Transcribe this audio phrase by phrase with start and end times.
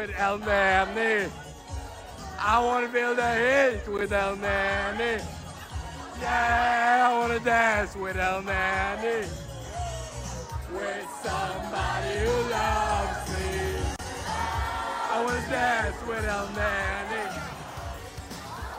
[0.00, 1.30] with El Nanny.
[2.40, 5.22] I wanna build a heat with El Nanny.
[6.22, 9.26] Yeah, I wanna dance with El Nanny.
[10.72, 13.50] With somebody who loves me.
[15.12, 17.26] I wanna dance with El Nanny.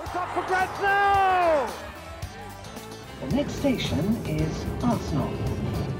[0.04, 1.70] It's up for grabs now!
[3.22, 5.91] The next station is Arsenal.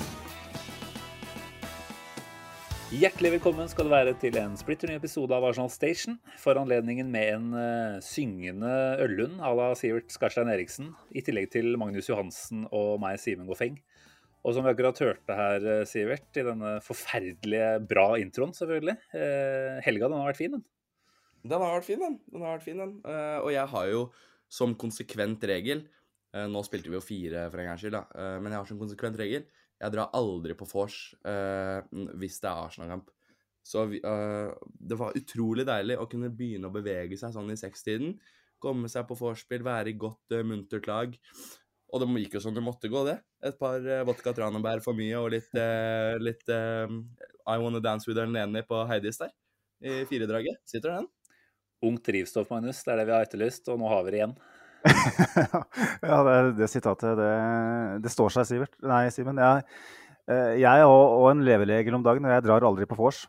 [2.92, 6.18] Hjertelig velkommen skal du være til en splitter ny episode av Arsenal Station.
[6.42, 10.90] For anledningen med en uh, syngende Øllund à la Sivert Skarstein Eriksen.
[11.16, 13.78] I tillegg til Magnus Johansen og meg, Simen Goffeng.
[14.44, 18.98] Og som vi akkurat hørte her, eh, Sivert, i denne forferdelige bra introen, selvfølgelig.
[19.16, 20.68] Uh, helga, den har vært fin, den.
[21.46, 22.20] Den har vært fin, den.
[22.28, 22.94] den, har vært fin, den.
[23.08, 24.04] Uh, og jeg har jo
[24.52, 25.88] som konsekvent regel
[26.32, 28.28] Nå spilte vi jo fire for en gangs skyld, da.
[28.40, 29.42] men jeg har som konsekvent regel
[29.82, 31.82] Jeg drar aldri på vors uh,
[32.22, 33.10] hvis det er Arsenal-kamp.
[33.62, 34.52] Så eh,
[34.90, 38.16] det var utrolig deilig å kunne begynne å bevege seg sånn i sekstiden.
[38.62, 41.14] Komme seg på vorspiel, være i godt, uh, muntert lag.
[41.92, 43.20] Og det gikk jo som det måtte gå, det.
[43.46, 48.22] Et par uh, vodka tranebær for mye og litt, uh, litt I Wanna Dance With
[48.22, 49.34] Elneni på Heidis der.
[49.82, 50.62] I firedraget.
[50.70, 51.10] Sitter den?
[51.86, 52.84] Ungt drivstoff, Magnus.
[52.86, 54.36] Det er det vi har etterlyst, og nå har vi det igjen.
[56.12, 57.34] ja, det, det sitatet, det,
[58.04, 58.74] det står seg, Sivert.
[58.86, 59.40] Nei, Simen.
[59.42, 59.68] Jeg,
[60.32, 63.24] eh, jeg og, og en leveregel om dagen, og jeg drar aldri på vors.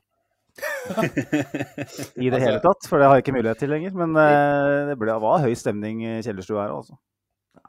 [2.20, 3.97] I det hele tatt, for det har jeg ikke mulighet til lenger.
[4.03, 6.98] Men eh, det ble, var høy stemning i kjellerstua her, altså.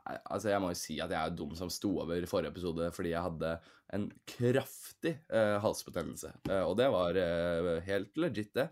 [0.03, 2.89] Nei, altså Jeg må jo si at jeg er dum som sto over forrige episode
[2.91, 3.53] fordi jeg hadde
[3.93, 6.31] en kraftig uh, halsbetennelse.
[6.49, 8.67] Uh, og det var uh, helt legit, det.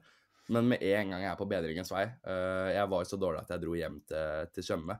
[0.52, 3.54] Men med en gang jeg er på bedringens vei eh, Jeg var så dårlig at
[3.54, 4.98] jeg dro hjem til, til Tjøme.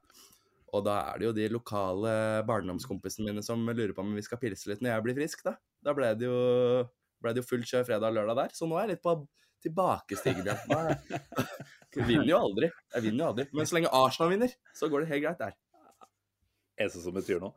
[0.72, 2.14] Og da er det jo de lokale
[2.48, 5.58] barndomskompisene mine som lurer på om vi skal pilse litt når jeg blir frisk, da.
[5.84, 6.38] Da ble det jo,
[7.20, 8.54] ble det jo fullt kjør fredag og lørdag der.
[8.56, 9.18] Så nå er jeg litt på
[9.66, 10.72] tilbakestigen igjen.
[10.72, 11.60] Er-
[11.92, 12.70] Jeg vinner jo aldri.
[12.96, 13.46] Jeg vinner jo aldri.
[13.52, 15.58] Men så lenge Arsenal vinner, så går det helt greit der.
[16.80, 17.52] Eneste som betyr noe.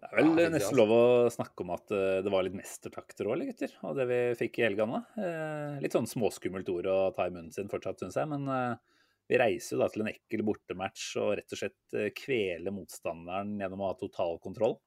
[0.00, 0.76] Det er vel Ja, nesten altså.
[0.78, 1.02] lov å
[1.32, 3.74] snakke om at eh, det var litt mestertakter òg, gutter?
[3.84, 5.02] Og det vi fikk i helgene.
[5.20, 8.30] Eh, litt sånn småskummelt ord å ta i munnen sin fortsatt, syns jeg.
[8.32, 12.74] Men eh, vi reiser jo da til en ekkel bortematch og rett og slett kveler
[12.74, 14.78] motstanderen gjennom å ha totalkontroll.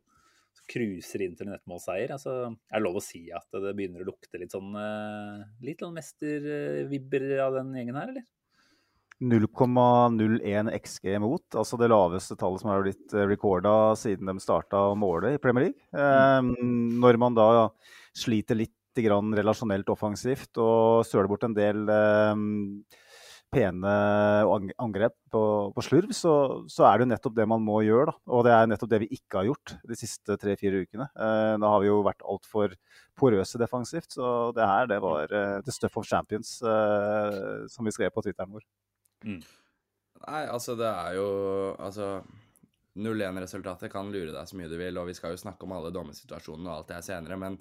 [0.54, 2.12] Så Cruiser inn til en nettmålseier.
[2.18, 4.74] Altså, er det lov å si at det begynner å lukte litt sånn
[5.66, 8.28] Litt sånn mestervibber av den gjengen her, eller?
[9.24, 14.98] 0,01 XG mot, altså det laveste tallet som har blitt recorda siden de starta å
[15.00, 15.88] måle i Premier League.
[15.96, 16.42] Eh,
[17.04, 17.48] når man da
[18.18, 22.44] sliter litt grann relasjonelt offensivt og søler bort en del eh,
[23.54, 23.94] pene
[24.82, 25.44] angrep på,
[25.76, 26.34] på slurv, så,
[26.72, 28.12] så er det jo nettopp det man må gjøre.
[28.12, 28.16] Da.
[28.36, 31.10] Og det er nettopp det vi ikke har gjort de siste tre-fire ukene.
[31.14, 32.78] Eh, da har vi jo vært altfor
[33.20, 37.94] porøse defensivt, så det her det var eh, the stuff of champions, eh, som vi
[37.96, 38.66] skrev på Twitteren vår.
[40.24, 41.28] Nei, altså det er jo
[41.84, 42.22] Altså
[42.94, 45.92] 0-1-resultatet kan lure deg så mye du vil, og vi skal jo snakke om alle
[45.96, 47.58] dommersituasjonene og alt det her senere, men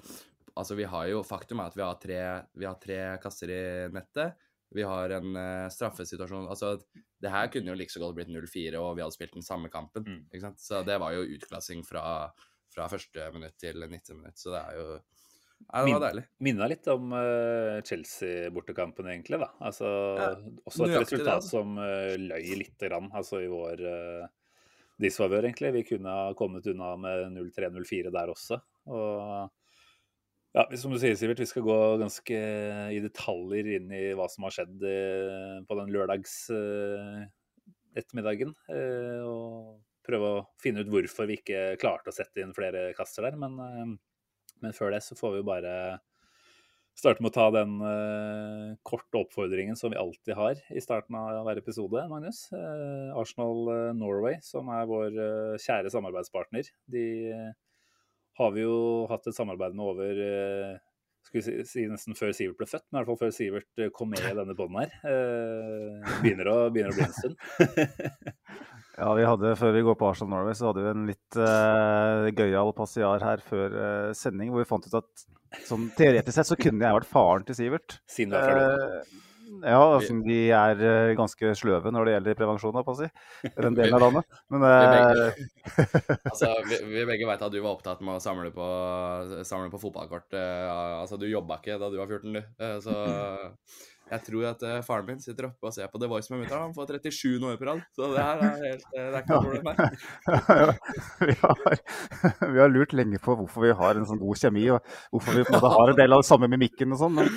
[0.52, 2.18] altså vi har jo Faktum er at vi har tre,
[2.52, 3.62] vi har tre kasser i
[3.94, 4.36] nettet.
[4.72, 6.74] Vi har en uh, straffesituasjon Altså,
[7.20, 9.68] det her kunne jo like så godt blitt 0-4, og vi hadde spilt den samme
[9.72, 10.04] kampen.
[10.04, 10.22] Mm.
[10.28, 10.60] ikke sant?
[10.60, 12.04] Så det var jo utklassing fra,
[12.72, 14.86] fra første minutt til 90 minutt, så det er jo
[15.68, 16.24] Nei, det var deilig.
[16.44, 19.38] Minna litt om uh, Chelsea-bortekampen, egentlig.
[19.42, 19.48] da.
[19.64, 20.28] Altså, Ja,
[20.68, 21.58] også et det, resultat altså.
[21.58, 24.26] som uh, løy lite grann altså i vår uh,
[25.02, 25.72] disfavør, egentlig.
[25.78, 28.60] Vi kunne ha kommet unna med 0-3-0-4 der også.
[28.92, 29.48] Og
[30.52, 32.40] ja, som du sier, Sivert, vi skal gå ganske
[32.92, 36.36] i detaljer inn i hva som har skjedd uh, på den lørdags
[37.96, 38.54] ettermiddagen.
[39.28, 43.36] og prøve å finne ut hvorfor vi ikke klarte å sette inn flere kaster der.
[43.38, 43.54] Men,
[44.62, 45.74] men før det så får vi jo bare
[46.98, 51.40] starte med å ta den uh, korte oppfordringen som vi alltid har i starten av
[51.46, 52.44] hver episode, Magnus.
[52.52, 55.20] Uh, Arsenal uh, Norway, som er vår
[55.62, 57.06] kjære samarbeidspartner, de
[58.38, 58.76] har vi jo
[59.10, 60.20] hatt et samarbeid med over
[61.32, 64.12] vi si, nesten før Sivert ble født, men i hvert fall før Sivert eh, kom
[64.12, 64.94] med i denne bånden her.
[65.08, 67.36] Eh, begynner, å, begynner å bli en stund.
[68.92, 72.26] Ja, vi hadde, Før vi går på Arsenal Norway, så hadde vi en litt eh,
[72.36, 75.24] gøyal passiar her før eh, sending, hvor vi fant ut at
[75.64, 77.96] sånn teoretisk sett så kunne jeg vært faren til Sivert.
[78.10, 78.66] Siden du er fra
[79.60, 83.08] Ja, altså, de er eh, ganske sløve når det gjelder prevensjon, på å si.
[83.64, 84.40] Den delen av landet.
[84.52, 85.26] Men Vi begge,
[86.32, 88.68] Altså, vi, vi begge veit at du var opptatt med å samle på,
[89.48, 90.32] samle på fotballkort.
[90.38, 90.68] eh,
[91.02, 92.42] altså, du jobba ikke da du var 14, du.
[92.62, 92.96] Eh, så
[94.12, 96.66] jeg tror at uh, faren min sitter oppe og ser på The Voice med mutter'n.
[96.68, 97.82] Han får 37 nå på rad.
[97.96, 100.72] Så det her er helt eh, Det er ikke noe problem her.
[101.28, 101.82] vi, har,
[102.54, 105.46] vi har lurt lenge på hvorfor vi har en sånn god kjemi, og hvorfor vi
[105.48, 107.20] på en måte har en del av det samme mimikken og sånn.
[107.20, 107.30] Men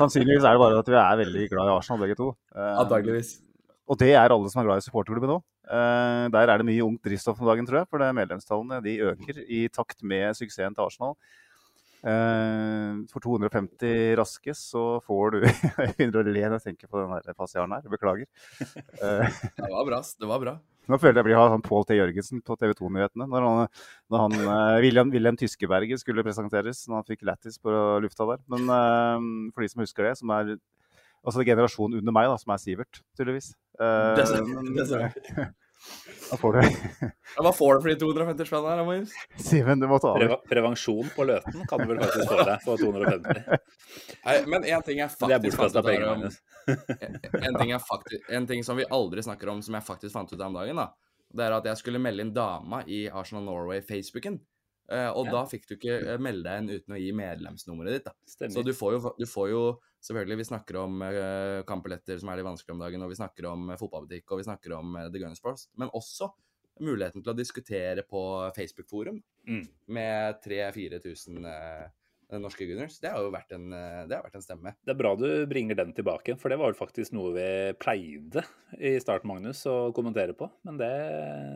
[0.00, 2.30] sannsynligvis er det bare at vi er veldig glad i Arsenal begge to.
[2.56, 3.36] Uh, Antakeligvis.
[3.84, 5.44] Og det er alle som er glad i supporterklubben òg.
[5.64, 7.88] Eh, der er det mye ungt drivstoff om dagen, tror jeg.
[7.90, 11.16] For det medlemstallene de øker i takt med suksessen til Arsenal.
[12.04, 17.00] Eh, for 250 raske så får du Jeg begynner å le når jeg tenker på
[17.00, 17.88] den passiaren her.
[17.92, 18.28] Beklager.
[18.60, 20.02] Eh, Det var bra.
[20.04, 20.54] Det var bra.
[20.90, 21.96] nå føler jeg blir ha sånn Pål T.
[21.96, 23.28] Jørgensen på TV 2-nyhetene.
[23.32, 23.72] Når han,
[24.12, 27.72] når han eh, William, William Tyskeberget skulle presenteres, når han fikk lættis på
[28.04, 28.44] lufta der.
[28.52, 28.68] Men
[29.54, 30.56] for de som husker det, som er
[31.24, 33.54] altså generasjonen under meg, da, som er Sivert, tydeligvis.
[33.80, 35.48] Eh,
[36.30, 36.60] Da får du
[37.44, 39.14] Hva får du for de 250 spenn her, Marius?
[39.44, 40.36] Simen, du må ta av.
[40.48, 43.62] Prevensjon på Løten kan du vel faktisk få deg for 250.
[44.24, 48.28] Nei, men én ting jeg faktisk fant ut penger, pengene om en ting, jeg faktisk,
[48.38, 50.80] en ting som vi aldri snakker om, som jeg faktisk fant ut av om dagen,
[50.80, 50.88] da,
[51.34, 54.38] det er at jeg skulle melde inn dama i Arsenal Norway-Facebooken.
[54.90, 55.32] Eh, og Ja.
[55.32, 58.04] da fikk du ikke eh, melde deg inn uten å gi medlemsnummeret ditt.
[58.04, 58.12] da.
[58.52, 59.64] Så du får jo, du får jo
[60.04, 63.46] Selvfølgelig, vi snakker om uh, kampbilletter som er litt vanskelig om dagen, og vi snakker
[63.48, 66.28] om fotballbutikk, og vi snakker om The Gunners Bros, men også
[66.84, 68.20] muligheten til å diskutere på
[68.52, 69.66] Facebook-forum Mm.
[69.88, 71.88] med 3000-4000 uh,
[72.32, 72.98] norske Gunners.
[73.02, 74.74] Det har jo vært en, eh, det har vært en stemme.
[74.84, 77.48] Det er bra du bringer den tilbake, for det var jo faktisk noe vi
[77.80, 78.44] pleide
[78.78, 80.48] i starten, Magnus, å kommentere på.
[80.64, 80.92] Men det,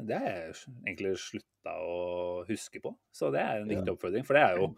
[0.08, 0.54] det har jeg
[0.86, 2.94] egentlig slutta å huske på.
[3.14, 4.26] Så det er en viktig oppfordring.
[4.28, 4.70] For det er jo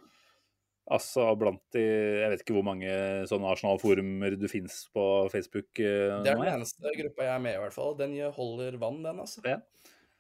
[0.90, 2.90] altså blant de Jeg vet ikke hvor mange
[3.30, 7.54] sånne Arsenal-forumer du fins på Facebook Nå, Det er den eneste gruppa jeg er med
[7.54, 7.94] i, i hvert fall.
[8.00, 9.44] Den holder vann, den, altså.
[9.46, 9.60] Ja.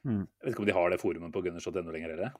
[0.06, 0.22] Mm.
[0.24, 2.38] Jeg vet ikke om de har det forumet på gunners.no lenger heller.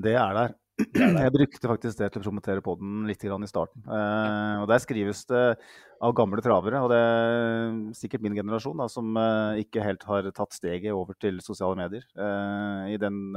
[0.00, 0.56] Det er der.
[0.78, 3.82] Jeg brukte faktisk det til å promotere poden litt i starten.
[3.82, 5.58] Eh, og Der skrives det
[5.98, 10.30] av gamle travere, og det er sikkert min generasjon da, som eh, ikke helt har
[10.30, 13.34] tatt steget over til sosiale medier eh, i, den,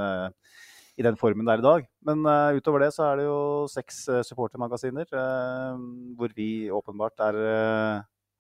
[1.02, 1.90] i den formen det er i dag.
[2.06, 2.22] Men
[2.60, 3.42] utover det så er det jo
[3.74, 5.10] seks supportermagasiner
[6.18, 7.42] hvor vi åpenbart er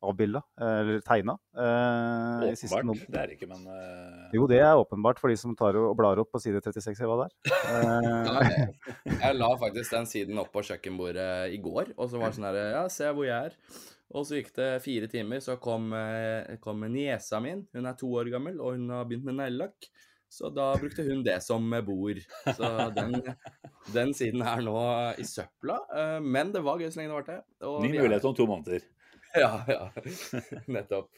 [0.04, 1.36] avbilda, eh, eller tegna.
[1.54, 3.06] eh, Åpenbart.
[3.12, 5.94] Det er det ikke, men eh, Jo, det er åpenbart for de som tar og
[6.00, 7.34] blar opp på side 36 eller hva det er.
[7.72, 8.42] Eh,
[9.06, 12.40] jeg, jeg la faktisk den siden opp på kjøkkenbordet i går, og så var det
[12.40, 13.58] sånn her Ja, se hvor jeg er.
[14.12, 17.62] Og så gikk det fire timer, så kom, eh, kom niesa min.
[17.72, 19.88] Hun er to år gammel, og hun har begynt med neglelakk.
[20.32, 22.20] Så da brukte hun det som bord.
[22.56, 23.18] Så den,
[23.92, 24.76] den siden er nå
[25.20, 25.76] i søpla.
[26.24, 27.36] Men det var gøy så lenge det varte.
[27.68, 28.86] og ny mulighet om to måneder.
[29.38, 29.86] Ja, ja.
[30.68, 31.12] Nettopp.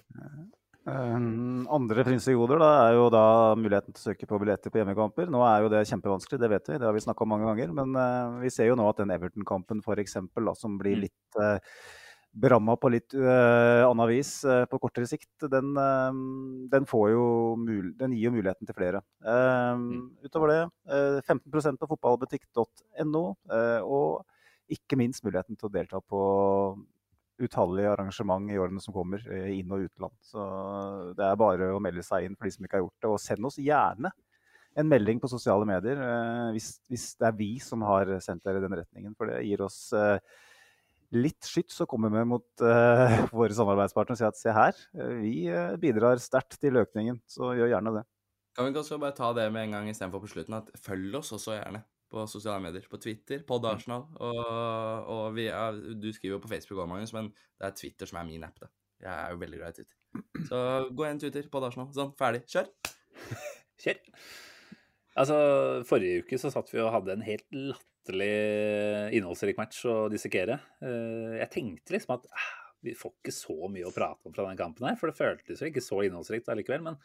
[0.84, 3.26] Um, andre frynselige da, er jo da
[3.56, 5.32] muligheten til å søke på billetter på hjemmekamper.
[5.32, 7.74] Nå er jo det kjempevanskelig, det vet vi, det har vi snakka om mange ganger.
[7.74, 10.18] Men uh, vi ser jo nå at den Everton-kampen f.eks.,
[10.60, 11.06] som blir Mm.
[11.08, 11.58] litt uh,
[12.34, 16.20] beramma på litt uh, annet vis uh, på kortere sikt, den, eh,
[16.74, 17.26] den, får jo
[17.62, 19.04] mul den gir jo muligheten til flere.
[19.22, 23.24] Um, Utover det, eh, 15% på fotballbutikk.no,
[23.54, 24.26] eh, og
[24.74, 26.24] ikke minst muligheten til å delta på
[27.42, 30.14] utallige arrangement i årene som kommer, eh, inn- og utenland.
[30.22, 33.10] Så det er bare å melde seg inn for de som ikke har gjort det.
[33.10, 34.12] Og send oss gjerne
[34.76, 38.62] en melding på sosiale medier eh, hvis, hvis det er vi som har sendt dere
[38.62, 39.16] i den retningen.
[39.18, 40.20] For det gir oss eh,
[41.14, 42.64] litt skyts å komme med mot
[43.38, 44.80] våre samarbeidspartnere og si at se her,
[45.22, 45.46] vi
[45.78, 47.20] bidrar sterkt til økningen.
[47.30, 48.04] Så gjør gjerne det.
[48.58, 51.32] Kan vi også bare ta det med en gang istedenfor på slutten, at følg oss
[51.38, 51.84] også gjerne
[52.14, 52.86] på sosiale medier.
[52.92, 54.06] På Twitter, Pod Arsenal.
[54.22, 58.10] Og, og vi er, du skriver jo på Facebook òg, Magnus, men det er Twitter
[58.10, 58.62] som er min app.
[58.62, 58.70] da.
[59.04, 60.00] Jeg er jo veldig glad i Twitter.
[60.48, 60.60] Så
[60.94, 61.90] gå inn Twitter, Pod Arsenal.
[61.98, 62.44] Sånn, ferdig.
[62.54, 62.70] Kjør!
[63.84, 64.00] Kjør.
[65.20, 65.36] Altså,
[65.90, 68.32] Forrige uke så satt vi og hadde en helt latterlig
[69.18, 70.60] innholdsrik match å dissekere.
[70.86, 72.50] Eh, Jeg tenkte liksom at ah,
[72.84, 75.62] vi får ikke så mye å prate om fra den kampen her, for det føltes
[75.64, 76.84] jo ikke så innholdsrikt allikevel.
[76.90, 76.98] Men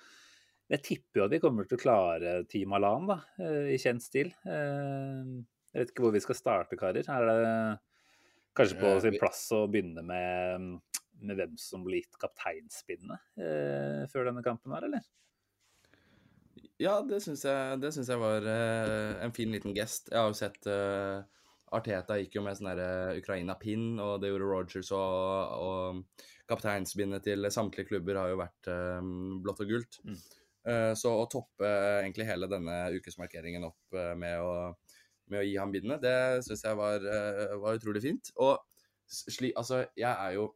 [0.68, 4.04] jeg tipper jo at vi kommer til å klare Team Alan da, eh, i kjent
[4.04, 4.32] stil.
[4.44, 7.04] Eh, Jeg vet ikke hvor vi skal starte, karer.
[7.12, 7.78] Er det
[8.56, 10.80] kanskje på Eh, sin plass å begynne med,
[11.20, 13.20] med hvem som blir gitt kapteinspinnet
[14.08, 15.04] før denne kampen her, eller?
[16.80, 20.08] Ja, det syns jeg, jeg var en fin liten gest.
[20.10, 20.66] Jeg har jo sett
[21.68, 22.72] Arteta gikk jo med sånn
[23.18, 26.04] Ukraina-pinn, og det gjorde Rogers, og, og
[26.48, 30.00] kapteinsbindet til samtlige klubber har jo vært um, blått og gult.
[30.06, 30.16] Mm.
[30.66, 31.68] Eh, så å toppe
[32.02, 34.96] egentlig hele denne ukesmarkeringen opp eh, med, å,
[35.30, 38.32] med å gi ham bindene, det syns jeg var, eh, var utrolig fint.
[38.42, 38.58] Og
[39.08, 40.52] sli, altså, jeg er jo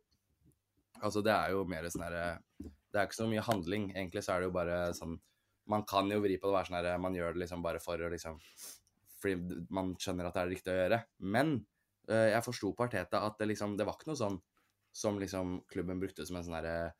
[1.03, 2.27] Altså, det er jo mer sånn herre
[2.61, 3.89] Det er ikke så mye handling.
[3.91, 5.17] Egentlig så er det jo bare sånn
[5.73, 7.81] Man kan jo vri på det og være sånn herre Man gjør det liksom bare
[7.83, 8.37] for å liksom
[9.19, 10.99] Fordi man skjønner at det er det riktige å gjøre.
[11.35, 11.55] Men
[12.07, 14.39] eh, jeg forsto på Arteta at det liksom Det var ikke noe sånn
[14.95, 16.93] som liksom klubben brukte som en sånn herre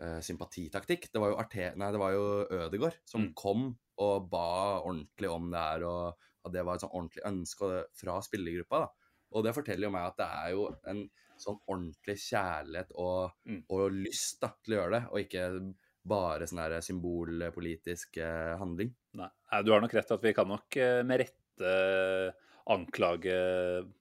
[0.00, 1.10] eh, sympatitaktikk.
[1.12, 3.34] Det var jo Arte Nei, det var jo Ødegård som Mm.
[3.36, 3.66] kom
[4.00, 6.16] og ba ordentlig om det her, og
[6.46, 8.80] at det var et sånn ordentlig ønske fra spillergruppa.
[8.80, 8.88] da.
[9.32, 11.02] Og det forteller jo meg at det er jo en
[11.38, 13.62] sånn ordentlig kjærlighet og, Mm.
[13.70, 15.74] og lyst da, til å gjøre det, og ikke
[16.06, 18.94] bare sånn her symbolpolitisk eh, handling.
[19.14, 22.34] Nei, Nei, du har nok rett at vi kan nok eh, med rette
[22.70, 23.34] anklage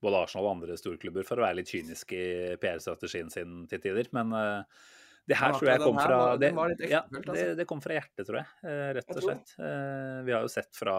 [0.02, 2.20] både Arsenal og andre storklubber for å være litt kyniske
[2.54, 4.08] i PR-strategien sin til tider.
[4.16, 4.64] Men eh,
[5.30, 6.50] det her tror jeg kom fra det,
[6.90, 7.48] ja, det, altså.
[7.60, 8.48] det kom fra hjertet, tror jeg.
[8.66, 9.52] eh, Rett og slett.
[9.62, 10.96] Eh, Vi har jo sett fra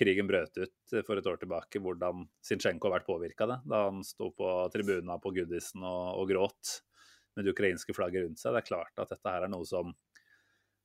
[0.00, 3.48] krigen brøt ut for et år tilbake, hvordan Zinchenko har vært påvirka.
[3.66, 6.76] Da han sto på tribuna på Goodison og, og gråt
[7.34, 8.54] med det ukrainske flagget rundt seg.
[8.54, 9.90] Det er klart at dette her er noe som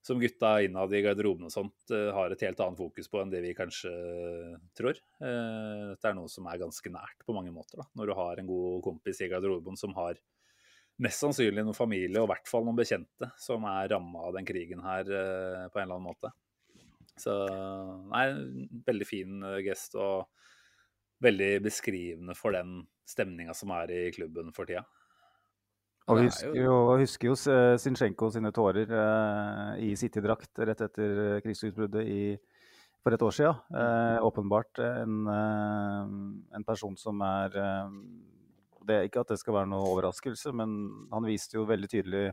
[0.06, 3.32] som gutta innad i garderoben og sånt eh, har et helt annet fokus på enn
[3.32, 3.90] det vi kanskje
[4.78, 5.00] tror.
[5.18, 7.82] Eh, Dette er noe som er ganske nært på mange måter.
[7.82, 7.88] da.
[7.98, 10.20] Når du har en god kompis i garderoben som har
[11.04, 14.48] mest sannsynlig noen familie, og i hvert fall noen bekjente, som er ramma av den
[14.48, 16.32] krigen her eh, på en eller annen måte.
[17.20, 17.34] Så
[18.12, 18.26] nei,
[18.88, 20.30] veldig fin eh, gest, og
[21.24, 24.86] veldig beskrivende for den stemninga som er i klubben for tida.
[26.06, 27.36] Og vi er husker jo, husker jo
[27.82, 32.20] Sinchenko sine tårer eh, i City-drakt rett etter eh, krigsutbruddet i,
[33.02, 33.64] for et år siden.
[33.82, 36.14] Eh, åpenbart en, eh,
[36.60, 37.96] en person som er eh,
[38.86, 40.76] det er Ikke at det skal være noe overraskelse, men
[41.12, 42.28] han viste jo veldig tydelig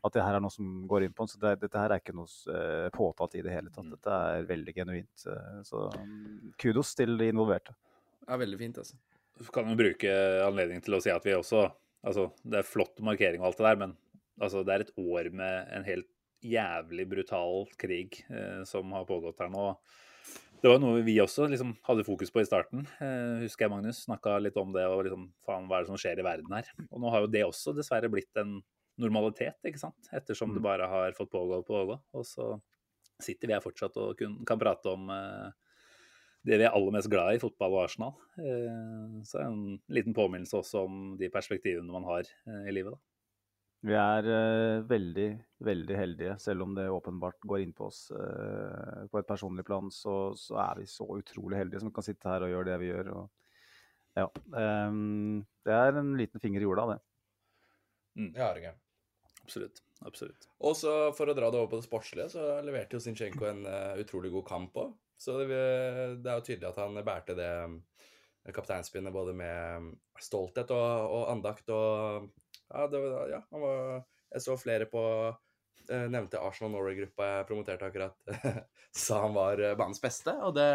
[0.00, 1.30] at det her er noe som går inn på ham.
[1.30, 3.84] Så det, dette her er ikke noe påtalt påtatt i det hele tatt.
[3.84, 3.92] Mm.
[3.96, 5.26] Dette er veldig genuint.
[5.28, 7.76] eh, så mm, kudos til de involverte.
[8.28, 8.96] Er veldig fint, altså.
[9.40, 10.14] Så kan vi bruke
[10.44, 11.68] anledningen til å si at vi også
[12.00, 13.90] Altså, det er flott markering og alt det der, men
[14.40, 16.06] altså, det er et år med en helt
[16.40, 19.66] jævlig brutal krig eh, som har pågått her nå.
[20.60, 22.82] Det var noe vi også liksom, hadde fokus på i starten.
[23.00, 26.00] Eh, husker jeg Magnus snakka litt om det og liksom faen, hva er det som
[26.00, 26.68] skjer i verden her?
[26.90, 28.58] Og nå har jo det også dessverre blitt en
[29.00, 30.10] normalitet, ikke sant?
[30.12, 30.66] Ettersom det Mm.
[30.68, 31.96] bare har fått pågå og pågå.
[32.12, 32.60] Og så
[33.20, 35.50] sitter vi her fortsatt og kun, kan prate om eh,
[36.44, 38.12] det vi er aller mest glad i, fotball og Arsenal.
[38.36, 42.92] Eh, Så en liten påminnelse også om de perspektivene man har eh, i livet.
[42.92, 42.98] da.
[43.80, 45.28] Vi er eh, veldig,
[45.64, 49.88] veldig heldige, selv om det åpenbart går inn på oss eh, på et personlig plan,
[49.94, 52.90] så, så er vi så utrolig heldige som kan sitte her og gjøre det vi
[52.90, 53.08] gjør.
[53.16, 53.54] Og,
[54.20, 54.26] ja,
[54.60, 56.98] ehm, det er en liten finger i jorda, det.
[58.36, 58.74] Ja, det.
[59.40, 59.80] Absolutt.
[60.04, 60.44] absolutt.
[60.60, 63.64] Og så for å dra det over på det sportslige, så leverte jo Zinchenko en
[63.64, 64.92] uh, utrolig god kamp òg.
[65.20, 65.48] Så det,
[66.20, 71.26] det er jo tydelig at han bærte det eh, kapteinspinnet både med stolthet og, og
[71.32, 72.30] andakt og
[72.70, 75.02] Ja, var, ja var, jeg så flere på
[75.90, 78.14] eh, nevnte Arsenal Norway-gruppa jeg promoterte akkurat,
[79.04, 80.34] sa han var eh, banens beste.
[80.46, 80.70] Og det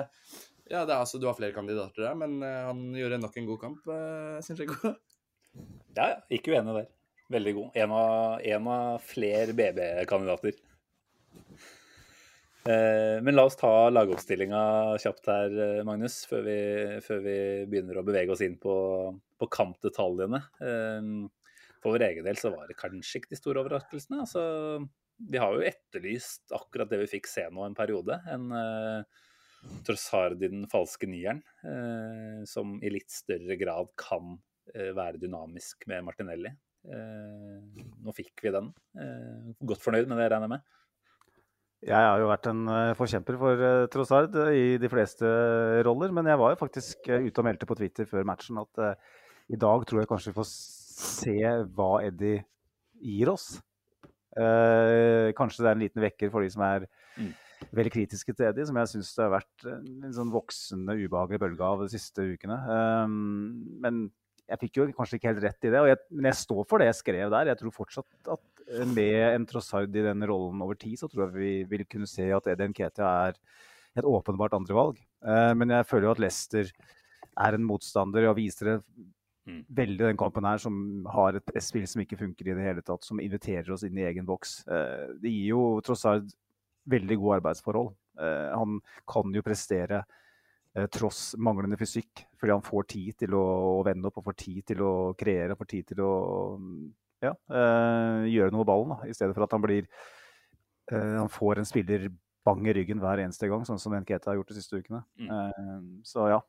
[0.65, 3.47] Ja, det er altså, du har flere kandidater der, men eh, han gjorde nok en
[3.51, 4.69] god kamp, jeg
[5.95, 6.91] Ja, ikke uenig der.
[7.31, 7.77] Veldig god.
[7.79, 10.57] En av, av flere BB-kandidater.
[12.65, 14.59] Men la oss ta lagoppstillinga
[15.01, 15.55] kjapt her,
[15.87, 16.57] Magnus, før vi,
[17.05, 17.37] før vi
[17.69, 18.75] begynner å bevege oss inn på,
[19.39, 20.41] på kampdetaljene.
[21.85, 24.23] Eh, For vår egen del så var det kanskje ikke de store overraskelsene.
[24.25, 24.41] Altså,
[25.29, 28.17] vi har jo etterlyst akkurat det vi fikk se nå en periode.
[28.27, 29.05] En uh,
[29.85, 35.85] Trossard i den falske nieren, uh, som i litt større grad kan uh, være dynamisk
[35.87, 36.51] med Martinelli.
[36.85, 37.61] Uh,
[38.05, 38.67] nå fikk vi den.
[38.93, 40.65] Eh, godt fornøyd med det, regner jeg med.
[41.85, 43.63] Jeg har jo vært en eh, forkjemper for
[43.93, 45.25] Trossard eh, i de fleste
[45.85, 48.81] roller, men jeg var jo faktisk eh, ute og meldte på Twitter før matchen at
[48.81, 48.95] eh,
[49.53, 50.47] i dag tror jeg kanskje vi får
[50.95, 51.37] se
[51.75, 52.43] hva Eddie
[53.03, 53.55] gir oss.
[54.35, 57.31] Eh, kanskje det er en liten vekker for de som er Mm.
[57.71, 61.63] veldig kritiske til Eddie, som jeg syns det har vært en, sånn voksende ubehagelig bølge
[61.63, 62.57] av de siste ukene.
[62.59, 64.01] Eh, men
[64.49, 66.79] jeg fikk jo kanskje ikke helt rett i det, og jeg, men jeg står for
[66.83, 67.47] det jeg skrev der.
[67.53, 71.25] Jeg tror fortsatt at eh, med en Trossard i den rollen over tid, så tror
[71.29, 73.39] jeg vi vil kunne se at Eddie Nketia er
[73.95, 74.99] et åpenbart andrevalg.
[75.23, 76.71] Eh, men jeg føler jo at Lester
[77.35, 78.77] er en motstander, og viser det
[79.45, 79.61] Mm.
[79.77, 83.05] veldig den kampen her, som har et presspill som ikke funker i det hele tatt,
[83.05, 84.57] som inviterer oss inn i egen boks.
[84.65, 86.31] Eh, det gir jo Trossard
[86.89, 87.91] veldig gode arbeidsforhold.
[88.17, 90.01] Eh, han kan jo prestere
[90.73, 93.45] eh, tross manglende fysikk, fordi han får tid til å,
[93.85, 96.11] vende opp og får tid til å kreere får tid til å
[97.21, 99.85] ja, eh, gjøre noe med ballen, da, i stedet for at han blir
[100.91, 102.09] eh, Han får en spiller
[102.45, 105.05] bang i ryggen hver eneste gang, sånn som Nketa har gjort de siste ukene.
[105.21, 105.29] Mm.
[105.29, 106.41] Eh, så ja.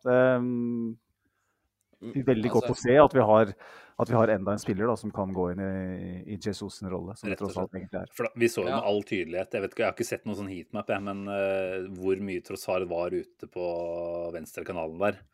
[2.03, 3.53] Eh, veldig godt altså- å se at vi har,
[3.99, 6.91] at vi har enda en spiller da, som kan gå inn i, i Jesus' sin
[6.93, 8.13] rolle, som det tross alt egentlig er.
[8.13, 8.81] For da, vi så jo Ja.
[8.81, 11.29] med all tydelighet Jeg vet ikke, jeg har ikke sett noen sånn heatmap, jeg, men
[11.29, 13.67] uh, hvor mye Trossard var ute på
[14.33, 15.25] venstre kanalen der.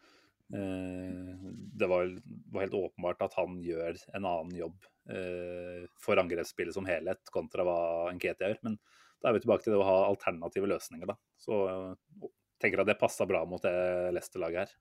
[0.53, 1.37] Eh,
[1.79, 2.11] det var,
[2.53, 7.65] var helt åpenbart at han gjør en annen jobb eh, for angrepsspillet som helhet, kontra
[7.65, 7.79] hva
[8.13, 8.61] Nketia gjør.
[8.69, 8.77] Men
[9.23, 11.17] da er vi tilbake til det å ha alternative løsninger, da.
[11.41, 13.73] Så tenker tenker at det passa bra mot det
[14.15, 14.75] Leicester-laget her.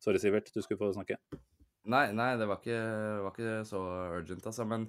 [0.00, 1.18] Sorry, Sivert, du skulle få snakke.
[1.90, 2.80] Nei, nei, det var ikke,
[3.24, 3.80] var ikke så
[4.20, 4.66] urgent, altså.
[4.68, 4.86] Men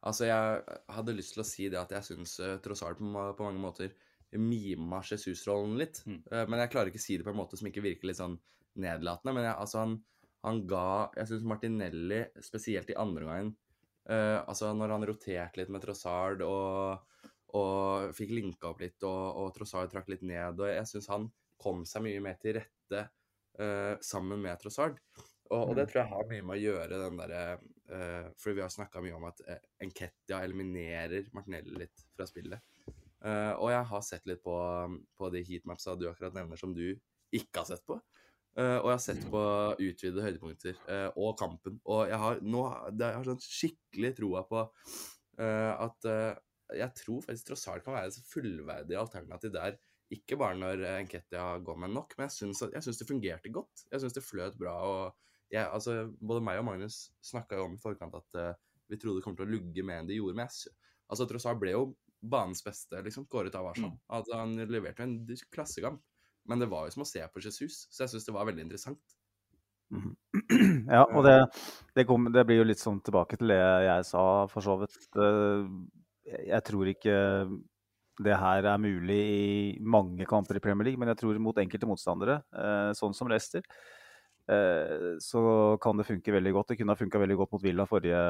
[0.00, 3.46] altså, jeg hadde lyst til å si det at jeg syns uh, Trossard på, på
[3.46, 3.94] mange måter
[4.38, 6.00] mima Jesus-rollen litt.
[6.06, 6.22] Mm.
[6.30, 8.20] Eh, men jeg klarer ikke å si det på en måte som ikke virker litt
[8.20, 8.38] sånn
[8.80, 9.34] nedlatende.
[9.36, 9.98] Men jeg, altså, han,
[10.46, 10.86] han ga
[11.18, 13.50] Jeg syns Martinelli, spesielt i andre gangen
[14.08, 17.28] uh, Altså, når han roterte litt med Trossard og,
[17.60, 21.28] og fikk linka opp litt, og, og Trossard trakk litt ned, og jeg syns han
[21.62, 23.04] kom seg mye mer til rette
[23.60, 24.98] eh, sammen med Trossard.
[25.52, 27.40] Og, og det tror jeg har mye med å gjøre den derre
[27.92, 32.62] uh, For vi har snakka mye om at uh, Enketia eliminerer Martinelli litt fra spillet.
[33.20, 34.54] Uh, og jeg har sett litt på,
[35.18, 36.86] på de heatmapsa du akkurat nevner, som du
[37.36, 37.98] ikke har sett på.
[38.56, 39.42] Uh, og jeg har sett på
[39.76, 41.76] utvidede høydepunkter uh, og kampen.
[41.84, 44.64] Og jeg har nå det, jeg har sånn skikkelig troa på
[45.40, 46.34] eh, at eh,
[46.78, 49.76] jeg tror faktisk Trossard kan være et fullverdig alternativ der.
[50.12, 53.86] Ikke bare når eh, Enketia går med nok, men jeg syns, det fungerte godt.
[53.90, 54.74] Jeg syns det fløt bra.
[54.84, 58.52] og jeg, altså, Både meg og Magnus snakka jo om i forkant at uh,
[58.92, 60.36] vi trodde det kom til å lugge mer enn det gjorde.
[60.38, 60.74] Men jeg,
[61.08, 61.86] altså, Trossard ble jo
[62.22, 63.96] banens beste, liksom, kåret av Arsenal.
[64.12, 65.16] Altså, han leverte en
[65.54, 66.02] klassekamp.
[66.50, 68.64] Men det var jo som å se på Jesus, så jeg syns det var veldig
[68.66, 69.18] interessant.
[69.92, 70.14] Mhm.
[70.92, 71.36] Ja, og det,
[71.96, 75.04] det, kom, det blir jo litt sånn tilbake til det jeg sa, for så vidt.
[75.14, 75.68] Eh,
[76.48, 77.14] jeg tror ikke
[78.24, 81.88] det her er mulig i mange kamper i Premier League, men jeg tror mot enkelte
[81.88, 83.62] motstandere, eh, sånn som Leicester,
[84.48, 86.68] eh, så kan det funke veldig godt.
[86.72, 88.22] Det kunne ha funka veldig godt mot Villa forrige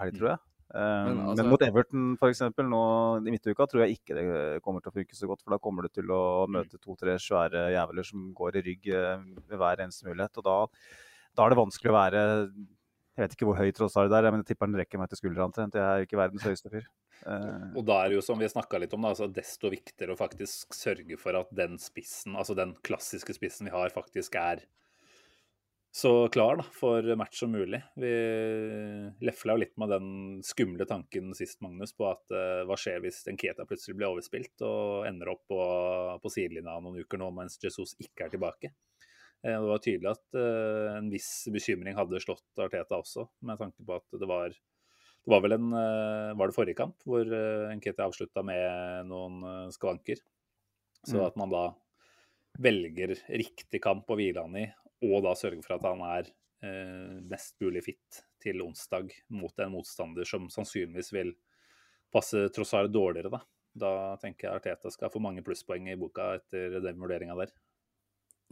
[0.00, 0.38] helg, tror jeg.
[0.74, 4.62] Eh, Men Men, altså- mot Everton for eksempel, nå i midtuka tror jeg ikke det
[4.62, 5.42] kommer til å funke så godt.
[5.42, 8.84] For da kommer du til å møte to-tre svære jævler som går i rygg
[9.48, 10.36] ved hver eneste mulighet.
[10.36, 10.66] Og da,
[11.34, 12.52] da er det vanskelig å være
[13.18, 15.48] Jeg vet ikke hvor høy Trossard er, men jeg tipper den rekker meg til skuldra
[15.48, 15.74] omtrent.
[15.74, 16.84] Jeg er ikke verdens høyeste fyr.
[17.26, 20.14] Eh, Og da er det jo som vi snakka litt om, da, altså desto viktigere
[20.14, 24.62] å faktisk sørge for at den spissen, altså den klassiske spissen vi har, faktisk er
[25.98, 27.80] så klar da, for match som mulig.
[27.98, 28.10] Vi
[29.24, 30.10] lefla jo litt med den
[30.46, 35.08] skumle tanken sist, Magnus, på at uh, hva skjer hvis Nketa plutselig blir overspilt og
[35.08, 35.58] ender opp på,
[36.22, 38.70] på sidelinja noen uker nå mens Jesus ikke er tilbake.
[39.44, 43.84] Eh, Det var tydelig at eh, en viss bekymring hadde slått Arteta også, med tanke
[43.86, 47.28] på at det var det var vel en eh, Var det forrige kamp hvor
[47.76, 49.42] Nketi avslutta med noen
[49.74, 50.24] skvanker, skavanker?
[51.06, 51.26] Så Mm.
[51.26, 51.64] at man da
[52.58, 54.64] velger riktig kamp å hvile han i,
[55.06, 56.32] og da sørger for at han er
[57.30, 61.30] mest mulig fit til onsdag mot en motstander som sannsynligvis vil
[62.10, 63.40] passe Trossar dårligere, da.
[63.78, 67.52] Da tenker jeg Arteta skal få mange plusspoeng i boka etter den vurderinga der.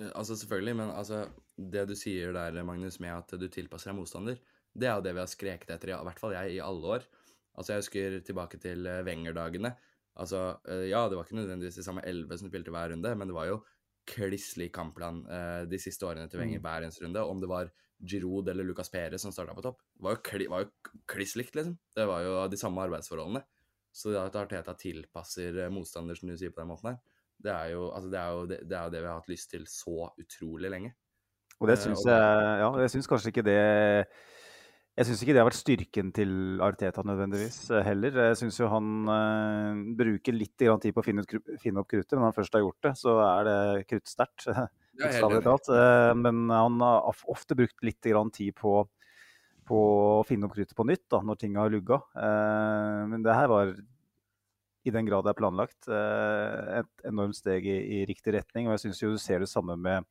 [0.01, 1.25] Eh, Altså Selvfølgelig, men altså,
[1.57, 4.41] det du sier der, Magnus, med at du tilpasser deg motstander,
[4.77, 7.07] det er jo det vi har skreket etter, i hvert fall jeg, i alle år.
[7.57, 9.73] Altså Jeg husker tilbake til eh, Wenger-dagene.
[10.17, 13.29] Altså, eh, Ja, det var ikke nødvendigvis de samme elleve som spilte hver runde, men
[13.29, 13.63] det var jo
[14.07, 15.25] kliss lik kampplan
[15.67, 17.25] de siste årene til Wenger hver eneste runde.
[17.27, 20.63] Om det var Giroud eller Lucas Perez som starta på topp, var jo, kli, var
[20.63, 21.75] jo kliss likt, liksom.
[21.97, 23.43] Det var jo de samme arbeidsforholdene.
[23.91, 27.01] Så det at Arteta tilpasser motstander, som du sier på den måten her,
[27.45, 29.33] det er jo, altså det, er jo det, det er jo det vi har hatt
[29.33, 30.95] lyst til så utrolig lenge.
[31.61, 33.61] Og det Eh, syns jeg Ja, jeg syns kanskje ikke det
[34.97, 38.17] Jeg syns ikke det har vært styrken til Arteta nødvendigvis eh, heller.
[38.31, 41.91] Jeg syns jo han eh, bruker litt grann tid på å finne, ut, finne opp
[41.91, 44.49] kruttet, men når han først har gjort det, så er det kruttsterkt.
[44.97, 48.79] Men han har ofte brukt litt grann tid på,
[49.69, 51.99] på å finne opp kruttet på nytt da, når ting har lugga.
[52.17, 53.75] Men det her var,
[54.87, 58.69] i den grad det er planlagt, eh, et enormt steg i, i riktig retning.
[58.69, 60.07] Og jeg syns du ser det samme med,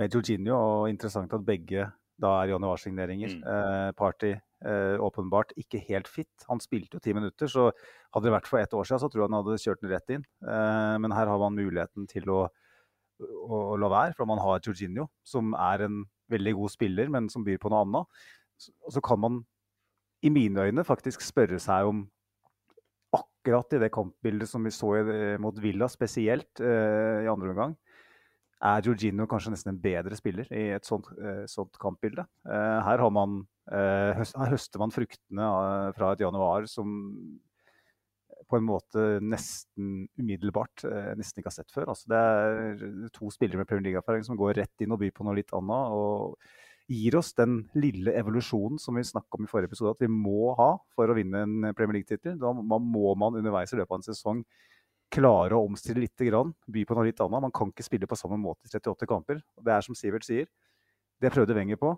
[0.00, 1.90] med Jorginho, og interessant at begge
[2.22, 3.36] da er januarsigneringer.
[3.38, 3.44] Mm.
[3.52, 6.30] Eh, Party eh, åpenbart ikke helt fit.
[6.48, 7.68] Han spilte jo ti minutter, så
[8.14, 10.12] hadde det vært for ett år siden, så tror jeg han hadde kjørt den rett
[10.16, 10.26] inn.
[10.46, 12.42] Eh, men her har man muligheten til å
[13.22, 16.00] å, å la være, for man har Jorginho, som er en
[16.32, 18.22] veldig god spiller, men som byr på noe annet.
[18.58, 19.36] Så- så kan man,
[20.26, 22.00] i mine øyne, faktisk spørre seg om
[23.12, 25.04] akkurat i det kampbildet som vi så i,
[25.42, 27.76] mot Villa spesielt eh, i andre omgang,
[28.62, 32.24] er Jorginho kanskje nesten en bedre spiller i et sånt, eh, sånt kampbilde.
[32.46, 33.40] Eh, her, man,
[33.72, 36.92] eh, høst, her høster man fruktene av, fra et januar som
[38.52, 41.90] på en måte nesten umiddelbart eh, nesten ikke har sett før.
[41.92, 45.26] Altså, det er to spillere med Premier League-erfaring som går rett inn og byr på
[45.26, 45.96] noe litt annet.
[45.96, 46.36] og
[46.92, 50.52] gir oss den lille evolusjonen som vi snakket om i forrige episode, at vi må
[50.58, 52.36] ha for å vinne en Premier League-tittel.
[52.40, 54.44] Da må man underveis i løpet av en sesong
[55.12, 57.44] klare å omstille litt, by på noe litt annet.
[57.44, 59.42] Man kan ikke spille på samme måte i 38 kamper.
[59.60, 60.48] Det er som Sivert sier,
[61.22, 61.92] det prøvde Wenger på.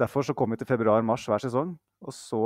[0.00, 2.42] Derfor så kom vi til februar-mars hver sesong, og så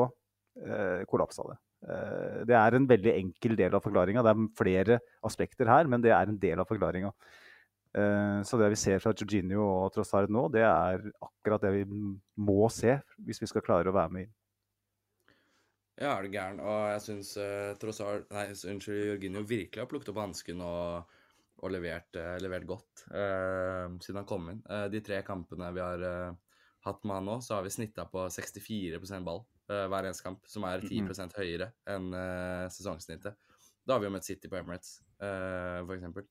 [0.59, 1.59] eh, kollapsa det.
[1.87, 4.25] Eh, det er en veldig enkel del av forklaringa.
[4.25, 7.13] Det er flere aspekter her, men det er en del av forklaringa.
[7.97, 11.85] Eh, så det vi ser fra Jorginho og Trossard nå, det er akkurat det vi
[11.89, 14.35] må se hvis vi skal klare å være med inn.
[15.97, 16.61] Ja, er du gæren.
[16.61, 21.15] Og jeg syns uh, Trossard Nei, unnskyld, Jorginho virkelig har plukket opp hansken og,
[21.65, 24.61] og levert, uh, levert, godt uh, siden han kom inn.
[24.93, 26.05] De tre kampene vi har
[26.85, 30.63] hatt med han nå, så har vi snitta på 64% ball hver eneste kamp, som
[30.69, 31.33] er 10 mm.
[31.35, 32.13] høyere enn
[32.71, 33.35] sesongsnittet.
[33.83, 36.29] Da har vi jo møtt City på Emirates, uh, for eksempel.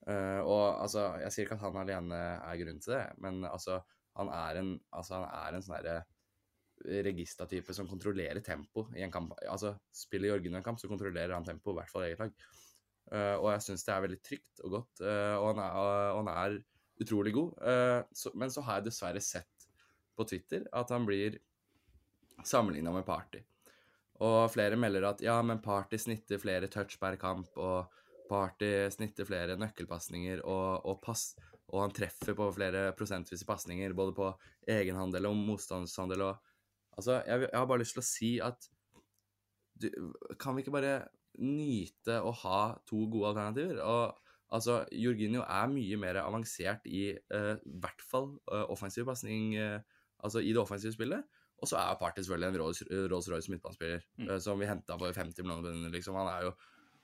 [0.00, 0.46] Mm.
[0.48, 3.82] og altså, jeg sier ikke at han alene er grunnen til det, men altså,
[4.16, 5.98] han er en, altså, en sånn herre
[6.80, 9.34] registertype som kontrollerer tempo i en kamp.
[9.48, 12.32] Altså, Spiller Jorgen en kamp, så kontrollerer han tempo, i hvert fall eget lag.
[13.10, 15.78] Uh, og jeg syns det er veldig trygt og godt, uh, og, han er,
[16.14, 16.58] og, han er,
[17.00, 17.54] utrolig god.
[17.64, 19.70] Uh, så, men så har jeg dessverre sett
[20.16, 21.38] på Twitter at han blir
[22.44, 23.40] sammenligna med Party.
[24.20, 27.88] Og flere melder at ja, men Party snitter flere touch per kamp, og
[28.30, 31.32] Party snitter flere nøkkelpasninger, og, og, pass,
[31.70, 34.30] og han treffer på flere prosentvise pasninger, både på
[34.70, 36.28] egenhandel og motstandshandel.
[36.28, 36.46] og
[36.98, 38.66] Altså, jeg, jeg, har bare lyst til å si at
[39.80, 39.86] du,
[40.40, 40.96] Kan vi ikke bare
[41.40, 43.78] nyte å ha to gode alternativer?
[43.80, 49.78] Og altså, Jorginho er mye mer avansert i uh, hvert fall uh, offensiv pasning uh,
[50.20, 51.24] Altså i det offensive spillet.
[51.60, 54.28] Og så er Party selvfølgelig en Rolls-Royce midtbanespiller mm.
[54.40, 55.88] som vi henta for 50 millioner.
[55.92, 56.16] Liksom.
[56.16, 56.52] Han er jo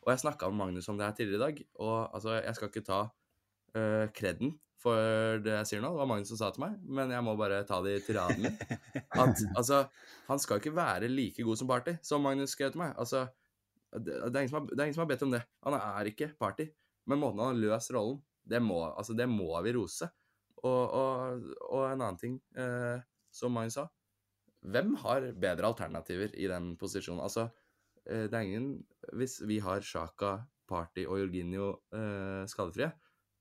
[0.06, 2.70] Og jeg snakka med Magnus om det her tidligere i dag, og altså, jeg skal
[2.70, 3.00] ikke ta
[4.16, 4.54] kreden
[4.86, 5.90] for det jeg sier nå.
[5.94, 8.46] Det var Magnus som sa til meg, men jeg må bare ta det i tiraden
[8.46, 9.82] At altså,
[10.28, 12.94] han skal ikke være like god som Party, som Magnus skrev til meg.
[13.00, 13.26] Altså,
[13.92, 15.42] det, det, er har, det er ingen som har bedt om det.
[15.66, 16.68] Han er ikke Party.
[17.06, 20.08] Men måten han har løst rollen, det må, altså, det må vi rose.
[20.62, 22.98] Og, og, og, en annen ting, eh,
[23.30, 23.84] som Magnus sa
[24.66, 27.22] Hvem har bedre alternativer i den posisjonen?
[27.22, 27.48] Altså,
[28.06, 28.68] det er ingen
[29.16, 32.90] Hvis vi har Sjaka, Party og Jorginho eh, skadefrie,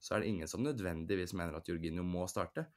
[0.01, 2.67] så er det ingen som nødvendigvis mener at Jorginho må starte.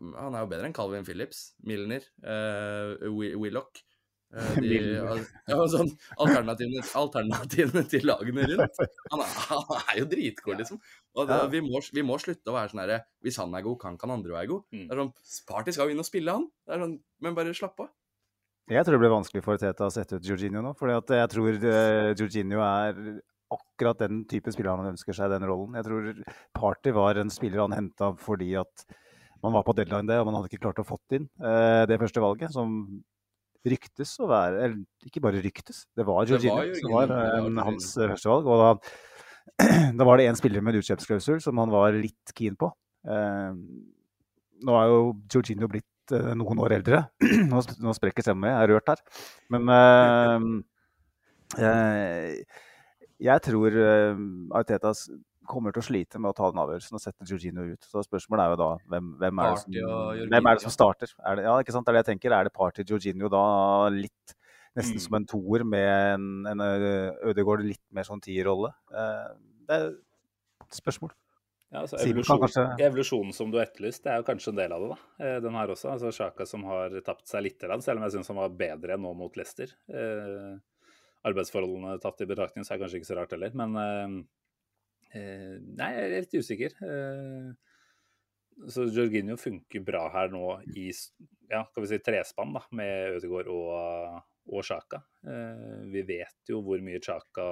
[0.00, 3.82] Han er jo bedre enn Calvin Phillips, Milner, eh, Willoch
[4.34, 4.78] Eh, de,
[5.46, 5.90] ja, sånn,
[6.22, 8.80] alternativene, alternativene, til lagene rundt.
[9.12, 10.80] Han er, han er jo dritgod, liksom.
[11.14, 13.78] Og det, vi, må, vi, må, slutte å være sånn herre Hvis han er god,
[13.82, 14.66] kan kan andre være god.
[14.74, 14.86] Mm.
[14.88, 15.12] Det er sånn,
[15.50, 16.48] Party skal jo inn og spille, han.
[16.66, 17.92] Det er sånn, men bare slapp av.
[18.72, 20.72] Jeg tror det blir vanskelig for Teta å sette ut Jorginho nå.
[20.78, 23.00] For jeg tror uh, Jorginho er
[23.54, 25.76] akkurat den type spiller han ønsker seg den rollen.
[25.78, 26.12] Jeg tror
[26.56, 28.86] Party var en spiller han henta fordi at
[29.44, 31.98] man var på deadline det, og man hadde ikke klart å fått inn eh, det
[32.00, 32.70] første valget, som
[33.64, 38.08] ryktes å være Eller ikke bare ryktes, det var Jorginho som var en, hans eh,
[38.14, 38.48] første valg.
[38.48, 38.70] Og da,
[39.98, 42.72] da var det én spiller med en utkjøpsklausul som han var litt keen på.
[43.04, 43.60] Eh,
[44.64, 45.02] nå er jo
[45.36, 47.02] Jorginho blitt eh, noen år eldre.
[47.50, 49.00] nå, nå sprekker stemmen min, jeg er rørt her.
[49.54, 49.62] Men
[51.60, 52.58] eh,
[53.24, 53.78] jeg tror
[54.58, 54.92] Arteta
[55.48, 57.82] kommer til å slite med å ta den avgjørelsen og sette Georgino ut.
[57.88, 61.12] Så spørsmålet er jo da hvem, hvem, er, det som, hvem er det som starter?
[61.20, 61.86] Er det, ja, ikke sant?
[61.86, 62.36] Det er det jeg tenker.
[62.36, 63.44] Er det Party Georgino da
[63.92, 64.36] litt
[64.74, 65.04] nesten mm.
[65.04, 66.64] som en toer med en, en
[67.30, 68.72] Ødegaard litt mer sånn tierrolle?
[68.90, 71.12] Det er et spørsmål.
[71.74, 72.64] Ja, altså evolusjon, kanskje...
[72.86, 74.90] Evolusjonen som du etterlyste, er jo kanskje en del av det.
[74.92, 75.24] da.
[75.26, 75.90] Eh, den her også.
[75.90, 79.10] altså Sjaka som har tapt seg litt, selv om jeg syns han var bedre nå
[79.18, 79.72] mot Leicester.
[79.90, 80.52] Eh,
[81.26, 83.56] arbeidsforholdene tatt i betraktning, så er det kanskje ikke så rart heller.
[83.58, 84.14] Men eh,
[85.18, 86.76] eh, nei, jeg er litt usikker.
[86.86, 87.48] Eh,
[88.70, 90.44] så Jorginho funker bra her nå
[90.78, 90.92] i
[91.50, 94.20] ja, kan vi si trespann da, med Ødegaard og,
[94.54, 95.02] og Sjaka.
[95.26, 97.48] Eh, vi vet jo hvor mye Sjaka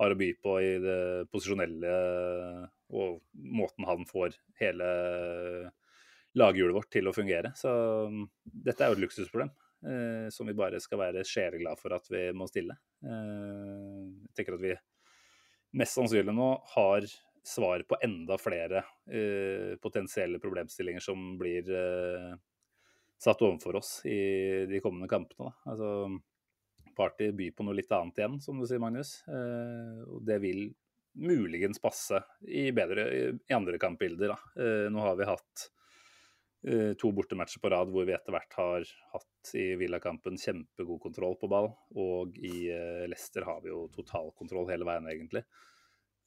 [0.00, 1.00] har å by på i det
[1.32, 1.94] posisjonelle
[2.90, 4.90] og måten han får hele
[6.38, 7.52] laghjulet vårt til å fungere.
[7.58, 7.70] Så
[8.44, 12.28] dette er jo et luksusproblem eh, som vi bare skal være sjeleglad for at vi
[12.36, 12.76] må stille.
[13.02, 14.76] Eh, jeg tenker at vi
[15.80, 17.06] mest sannsynlig nå har
[17.46, 22.32] svar på enda flere eh, potensielle problemstillinger som blir eh,
[23.20, 25.52] satt overfor oss i de kommende kampene.
[25.68, 26.10] Altså,
[26.96, 29.20] Party byr på noe litt annet igjen, som du sier, Magnus.
[29.28, 30.66] Eh, og det vil
[31.18, 33.06] muligens passe i bedre
[33.40, 34.36] i andre kampbilder.
[34.56, 35.70] Eh, nå har vi hatt
[36.60, 41.38] Eh, to bortematcher på rad hvor vi etter hvert har hatt i Villakampen kjempegod kontroll
[41.40, 41.70] på ball.
[41.96, 45.44] Og i eh, Leicester har vi jo totalkontroll hele veien, egentlig.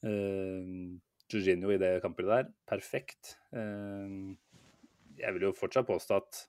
[0.04, 0.98] Uh,
[1.32, 3.38] Jorginho i det kampbildet der, perfekt.
[3.56, 4.34] Uh,
[5.16, 6.40] jeg vil jo fortsatt påstå at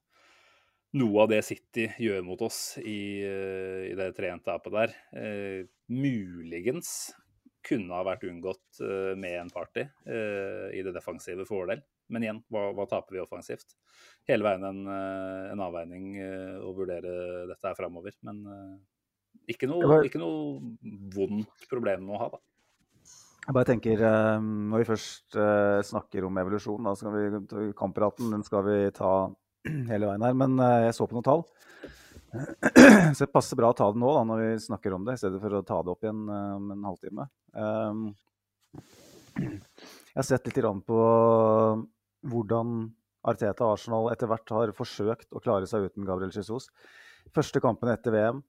[0.99, 6.89] noe av det City gjør mot oss i, i det 3-1-tapet der, eh, muligens
[7.65, 11.81] kunne ha vært unngått eh, med en party eh, i det defensive fordel.
[12.13, 13.77] Men igjen, hva, hva, taper vi offensivt?
[14.29, 16.19] Hele veien en, en avveining
[16.61, 17.13] å vurdere
[17.49, 18.13] dette her framover.
[18.25, 18.43] Men
[19.49, 20.75] ikke noe, ikke noe
[21.15, 22.41] vondt problem å ha, da.
[23.45, 24.03] Jeg bare tenker,
[24.41, 25.37] Når vi først
[25.89, 29.11] snakker om evolusjon, da skal vi, kampraten den skal vi ta
[29.91, 30.37] hele veien her.
[30.37, 31.45] Men jeg så på noen tall.
[33.15, 35.21] Så det passer bra å ta det nå da, når vi snakker om det, i
[35.21, 37.27] stedet for å ta det opp igjen om en halvtime.
[39.35, 40.99] Jeg har sett litt på
[42.25, 42.75] hvordan
[43.25, 46.69] Arteta og Arsenal etter hvert har forsøkt å klare seg uten Gabriel Jesus.
[47.35, 48.43] Første kampen etter VM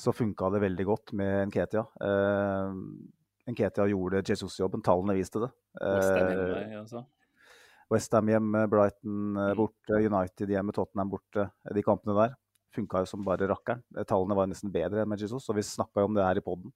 [0.00, 1.84] så funka det veldig godt med Nketia.
[3.48, 5.50] Nketia gjorde Jesus-jobben, tallene viste det.
[7.94, 11.48] Westham hjemme, Brighton eh, borte, United hjemme, Tottenham borte.
[11.74, 12.38] De kampene der
[12.74, 13.82] funka jo som bare rakkeren.
[14.08, 16.72] Tallene var nesten bedre enn med Jesus, og vi snakka om det her i poden.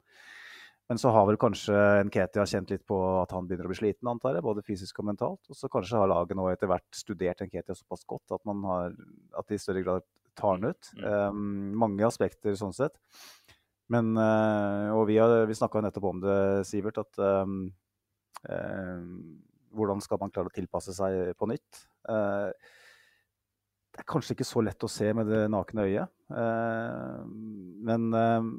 [0.89, 1.77] Men så har vel kanskje
[2.09, 5.11] Nketia kjent litt på at han begynner å bli sliten, antar jeg, både fysisk og
[5.11, 5.43] mentalt.
[5.53, 8.95] Og så kanskje har laget nå etter hvert studert Nketia såpass godt at, man har,
[9.37, 10.07] at de i større grad
[10.39, 10.89] tar den ut.
[11.03, 12.97] Um, mange aspekter sånn sett.
[13.93, 17.61] Men, uh, og vi, har, vi snakka nettopp om det, Sivert, at um,
[18.49, 19.13] um,
[19.75, 21.83] hvordan skal man klare å tilpasse seg på nytt?
[22.09, 22.77] Eh,
[23.99, 26.13] det er kanskje ikke så lett å se med det nakne øyet.
[26.31, 27.23] Eh,
[27.89, 28.51] men eh,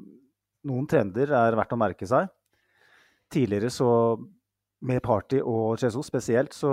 [0.68, 2.28] noen trender er verdt å merke seg.
[3.30, 3.90] Tidligere så,
[4.84, 6.72] med Party og Jesus spesielt, så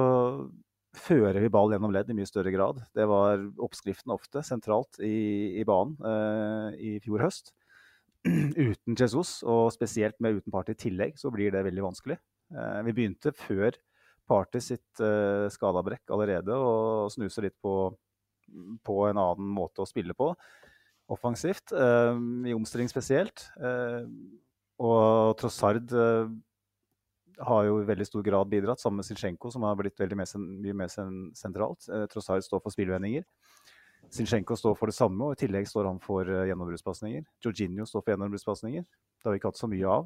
[0.97, 2.81] fører vi ball gjennom ledd i mye større grad.
[2.95, 7.53] Det var oppskriften ofte, sentralt i, i banen eh, i fjor høst.
[8.27, 12.17] Uten Jesus, og spesielt med uten Party i tillegg, så blir det veldig vanskelig.
[12.51, 13.77] Eh, vi begynte før
[14.27, 17.75] Party sitt uh, skadabrekk allerede og snuser litt på,
[18.85, 20.31] på, en annen måte å spille på.
[21.13, 23.47] Offensivt, uh, i omstilling spesielt.
[23.61, 24.03] Uh,
[24.83, 25.89] og Trossard
[27.47, 30.75] har jo i veldig stor grad bidratt, sammen med Zinchenko, som har blitt veldig mye
[30.77, 31.87] mer sentralt.
[32.11, 33.25] Trossard står for spillvendinger.
[34.13, 37.25] Zinchenko står for det samme, og i tillegg står han for gjennombruddspasninger.
[37.41, 38.85] Jorginho står for gjennombruddspasninger.
[38.85, 40.05] Det har vi ikke hatt så mye av.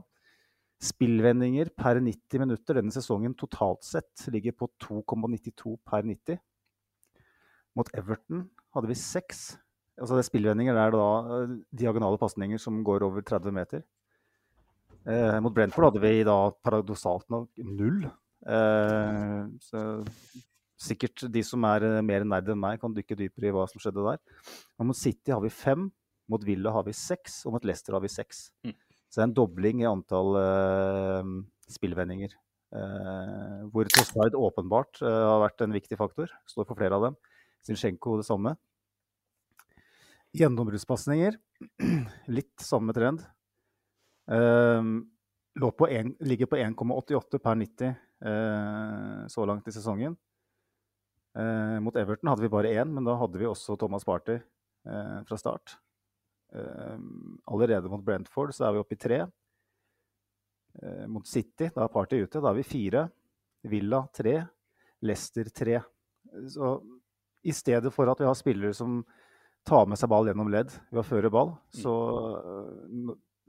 [0.82, 6.39] Spillvendinger per 90 minutter denne sesongen totalt sett ligger på 2,92 per 90.
[7.78, 9.44] Mot Everton hadde vi seks.
[10.02, 13.86] Altså det spillvendinger er da eh, diagonale pasninger som går over 30 meter.
[15.06, 18.04] Eh, mot Brentford hadde vi da paradoksalt nok null.
[18.41, 19.86] Eh, så
[20.82, 23.82] sikkert de som er eh, mer nerd enn meg, kan dykke dypere i hva som
[23.82, 24.22] skjedde der.
[24.80, 25.89] Og mot City har vi fem,
[26.32, 28.48] mot Villa har vi seks, og mot Leicester har vi seks.
[28.65, 28.78] Mm.
[29.12, 31.32] Så det er en dobling i antall uh,
[31.67, 32.32] spillvendinger.
[32.71, 36.32] Uh, hvor Trossard åpenbart uh, har vært en viktig faktor.
[36.47, 37.17] Står for flere av dem.
[37.67, 38.56] Zinsjenko det samme.
[40.39, 41.36] Gjennombruddspasninger.
[42.38, 43.28] Litt samme trend.
[44.32, 50.13] På en, ligger på 1,88 per 90 så langt i sesongen.
[51.84, 54.38] mot Everton hadde vi bare én, men da hadde vi også Thomas Party
[54.86, 55.76] fra start.
[56.56, 59.22] Ehm, allerede mot Brentford så er vi oppe i tre.
[60.82, 63.08] Eh, mot City, da er Party ute, da er vi fire.
[63.72, 64.38] Villa tre.
[65.02, 65.82] Leicester tre.
[66.48, 66.76] Så
[67.44, 69.02] i stedet for at vi har spillere som
[69.66, 71.82] tar med seg ball gjennom ledd ved å føre ball, mm.
[71.82, 71.94] så,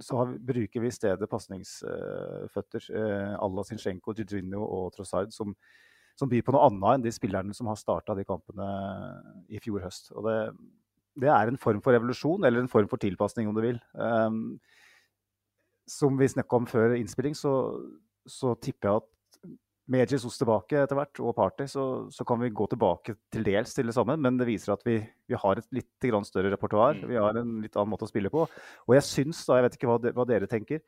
[0.01, 5.55] så har, bruker vi i stedet pasningsføtter eh, à la Zinchenko, Giginho og Trossard, som,
[6.17, 8.69] som, byr på noe annet enn de spillerne som har starta de kampene
[9.49, 10.13] i fjor høst.
[10.17, 10.37] Og det,
[11.21, 13.81] det er en form for revolusjon, eller en form for tilpasning, om du vil.
[13.93, 14.61] Um,
[15.89, 17.53] som vi snakka om før innspilling, så,
[18.29, 19.09] så, tipper jeg at
[19.93, 23.75] med Jesus tilbake etter hvert, og Party, så, så, kan vi gå tilbake til dels
[23.75, 24.17] til det samme.
[24.17, 27.01] Men det viser at vi, vi har et litt større repertoar.
[27.01, 27.09] Mm.
[27.11, 28.47] Vi har en litt annen måte å spille på.
[28.87, 30.81] Og jeg syns, da, jeg vet ikke hva, de, hva dere tenker,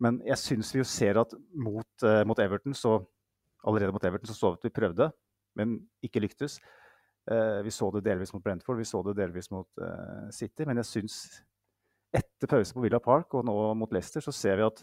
[0.00, 3.02] men jeg syns vi jo ser at mot, uh, mot Everton, så
[3.66, 5.10] allerede mot Everton så så vi at vi prøvde,
[5.58, 6.56] men ikke lyktes.
[7.30, 10.66] Uh, vi så det delvis mot Brentford, vi så det delvis mot uh, City.
[10.66, 11.18] Men jeg syns
[12.16, 14.82] etter pause på Villa Park og nå mot Leicester, så ser vi at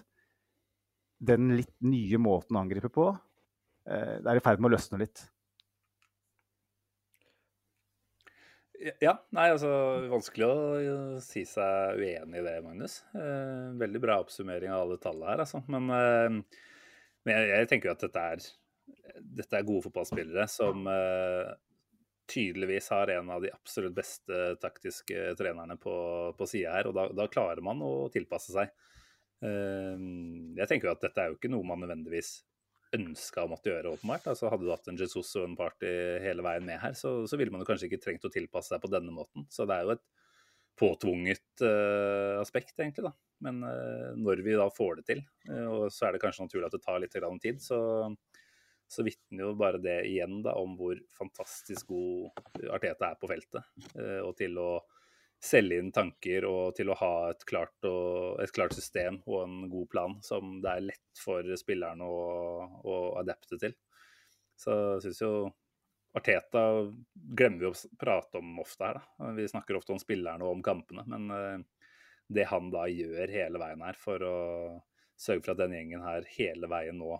[1.27, 5.01] den litt nye måten å angripe på, uh, det er i ferd med å løsne
[5.01, 5.25] litt.
[9.01, 9.69] Ja, nei, altså
[10.11, 12.99] Vanskelig å si seg uenig i det, Magnus.
[13.17, 15.63] Eh, veldig bra oppsummering av alle tallene her, altså.
[15.71, 16.59] Men, eh,
[17.25, 18.45] men jeg, jeg, tenker jo at dette er,
[19.39, 21.49] dette er gode fotballspillere som eh,
[22.27, 25.95] tydeligvis har en av de absolutt beste taktiske trenerne på,
[26.37, 26.89] på sida her.
[26.89, 28.73] Og da, da, klarer man å tilpasse seg.
[29.45, 30.05] Eh,
[30.59, 32.35] jeg tenker jo at dette er jo ikke noe man nødvendigvis
[32.95, 34.29] ønska å måtte gjøre, åpenbart.
[34.31, 35.89] Altså Hadde du hatt en Jesus og en Party
[36.23, 38.83] hele veien med her, så, så ville man jo kanskje ikke trengt å tilpasse seg
[38.83, 39.47] på denne måten.
[39.51, 40.05] Så det er jo et
[40.77, 43.07] påtvunget uh, aspekt, egentlig.
[43.09, 43.13] da.
[43.43, 46.69] Men uh, når vi da får det til, uh, og så er det kanskje naturlig
[46.69, 47.79] at det tar litt tid, så,
[48.87, 53.67] så vitner jo bare det igjen da om hvor fantastisk god Arteta er på feltet.
[54.23, 54.69] og til å
[55.43, 59.57] selge inn tanker og til å ha et klart, og, et klart, system og en
[59.69, 62.23] god plan som det er lett for spillerne å,
[62.81, 63.75] å adapte til.
[64.57, 65.31] Så jeg syns jo
[66.17, 66.63] Arteta
[67.13, 68.97] glemmer vi å prate om ofte her.
[68.97, 69.31] Da.
[69.37, 71.91] Vi snakker ofte om spillerne og om kampene, men uh,
[72.33, 74.37] det han da gjør hele veien her for å
[75.17, 77.19] sørge for at den gjengen her hele veien nå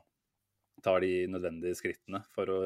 [0.84, 2.60] tar de nødvendige skrittene for å,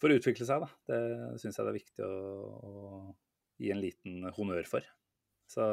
[0.00, 0.70] for å utvikle seg, da.
[0.90, 2.14] det syns jeg det er viktig å,
[2.54, 4.86] å gi en liten honnør for.
[5.50, 5.66] Så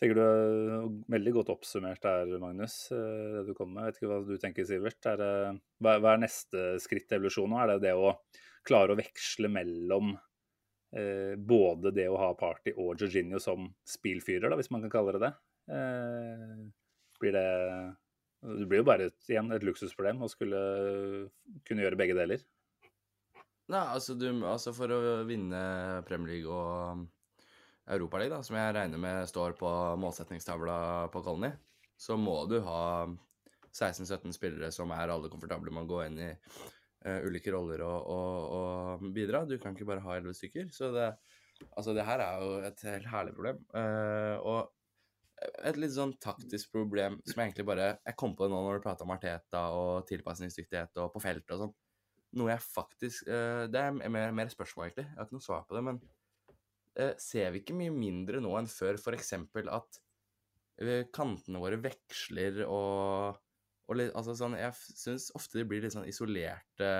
[0.00, 3.86] tenker du er veldig godt oppsummert der, Magnus, eh, det du kommer med.
[3.86, 5.10] Jeg vet ikke hva du tenker, Sivert.
[5.10, 5.32] Er det,
[5.84, 7.56] hva, er neste skritt i evolusjonen?
[7.60, 8.14] Er det det å
[8.66, 10.14] klare å veksle mellom
[10.96, 15.16] eh, både det å ha Party og Jorginho som spillfyrer, da, hvis man kan kalle
[15.16, 15.34] det det?
[15.74, 16.64] Eh,
[17.22, 17.50] blir det
[18.44, 20.60] Det blir jo bare et, igjen et luksusproblem å skulle
[21.64, 22.42] kunne gjøre begge deler.
[23.72, 25.60] Nei, altså, du, altså for å vinne
[26.04, 27.04] Premier League og um,
[27.94, 30.76] Europaligaen, som jeg regner med står på målsettingstavla
[31.12, 31.54] på Colony,
[31.96, 32.82] så må du ha
[33.72, 38.12] 16-17 spillere som er alle komfortable med å gå inn i uh, ulike roller og,
[38.12, 39.46] og, og, bidra.
[39.48, 40.68] Du kan ikke bare ha 11 stykker.
[40.74, 41.08] Så det,
[41.70, 43.64] altså, det her er jo et helt herlig problem.
[43.72, 44.74] Uh, og
[45.68, 48.78] et litt sånn taktisk problem som jeg egentlig bare Jeg kom på det nå når
[48.78, 51.74] du prata om Arteta og tilpasningsdyktighet og på feltet og sånn
[52.38, 55.06] noe jeg faktisk uh, Det er mer, mer, spørsmål, egentlig.
[55.08, 55.84] Jeg har ikke noe svar på det.
[55.88, 56.00] Men
[57.00, 59.32] uh, ser vi ikke mye mindre nå enn før f.eks.
[59.36, 60.00] at
[60.82, 63.40] uh, kantene våre veksler og,
[63.88, 66.90] og litt, altså sånn, Jeg syns ofte de blir litt sånn isolerte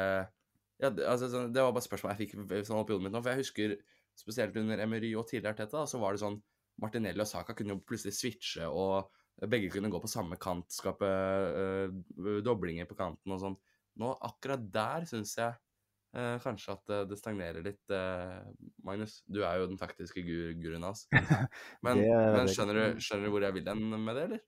[0.82, 3.22] ja, altså, sånn, det var bare spørsmål jeg fikk sånn opp i hodet mitt nå.
[3.22, 3.76] For jeg husker
[4.18, 6.40] spesielt under Emery og tidligere Teta, så var det sånn
[6.82, 9.10] Martinelli og Saka kunne jo plutselig switche, og
[9.50, 11.10] begge kunne gå på samme kant, skape
[12.46, 13.56] doblinger på kanten og sånn.
[14.02, 15.54] Nå, akkurat der syns jeg
[16.18, 17.82] eh, kanskje at det stagnerer litt.
[17.94, 18.40] Eh,
[18.86, 21.06] Magnus, du er jo den taktiske guruen hans.
[21.84, 24.44] Men, men skjønner, du, skjønner, du, hvor jeg vil hen med det, eller?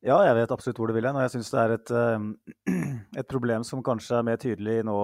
[0.00, 1.18] Ja, jeg vet absolutt hvor du vil hen.
[1.18, 1.92] Og jeg syns det er et,
[3.20, 4.96] et, problem som kanskje er mer tydelig nå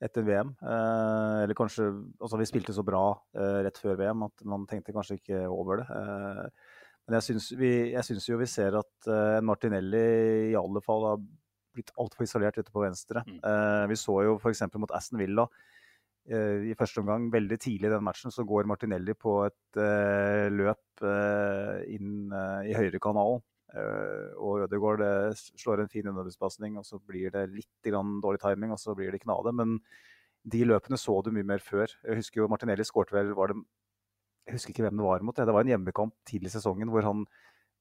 [0.00, 0.52] etter VM.
[0.62, 3.04] Eh, eller kanskje Altså, vi spilte så bra
[3.36, 5.88] eh, rett før VM at man tenkte kanskje ikke over det.
[5.96, 6.46] Eh,
[7.08, 11.08] men jeg syns, vi, jeg syns jo vi ser at uh, Martinelli i alle fall
[11.08, 11.16] har
[11.74, 13.24] blitt altfor isolert ute på venstre.
[13.26, 13.40] Mm.
[13.42, 14.62] Uh, vi så jo f.eks.
[14.78, 19.16] mot Aston Villa uh, i første omgang, veldig tidlig i den matchen, så går Martinelli
[19.18, 19.80] på et
[20.54, 21.02] løp
[21.90, 22.30] inn
[22.68, 23.42] i høyrekanalen.
[23.42, 25.02] Uh, og Ødegaard
[25.38, 29.22] slår en fin underbudspasning, og så blir det litt dårlig timing, og så blir det
[29.22, 29.52] knade.
[29.54, 29.76] Men
[30.48, 31.92] de løpene så du mye mer før.
[32.06, 33.60] Jeg husker jo Martinelli skårte vel var det,
[34.48, 35.36] Jeg husker ikke hvem det var mot.
[35.36, 37.26] Det var en hjemmekamp tidlig i sesongen hvor han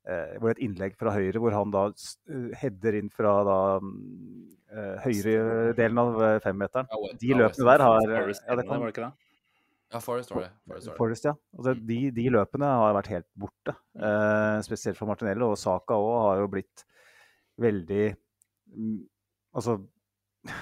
[0.06, 5.08] eh, hvor et innlegg fra høyre hvor han da eh, header inn fra da eh,
[5.08, 6.92] høyre delen av eh, femmeteren.
[7.22, 9.16] De løpene der har ja, det kan,
[9.90, 10.50] ja, Forest var det.
[10.70, 11.34] Forest, Forest ja.
[11.58, 13.74] Altså, de, de, løpene har vært helt borte.
[13.98, 14.04] Mm.
[14.06, 15.52] Eh, spesielt for Martinello.
[15.54, 16.84] Og Saka òg har jo blitt
[17.60, 18.04] veldig
[18.76, 19.00] mm,
[19.58, 19.80] Altså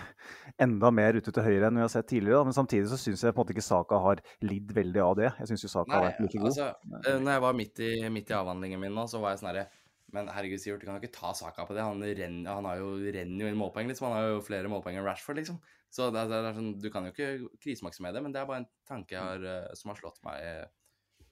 [0.63, 2.45] enda mer ute til høyre enn vi har sett tidligere.
[2.47, 5.33] Men samtidig så syns jeg på en måte ikke Saka har lidd veldig av det.
[5.41, 6.47] Jeg syns jo Saka Nei, har vært like god.
[6.53, 6.69] Altså,
[7.03, 9.51] eh, når jeg var midt i, midt i avhandlingen min nå, så var jeg sånn
[9.51, 9.67] herre
[10.15, 11.83] men herregud, Sivert, du kan jo ikke ta Saka på det.
[11.83, 13.89] Han, renner, han har jo, renner jo inn målpoeng.
[13.91, 14.07] liksom.
[14.07, 15.57] Han har jo flere målpoeng enn Rashford, liksom.
[15.93, 18.71] Så det, det sånn, Du kan jo ikke krisemaksimere det, men det er bare en
[18.87, 20.43] tanke har, eh, som har slått meg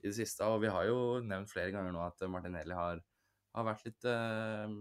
[0.00, 0.46] i det siste.
[0.48, 3.02] Og vi har jo nevnt flere ganger nå at Martinelli har,
[3.56, 4.72] har vært litt uh,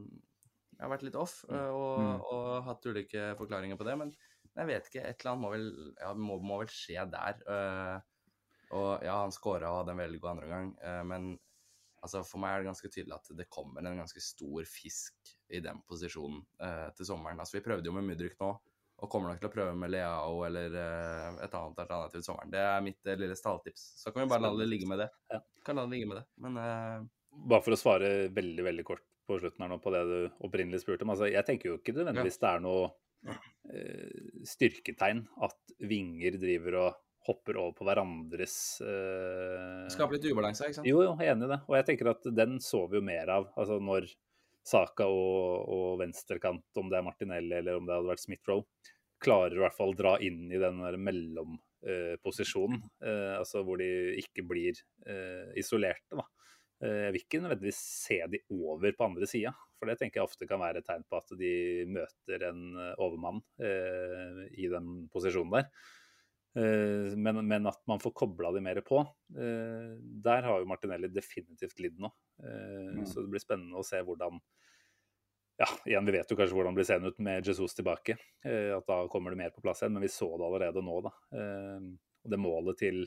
[0.79, 2.23] har vært litt off uh, og, mm.
[2.31, 3.95] og, hatt ulike forklaringer på det.
[4.01, 4.11] Men
[4.55, 5.03] jeg vet ikke.
[5.03, 7.41] Et eller annet må vel, ja, må, må vel skje der.
[7.47, 7.97] Uh,
[8.75, 11.27] og ja, han scora og hadde en veldig god andreomgang, uh, men
[12.01, 15.61] altså, for meg er det ganske tydelig at det kommer en ganske stor fisk i
[15.63, 17.41] den posisjonen uh, til sommeren.
[17.41, 18.51] Altså, vi prøvde jo med Mudrik nå,
[19.03, 22.53] og kommer nok til å prøve med Leao eller uh, et annet alternativ til sommeren.
[22.53, 23.83] Det er mitt uh, lille stalltips.
[23.99, 25.09] Så kan vi bare la det ligge med det.
[25.33, 25.41] Ja.
[25.67, 26.25] Kan la det ligge med det.
[26.45, 26.59] Men
[27.35, 30.83] Bare for å svare veldig, veldig kort på slutten her nå på det du opprinnelig
[30.83, 31.11] spurte om.
[31.15, 32.43] Altså, jeg tenker jo ikke nødvendigvis ja.
[32.45, 32.85] det er noe
[33.33, 38.55] uh, styrketegn at vinger driver og hopper over på hverandres
[38.85, 39.87] uh...
[39.89, 40.89] Skaper litt ubalanse, ikke sant?
[40.89, 41.59] Jo, jo, jeg er enig i det.
[41.65, 43.47] Og jeg tenker at den så vi jo mer av.
[43.57, 44.07] Altså når
[44.65, 48.65] Saka og, og venstrekant, om det er Martinelli eller om det hadde vært Smith-Roe,
[49.21, 52.81] klarer i hvert fall dra inn i den mellomposisjonen.
[52.99, 53.89] Uh, uh, altså hvor de
[54.21, 54.73] ikke blir
[55.07, 56.25] uh, isolerte, da.
[56.83, 60.27] Eh, Jeg vil ikke nødvendigvis se de over på andre sida, for det tenker jeg
[60.27, 61.53] ofte kan være et tegn på at de
[61.87, 65.69] møter en eh, overmann eh, i den posisjonen der.
[66.55, 69.01] Eh, men, men at man får kobla de mer på.
[69.35, 69.95] Eh,
[70.25, 72.11] der har jo Martinelli definitivt lidd nå.
[72.43, 74.39] Eh, Så det blir spennende å se hvordan
[75.55, 78.17] ja, igjen, Vi vet jo kanskje hvordan det blir seende ut med Jesus tilbake.
[78.43, 80.97] At da kommer det mer på plass igjen, men vi så det allerede nå.
[81.05, 81.13] da.
[81.31, 83.05] Og det målet til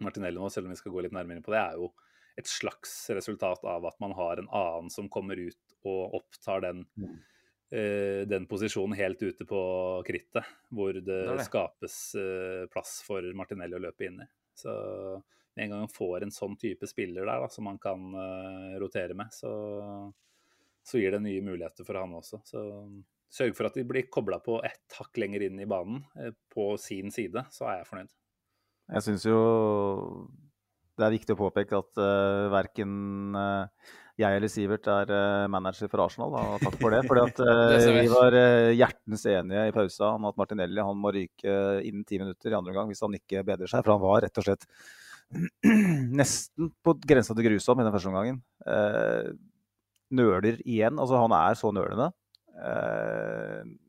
[0.00, 1.90] Martinelli nå, selv om vi skal gå litt nærmere inn på det, er jo
[2.36, 6.84] et slags resultat av at man har en annen som kommer ut og opptar den,
[7.00, 7.16] eh,
[7.70, 9.60] den posisjonen helt ute på
[10.06, 11.46] krittet, hvor det, Det det.
[11.48, 14.28] skapes eh, plass for Martinelli å løpe inn i.
[14.54, 14.70] Så
[15.56, 18.78] med en gang han får en sånn type spiller der da, som han kan eh,
[18.78, 19.50] rotere med, så,
[20.86, 22.40] så gir det nye muligheter for han også.
[22.46, 22.62] Så
[23.32, 26.74] sørg for at de blir kobla på ett hakk lenger inn i banen eh, på
[26.80, 28.12] sin side, så er jeg fornøyd.
[28.94, 29.40] Jeg syns jo
[30.96, 35.90] det er viktig å påpeke at uh, verken eh, jeg eller Sivert er eh, manager
[35.92, 36.32] for Arsenal.
[36.32, 37.02] Da, og takk for det.
[37.08, 38.04] fordi at eh, vi.
[38.12, 42.52] var eh, hjertens enige i pausa om at Martinelli han må ryke innen ti minutter
[42.52, 43.84] i andre omgang hvis han ikke bedrer seg.
[43.84, 44.64] For han var rett og slett
[46.22, 48.40] nesten på grensa til grusom i den første omgangen.
[50.16, 50.96] Nøler igjen.
[50.96, 52.12] Altså, han er så nølende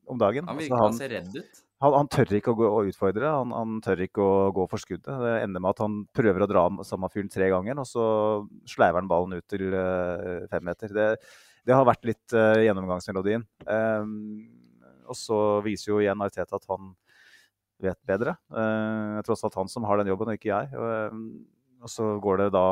[0.07, 0.49] om dagen.
[0.49, 1.63] Han Altså, han, å se redd ut.
[1.83, 4.81] Han, han tør ikke å gå og utfordre, han, han tør ikke å gå for
[4.81, 5.09] skuddet.
[5.21, 8.05] Det ender med at han prøver å dra samme fyren tre ganger, og så
[8.69, 10.93] sleiver han ballen ut til uh, fem meter.
[10.95, 11.07] Det,
[11.69, 13.45] det har vært litt uh, gjennomgangsmelodien.
[13.69, 14.09] Um,
[15.07, 16.95] og så viser jo igjen Arteta at han
[17.83, 18.33] vet bedre.
[18.49, 20.73] Uh, tross alt han som har den jobben, og ikke jeg.
[20.73, 21.45] Um,
[21.85, 22.67] og så går det da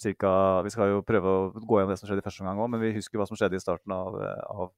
[0.00, 0.30] cirka
[0.64, 2.82] Vi skal jo prøve å gå gjennom det som skjedde i første omgang òg, men
[2.82, 4.16] vi husker hva som skjedde i starten av,
[4.52, 4.72] av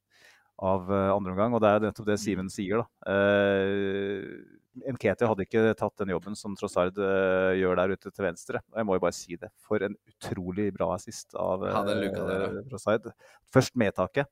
[0.58, 1.56] av eh, andre omgang.
[1.56, 3.14] Og det er nettopp det Simen sier, da.
[3.14, 4.54] Eh,
[4.94, 8.62] Nketi hadde ikke tatt den jobben som Trossard eh, gjør der ute til venstre.
[8.70, 9.50] Og jeg må jo bare si det.
[9.64, 12.62] For en utrolig bra assist av der, ja.
[12.70, 13.10] Trossard.
[13.54, 14.30] Først medtaket.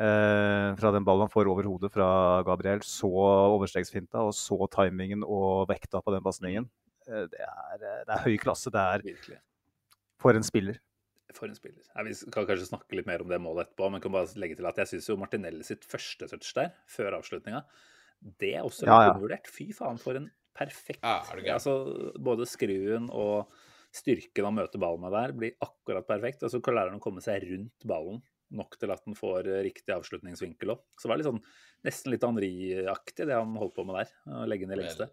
[0.00, 2.08] Eh, fra den ballen han får over hodet fra
[2.46, 6.68] Gabriel, så overstegsfinta, og så timingen og vekta på den pasningen.
[7.08, 8.70] Uh, det, uh, det er høy klasse.
[8.72, 9.40] Det er Virkelig.
[10.20, 10.78] for en spiller.
[11.36, 11.86] For en spiller.
[11.94, 14.58] Nei, vi kan kanskje snakke litt mer om det målet etterpå, men kan bare legge
[14.58, 17.62] til at jeg syns jo Martinelli sitt første touch der, før avslutninga,
[18.40, 19.38] det er også Ja, ja.
[19.48, 23.52] Fy faen, for en perfekt Ja, er altså, Både skruen og
[23.96, 26.44] styrken han møter ballen med der, blir akkurat perfekt.
[26.46, 28.20] Og så klarer han å komme seg rundt ballen
[28.54, 30.82] nok til at den får riktig avslutningsvinkel òg.
[30.98, 31.42] Så det var litt sånn,
[31.86, 34.14] nesten litt Henri-aktig, det han holdt på med der.
[34.26, 35.06] Å legge ned i lengste.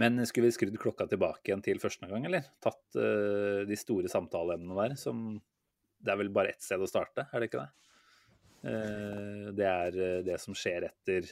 [0.00, 2.46] Men skulle vi skrudd klokka tilbake igjen til første gang, eller?
[2.64, 5.40] Tatt uh, de store samtaleemnene der, som
[6.02, 7.72] Det er vel bare ett sted å starte, er det ikke det?
[8.66, 11.28] Uh, det er uh, det som skjer etter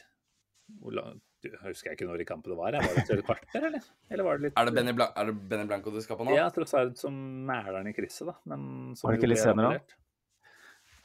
[0.81, 2.73] hvor lang, du, jeg husker jeg ikke når i kampen det var.
[2.73, 2.87] jeg.
[2.87, 3.89] Var det et kvarter, eller?
[4.09, 6.25] Eller var det litt Er det Benny, Blan er det Benny Blanco du skal på
[6.25, 6.33] nå?
[6.33, 8.39] Ja, tross alt som mæler i krysset, da.
[8.49, 9.99] Men som Var det ikke litt senere, da?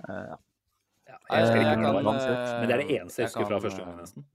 [0.06, 0.38] Uh,
[1.10, 2.20] Ja, jeg husker ikke når det var.
[2.60, 4.26] Men det er det eneste jeg husker fra første gang, nesten.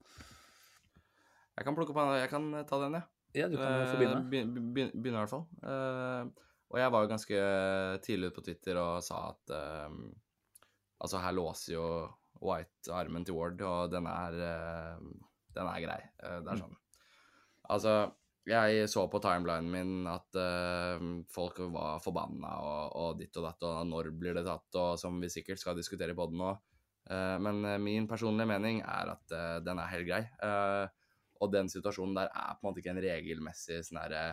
[1.56, 3.02] Jeg kan plukke opp en- Jeg kan ta den, jeg.
[3.34, 4.22] Ja, du kan få begynne.
[4.30, 4.54] begynne.
[4.54, 5.46] begyn- begyn- Begynne, i hvert fall.
[5.62, 6.24] Eh,
[6.72, 7.40] og jeg var jo ganske
[8.02, 9.90] tidlig ute på Twitter og sa at eh,
[11.02, 11.86] Altså, her låser jo
[12.40, 14.98] White armen til Ward, og den er eh,
[15.54, 16.00] Den er grei.
[16.20, 16.76] Det er sånn.
[17.68, 18.12] Altså,
[18.46, 21.00] jeg så på timelinen min at uh,
[21.32, 25.16] folk var forbanna og, og ditt og datt, og når blir det tatt, og som
[25.20, 26.52] vi sikkert skal diskutere i poden nå.
[27.10, 30.20] Uh, men min personlige mening er at uh, den er helt grei.
[30.42, 30.86] Eh,
[31.40, 34.24] og den situasjonen der er på en måte ikke en regelmessig sånn herre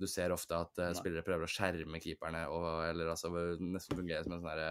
[0.00, 3.28] Du ser ofte at uh, spillere prøver å skjerme keeperne, og, eller altså
[3.60, 4.70] nesten fungerer som en sånn herre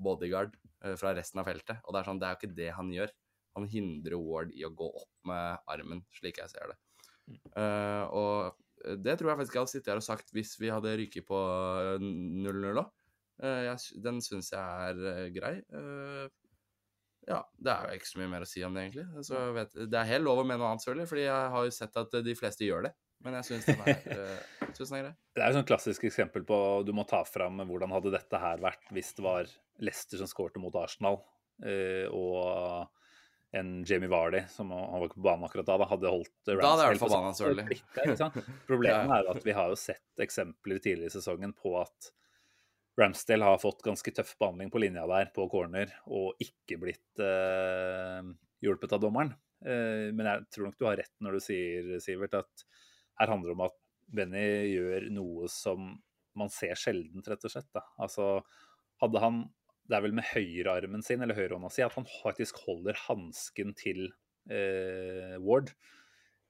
[0.00, 0.54] bodyguard
[0.86, 1.82] uh, fra resten av feltet.
[1.84, 3.12] Og det er sånn, det er jo ikke det han gjør.
[3.58, 6.78] Han hindrer Ward i å gå opp med armen, slik jeg ser det.
[7.54, 10.96] Uh, og det tror jeg faktisk jeg hadde sittet her og sagt hvis vi hadde
[10.96, 12.86] ryket på eh, 0-0 òg.
[14.04, 15.54] den syns jeg er eh, grei.
[17.28, 19.24] Ja, det er jo ikke så mye mer å si om det, egentlig.
[19.26, 21.74] Så vet, det er helt lov å mene noe annet, selvfølgelig, fordi jeg har jo
[21.76, 22.92] sett at eh, de fleste gjør det.
[23.24, 23.82] Men jeg syns den,
[24.14, 25.12] eh, synes den er grei.
[25.36, 28.62] Det er jo sånn klassisk eksempel på du må ta fram hvordan hadde dette her
[28.64, 29.52] vært hvis det var
[29.84, 31.20] Leicester som skårte mot Arsenal,
[31.64, 32.88] eh, og
[33.60, 37.66] en Jamie Vardy, som han var ikke på banen akkurat da, da hadde holdt Ramsdale
[37.66, 37.78] på?
[38.70, 42.12] Problemet er jo at vi har jo sett eksempler tidligere i sesongen på at
[42.98, 48.24] Ramsdale har fått ganske tøff behandling på linja der på corner, og ikke blitt eh,
[48.64, 49.30] hjulpet av dommeren.
[49.64, 52.66] Eh, men jeg tror nok du har rett når du sier, Sivert, at
[53.20, 53.78] her handler det om at
[54.10, 55.92] Benny gjør noe som
[56.38, 57.70] man ser sjeldent, rett og slett.
[57.76, 57.84] Da.
[58.02, 58.40] Altså,
[59.02, 59.42] hadde han
[59.90, 64.04] Det er vel med høyrearmen sin, eller høyrehånda si, at han faktisk holder hansken til
[64.46, 65.72] eh, Ward.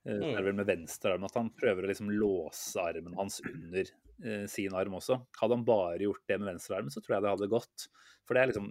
[0.05, 3.89] Eh, Det er vel med venstrearmen at han prøver å liksom låse armen hans under
[4.51, 5.17] sin arm også.
[5.39, 7.85] Hadde han bare gjort det med venstrearmen, så tror jeg det hadde gått.
[8.27, 8.67] For det er liksom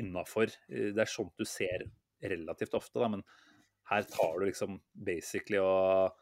[0.00, 0.52] innafor.
[0.68, 1.86] Det er sånt du ser
[2.24, 3.10] relativt ofte, da.
[3.10, 3.24] Men
[3.90, 6.14] her tar du liksom basically og,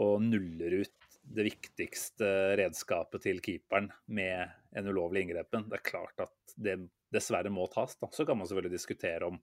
[0.00, 2.26] og nuller ut det viktigste
[2.60, 5.68] redskapet til keeperen med en ulovlig inngrepen.
[5.70, 6.76] Det er klart at det
[7.14, 7.96] dessverre må tas.
[8.00, 8.10] Da.
[8.12, 9.38] Så kan man selvfølgelig diskutere om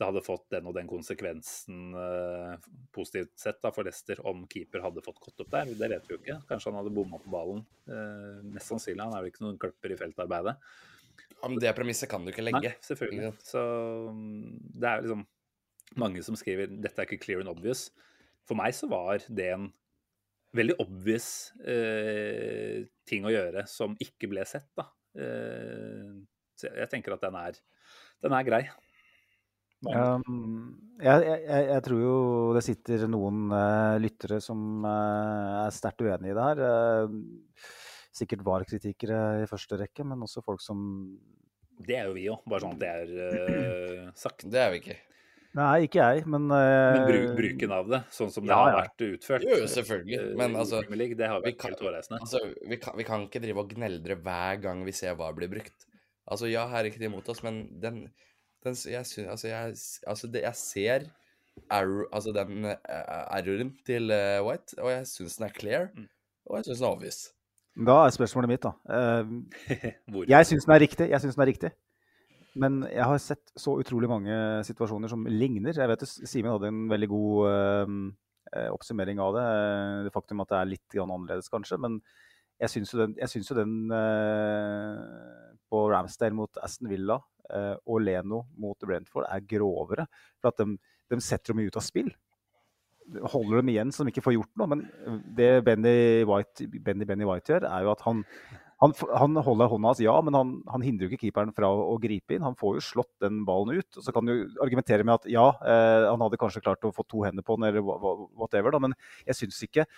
[0.00, 4.80] det hadde fått den og den konsekvensen eh, positivt sett da, for Leicester om keeper
[4.86, 5.74] hadde fått gått opp der.
[5.76, 6.38] Det vet vi jo ikke.
[6.48, 7.60] Kanskje han hadde bomma på ballen.
[7.84, 9.02] Eh, mest sannsynlig.
[9.04, 10.56] Han er jo ikke noen kløpper i feltarbeidet.
[11.34, 12.72] Ja, men det premisset kan du ikke legge.
[12.72, 13.34] Nei, selvfølgelig.
[13.44, 13.60] Så
[14.80, 15.26] det er liksom
[16.00, 17.90] mange som skriver dette er ikke clear and obvious.
[18.48, 19.68] For meg så var det en
[20.56, 24.88] veldig obvious eh, ting å gjøre som ikke ble sett, da.
[25.20, 26.14] Eh,
[26.58, 27.60] så jeg, tenker at den er,
[28.24, 28.64] den er grei.
[29.80, 32.16] Um, jeg, jeg, jeg, tror jo
[32.52, 36.60] det sitter noen uh, lyttere som uh, er sterkt uenig i det her.
[36.60, 37.68] Uh,
[38.12, 40.82] sikkert VAR-kritikere i første rekke, men også folk som
[41.80, 44.44] Det er jo vi òg, bare sånn at det er sagt.
[44.52, 44.98] Det er vi ikke.
[45.58, 48.76] Nei, ikke jeg, men uh, Men bruk, bruken av det, sånn som det ja, har
[48.84, 49.46] vært utført?
[49.48, 50.34] Jo, selvfølgelig.
[50.38, 52.20] Men altså Det har vært helt hårreisende.
[52.22, 55.50] Altså, vi, kan, vi kan ikke drive og gneldre hver gang vi ser hva blir
[55.50, 55.88] brukt.
[56.30, 58.04] Altså, ja, her er ikke det imot oss, men den,
[58.64, 59.74] den jeg, altså, jeg,
[60.06, 61.08] altså det, jeg ser
[61.70, 62.76] error, altså den uh,
[63.36, 66.08] erroren til uh, White, og jeg syns den er clear, mm.
[66.46, 67.20] og jeg syns den er obvious.
[67.86, 68.72] Da er spørsmålet mitt, da.
[70.10, 71.10] Uh, jeg syns den er riktig.
[71.10, 71.70] Jeg syns den er riktig.
[72.60, 74.34] Men jeg har sett så utrolig mange
[74.66, 75.76] situasjoner som ligner.
[75.76, 79.46] Jeg vet Simen hadde en veldig god uh, oppsummering av det.
[80.08, 81.78] Det faktum at det er litt annerledes, kanskje.
[81.78, 82.00] Men
[82.60, 88.44] jeg syns jo den, jo den uh, på Ramsdale mot Aston Villa uh, og Leno
[88.60, 90.08] mot Brentford er grovere.
[90.40, 90.76] For at de,
[91.10, 92.10] de setter dem ut av spill
[93.32, 94.70] holder dem igjen så de ikke får gjort noe.
[94.70, 94.82] Men
[95.36, 98.22] det Benny White, Benny, Benny White gjør, er jo at han,
[98.82, 101.98] han, han, holder hånda hans, ja, men han, han, hindrer ikke keeperen fra å, å,
[102.02, 102.46] gripe inn.
[102.46, 103.90] Han får jo slått den ballen ut.
[103.98, 107.06] og Så kan du argumentere med at ja, eh, han hadde kanskje klart å få
[107.08, 108.96] to hender på den, eller whatever, da, men
[109.26, 109.88] jeg syns ikke,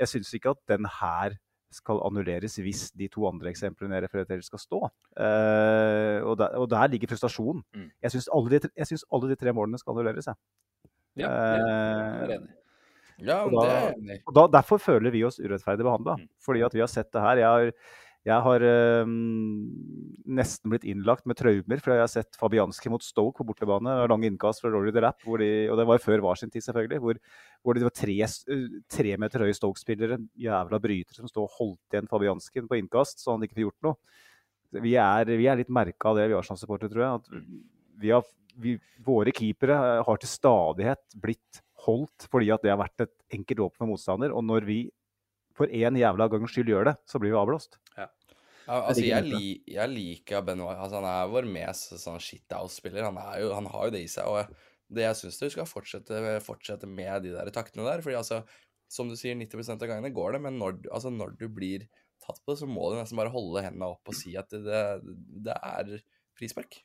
[0.00, 1.38] ikke, at den her
[1.74, 4.80] skal annulleres hvis de to andre eksemplene jeg refererer til, skal stå.
[5.16, 7.62] Eh, og, der, og, der, ligger frustrasjonen.
[7.74, 7.88] Mm.
[8.04, 8.60] Jeg syns alle,
[9.12, 10.28] alle, de tre målene skal annulleres.
[10.30, 10.40] Jeg.
[11.22, 12.36] Ja, eh.
[13.22, 13.74] Ja, og da,
[14.26, 16.16] og da, derfor føler vi oss urettferdig behandla.
[16.18, 16.30] Mm.
[16.42, 17.42] Fordi at vi har sett det her.
[17.42, 17.72] Jeg har
[18.22, 19.08] jeg har øh,
[20.30, 23.96] nesten blitt innlagt med traumer, for jeg har sett Fabianski mot Stoke på bortebane.
[24.06, 27.00] Lang innkast fra Rory the Rapp, de, og det var før var sin tid, selvfølgelig.
[27.02, 27.18] Hvor,
[27.62, 28.14] hvor det var tre,
[28.94, 33.34] tre meter høye Stoke-spillere, jævla brytere, som stod og holdt igjen Fabianski på innkast, så
[33.34, 34.20] han ikke fikk gjort noe.
[34.86, 37.42] Vi er, vi er litt merka av det, vi Arsenal-supportere, tror jeg.
[38.06, 43.08] Vi har, vi, våre keepere har til stadighet blitt holdt fordi at det har vært
[43.08, 44.30] et enkelt åp for motstander.
[44.30, 44.80] Og når vi
[45.56, 47.78] for én jævla gangs skyld gjør det, så blir vi avblåst.
[47.96, 48.08] Ja.
[48.66, 50.80] altså, jeg, li, jeg, liker Ben White.
[50.80, 53.08] Altså, han er vår mest sånn shit-out-spiller.
[53.08, 54.28] Han, han, har jo det i seg.
[54.28, 58.04] og det jeg syns du skal fortsette, fortsette, med de der taktene der.
[58.04, 58.42] fordi altså,
[58.92, 61.86] som du sier, 90% av gangene går det, men når, altså, når, du blir
[62.22, 64.82] tatt på det, så må du nesten bare holde hendene opp og si at det,
[65.48, 65.94] det er
[66.38, 66.82] frispark.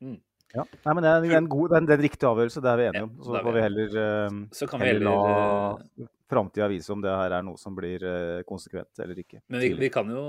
[0.00, 0.20] Mm.
[0.50, 2.86] Ja, Nei, men det er en, god, det er en, riktig avgjørelse, det er vi
[2.88, 3.12] enige om.
[3.22, 7.34] Så, får vi heller, uh, så kan vi heller la framtida vise om det her
[7.34, 9.44] er noe som blir uh, konsekvent eller ikke.
[9.50, 10.24] Men vi, vi, kan jo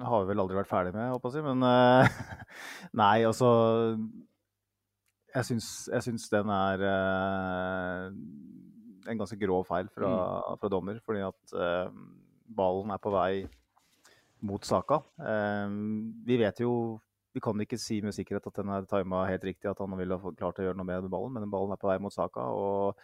[0.06, 1.54] har vi vel aldri vært ferdig med, håper jeg å.
[1.54, 2.06] Men uh,
[3.02, 3.50] nei, altså
[5.36, 8.10] Jeg syns, den er uh,
[9.08, 10.60] en ganske grov feil fra, mm.
[10.62, 11.00] fra dommer.
[11.06, 11.94] Fordi at eh,
[12.60, 13.34] ballen er på vei
[14.50, 15.02] mot saka.
[15.20, 15.78] Eh,
[16.26, 16.74] vi vet jo
[17.30, 20.16] Vi kan ikke si med sikkerhet at den er tima helt riktig, at han ville
[20.34, 22.42] klart å gjøre noe med ballen, men ballen er på vei mot saka.
[22.42, 22.98] og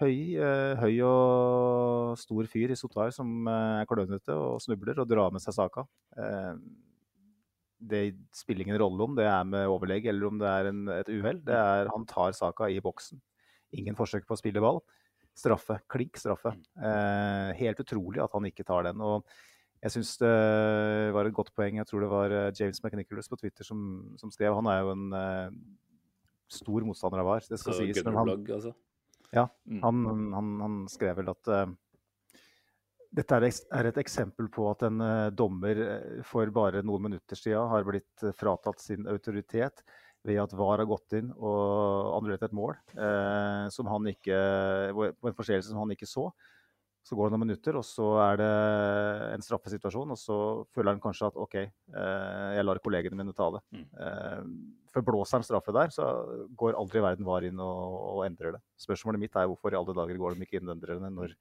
[0.00, 5.08] høy, eh, høy og stor fyr i Sotar som eh, er klønete og snubler og
[5.10, 5.84] drar med seg saka.
[6.16, 6.54] Eh,
[7.90, 8.02] det
[8.36, 11.40] spiller ingen rolle om det er med overlegg eller om det er en, et uhell.
[11.44, 13.20] Det han tar saka i boksen.
[13.78, 14.80] Ingen forsøk på å spille ball.
[15.36, 15.78] Straffe.
[15.90, 16.56] Klikk straffe.
[16.80, 19.00] Eh, helt utrolig at han ikke tar den.
[19.00, 19.24] og
[19.80, 20.30] jeg syns det
[21.16, 21.78] var et godt poeng.
[21.80, 23.78] Jeg tror det var eh, James McNicholas på Twitter som,
[24.20, 24.52] som skrev.
[24.58, 25.54] Han er jo en eh,
[26.52, 28.02] stor motstander av VAR, det skal Så sies.
[28.04, 28.74] Men han, altså.
[29.32, 29.80] ja, Mm.
[29.86, 30.02] han,
[30.34, 31.72] han, han skrev vel at eh,
[33.20, 35.00] dette er, et eksempel på at en
[35.34, 35.80] dommer
[36.28, 39.82] for bare noen minutter siden har blitt fratatt sin autoritet
[40.26, 44.40] ved at VAR har gått inn og annullert et mål eh, som han ikke,
[44.92, 46.28] på en forseelse som han ikke så.
[47.00, 48.48] Så går det noen minutter, og så er det
[49.32, 50.12] en straffesituasjon.
[50.12, 50.36] Og så
[50.74, 53.62] føler han kanskje at OK, eh, jeg lar kollegene mine ta det.
[53.72, 53.86] Mm.
[54.04, 56.10] Eh, for blåser han straffe der, så
[56.60, 58.62] går aldri verden VAR inn og, og endrer det.
[58.84, 61.34] Spørsmålet mitt er hvorfor i alle dager går de ikke inn og endrer det når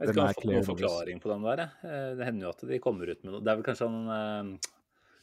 [0.00, 1.64] Jeg vet ikke om jeg har fått noen forklaring på den der.
[1.84, 3.42] Eh, Det hender jo at de kommer ut med noe.
[3.44, 4.70] Det er vel kanskje han eh,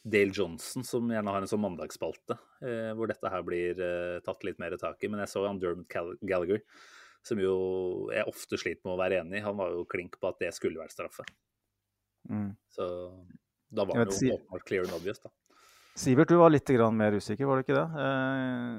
[0.08, 4.46] Dale Johnson som gjerne har en sånn mandagsspalte, eh, hvor dette her blir eh, tatt
[4.48, 5.10] litt mer tak i.
[5.12, 5.90] Men jeg så han Dermot
[6.22, 6.62] Gallagher,
[7.28, 7.56] som jo
[8.14, 9.46] jeg ofte sliter med å være enig i.
[9.46, 11.26] Han var jo klink på at det skulle vært straffe.
[12.30, 12.52] mm.
[12.78, 12.88] Så
[13.70, 15.32] da var det jo åpenbart clear and obvious, da.
[15.98, 17.88] Sivert, du var litt grann mer usikker, var du ikke det?
[18.06, 18.78] Eh,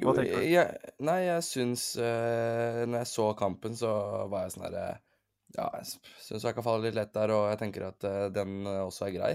[0.00, 0.46] Jo, Hva tenker du?
[0.52, 3.90] jeg, nei, jeg syns eh, Når jeg så kampen, så
[4.32, 4.84] var jeg sånn herre
[5.56, 5.88] Ja, jeg
[6.24, 9.08] syns jeg kan falle litt lett der, og jeg tenker at eh, den eh, også
[9.08, 9.32] er grei.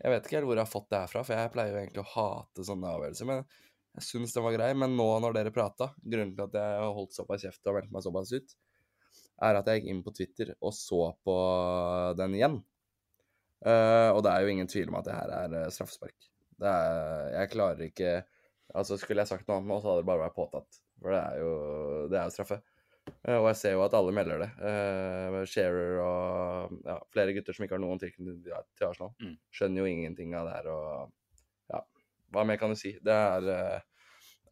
[0.00, 1.80] Jeg vet ikke helt hvor jeg har fått det her fra, for jeg pleier jo
[1.82, 3.28] egentlig å hate sånne avgjørelser.
[3.28, 3.42] Men
[3.98, 4.70] jeg syns den var grei.
[4.78, 7.92] Men nå når dere prata, grunnen til at jeg har holdt såpass kjeft og meldt
[7.94, 8.56] meg såpass ut,
[9.44, 11.36] er at jeg gikk inn på Twitter og så på
[12.20, 12.58] den igjen.
[13.60, 16.28] Uh, og det er jo ingen tvil om at det her er eh, straffespark.
[16.60, 18.12] Det er, jeg klarer ikke
[18.70, 20.76] Altså, skulle jeg sagt noe annet nå, så hadde det bare vært påtatt.
[21.02, 21.54] For det er jo,
[22.06, 22.58] det er jo straffe.
[23.24, 24.50] Eh, og jeg ser jo at alle melder det.
[24.60, 29.36] Uh, Shearer og ja, flere gutter som ikke har noen tilknytning til til Arsenal, Mm.
[29.54, 30.68] skjønner jo ingenting av det her.
[30.72, 31.12] Og
[31.74, 31.80] ja,
[32.34, 32.94] hva mer kan du si?
[33.02, 33.80] Det er uh,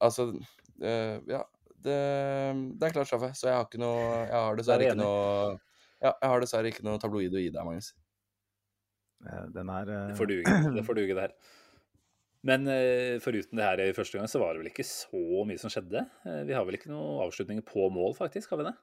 [0.01, 1.45] Altså, uh, ja.
[1.79, 1.95] Det,
[2.75, 5.59] det er klart straffe, så jeg har ikke noe Jeg har dessverre er ikke noe
[6.03, 7.93] ja, jeg har dessverre ikke noe tabloid å gi deg, Magnus.
[9.27, 11.33] eh, den er Det får duge, det får duge det her.
[12.47, 15.59] Men eh, foruten det her i første gang, så var det vel ikke så mye
[15.59, 16.05] som skjedde?
[16.25, 18.53] Eh, vi har vel ikke noen avslutninger på mål, faktisk?
[18.55, 18.77] Har vi det?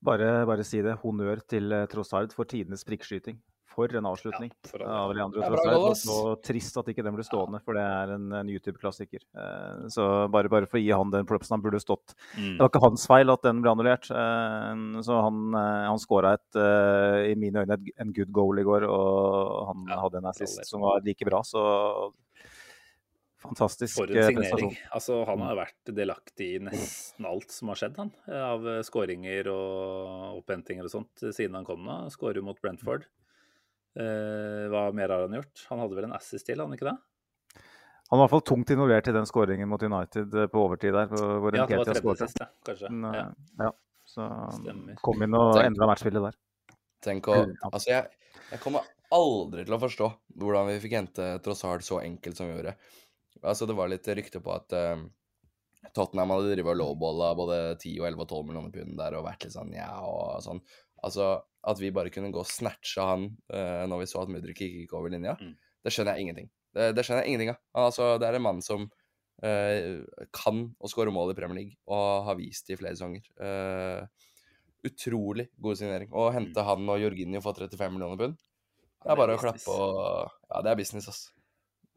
[0.00, 0.98] bare, bare si det.
[1.02, 3.40] Honnør til eh, Trossard for tidenes prikkskyting.
[3.70, 5.12] For en avslutning ja, for av.
[5.14, 5.84] Leandro Det er bra Trossard.
[5.90, 9.22] Og så trist at ikke den ble stående, for det er en, en YouTube-klassiker.
[9.34, 12.16] Eh, så bare, bare for å gi han den propsen han burde stått.
[12.34, 12.56] Mm.
[12.56, 14.10] Det var ikke hans feil at den ble annullert.
[14.10, 16.62] eh, så han, han skåra et,
[17.30, 20.64] i mine øyne, et, en good goal i går, og han Ja, hadde en assist
[20.66, 21.44] som var like bra.
[21.46, 21.62] Så
[23.42, 24.74] fantastisk For en eh, signering.
[24.96, 28.12] Altså, han har vært delaktig i nesten alt som har skjedd, han.
[28.28, 32.02] Av eh, skåringer og opphentinger og sånt eh, siden han kom nå.
[32.14, 33.06] Skårer mot Brentford.
[33.98, 35.64] Eh, hva mer har han gjort?
[35.72, 36.96] Han hadde vel en assist til, han ikke det?
[38.10, 41.10] Han var i hvert fall tungt involvert i den skåringen mot United på overtid der,
[41.10, 42.88] hvor Ja, det var tredje siste, kanskje.
[42.90, 43.26] Men, Ja.
[43.66, 43.70] ja,
[44.04, 44.26] så
[44.56, 44.96] Stemmer.
[44.98, 46.38] kom inn og endra matchspillet der.
[47.06, 47.36] Tenk å
[47.70, 48.10] Altså, jeg,
[48.50, 48.82] jeg kommer
[49.14, 50.08] aldri til å forstå
[50.42, 52.74] hvordan vi fikk hente Trossard så enkelt som vi gjorde.
[53.42, 55.02] Altså, det var litt rykte på at uh,
[55.96, 59.24] Tottenham hadde drevet og lowballa både 10 og 11 og 12 millioner pund der og
[59.24, 60.60] vært litt sånn ja og sånn.
[61.06, 61.30] Altså,
[61.64, 64.82] at vi bare kunne gå og snatche han uh, når vi så at Mudrik ikke
[64.84, 65.54] gikk over linja, Mm.
[65.84, 66.50] det skjønner jeg ingenting.
[66.76, 67.60] Det, det skjønner jeg ingenting av.
[67.86, 72.26] Altså, det er en mann som uh, kan å skåre mål i Premier League, og
[72.28, 73.24] har vist det i flere sesonger.
[73.40, 74.04] Uh,
[74.86, 76.12] utrolig god signering.
[76.12, 78.38] Å hente han og Jorginho for 35 millioner pund,
[79.00, 81.20] det er bare å klappe og Ja, det er business, ass.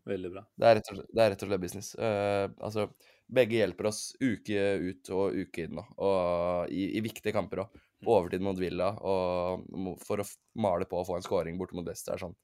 [0.09, 0.43] Veldig bra.
[0.59, 1.93] Det er rett og slett, det er rett og slett business.
[1.95, 2.89] Uh, altså,
[3.33, 7.77] begge hjelper oss uke ut og uke inn og i, i viktige kamper òg.
[8.03, 8.09] Mm.
[8.11, 10.25] Overtid mot Villa, og for å
[10.59, 12.19] male på og få en scoring borte mot Leicester.
[12.19, 12.35] Sånn.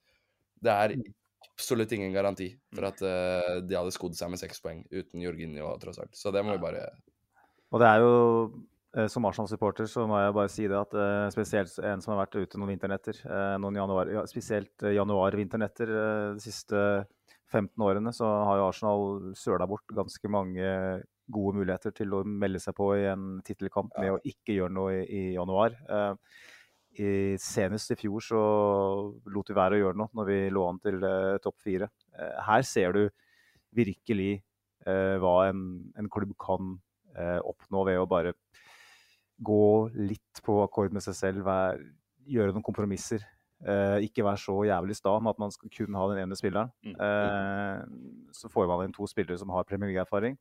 [0.60, 1.14] Det er Mm.
[1.60, 5.74] absolutt ingen garanti for at uh, de hadde skodd seg med seks poeng uten Jorginho
[5.80, 6.16] tross alt.
[6.16, 6.86] Så det må vi bare
[7.72, 8.14] Og det er jo
[8.96, 12.24] eh, som Arsenal-supporter så må jeg bare si det at uh, spesielt en som har
[12.24, 16.82] vært ute noen vinternetter, uh, noen januar, ja, spesielt januar-vinternetter uh, de siste
[17.50, 20.70] 15 årene, så har jo Arsenal søla bort ganske mange
[21.30, 24.96] gode muligheter til å melde seg på i en tittelkamp med å ikke gjøre noe
[25.00, 25.76] i, i januar.
[25.90, 26.14] Eh,
[27.00, 27.10] i,
[27.42, 28.42] senest i fjor så
[29.30, 31.90] lot vi være å gjøre noe når vi lå an til eh, topp fire.
[32.18, 33.04] Eh, her ser du
[33.78, 34.32] virkelig
[34.88, 35.64] eh, hva en,
[36.00, 36.76] en klubb kan
[37.16, 38.34] eh, oppnå ved å bare
[39.40, 39.64] gå
[39.96, 41.80] litt på akkord med seg selv, være,
[42.30, 43.24] gjøre noen kompromisser.
[43.60, 46.72] Eh, ikke være så jævlig sta med at man skal kun ha den ene spilleren.
[46.88, 47.82] Eh,
[48.32, 50.40] så får man inn to spillere som har Premier League-erfaring.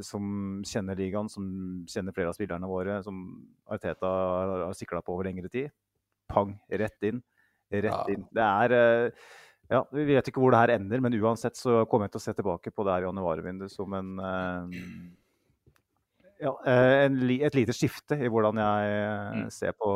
[0.00, 1.44] som kjenner ligaen, som
[1.86, 3.18] kjenner flere av spillerne våre, som
[3.70, 5.68] Arteta har, har sikla på over lengre tid.
[6.32, 7.20] Pang, rett inn.
[7.70, 8.24] Rett inn.
[8.32, 9.26] Det er uh,
[9.70, 12.24] Ja, vi vet ikke hvor det her ender, men uansett så kommer jeg til å
[12.24, 14.74] se tilbake på det her januarvinduet som en eh,
[16.40, 19.50] ja, eh, en, et lite skifte i hvordan jeg eh, Mm.
[19.50, 19.88] ser på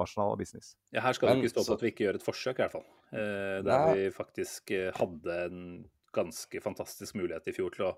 [0.00, 0.74] Arsenal og business.
[0.92, 2.62] Ja, her skal det ikke stå så- på at vi ikke gjør et forsøk, i
[2.62, 2.86] hvert fall.
[3.12, 3.94] Eh, der Nei.
[3.94, 7.96] vi faktisk hadde en ganske fantastisk mulighet i fjor til å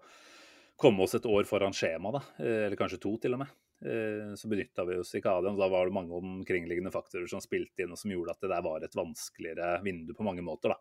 [0.79, 2.21] komme oss et år foran skjema, da.
[2.39, 3.49] Eh, eller kanskje to, til og med.
[3.85, 5.51] Eh, så benytta vi oss ikke av det.
[5.53, 8.51] og Da var det mange omkringliggende faktorer som spilte inn, og som gjorde at det
[8.51, 10.77] der var et vanskeligere vindu på mange måter, da.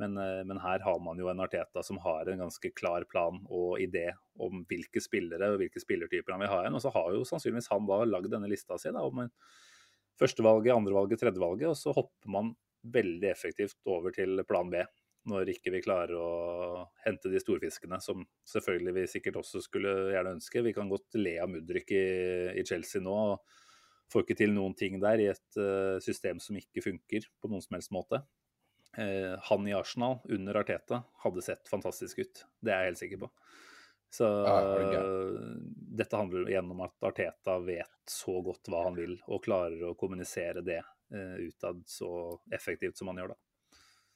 [0.00, 3.38] Men, eh, men her har man jo en Arteta som har en ganske klar plan
[3.48, 6.76] og idé om hvilke spillere og hvilke spillertyper han vil ha igjen.
[6.76, 9.24] Og så har jo sannsynligvis han da lagd denne lista si da, om
[10.20, 12.54] førstevalget, andrevalget, tredjevalget, og så hopper man
[12.86, 14.84] veldig effektivt over til plan B
[15.26, 20.36] når ikke vi klarer å hente de storfiskene, som selvfølgelig vi sikkert også skulle gjerne
[20.36, 20.62] ønske.
[20.62, 22.04] Vi kan godt le av Mudrik i,
[22.54, 23.16] i Chelsea nå.
[23.32, 23.64] og
[24.12, 27.64] Får ikke til noen ting der i et eh, system som ikke funker på noen
[27.64, 28.20] som helst måte.
[28.96, 32.44] Eh, han i Arsenal under Arteta hadde sett fantastisk ut.
[32.60, 33.30] Det er jeg helt sikker på.
[34.16, 35.00] Så Ja, det
[35.98, 39.96] dette handler igjen om at Arteta vet så godt hva han vil, og klarer å
[39.98, 42.10] kommunisere det eh, utad så
[42.54, 43.40] effektivt som han gjør, da.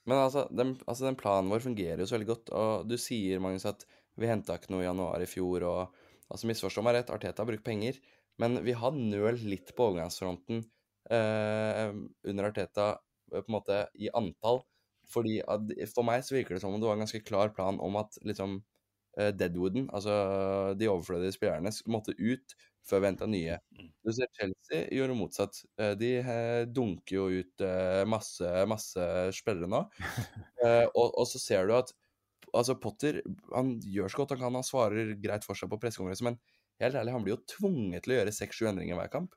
[0.08, 2.52] Men altså den, altså, den planen vår fungerer jo så veldig godt.
[2.56, 3.84] Og du sier, Magnus, at
[4.16, 6.00] vi henta ikke noe i januar i fjor, og
[6.32, 8.00] altså misforstå meg rett, Arteta har brukt penger,
[8.40, 10.64] men vi har nølt litt på overgangsfronten
[11.12, 11.92] eh,
[12.32, 12.94] under Arteta
[13.30, 14.62] på en måte i antall.
[15.10, 17.80] Fordi at, For meg så virker det som om det var en ganske klar plan
[17.82, 18.60] om at liksom
[19.18, 22.54] uh, Deadwooden, altså de overflødige spillerne, måtte ut
[22.86, 23.58] før vi henta nye.
[24.06, 25.58] Du ser Chelsea gjorde motsatt.
[25.78, 27.64] Eh, De eh, dunker jo ut
[28.08, 29.04] masse, masse
[29.36, 29.82] spillere nå.
[30.96, 31.92] Og, og så ser du at
[32.56, 33.20] altså Potter
[33.54, 36.38] han gjør så godt han kan, han svarer greit for seg på pressekonferanse, men
[36.82, 39.36] helt ærlig, han blir jo tvunget til å gjøre seks-sju endringer hver kamp.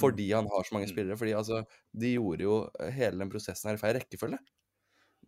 [0.00, 0.92] Fordi han har så mange Mm.
[0.94, 1.16] spillere.
[1.20, 2.54] fordi altså, De gjorde jo
[2.92, 4.38] hele den prosessen her i feil rekkefølge.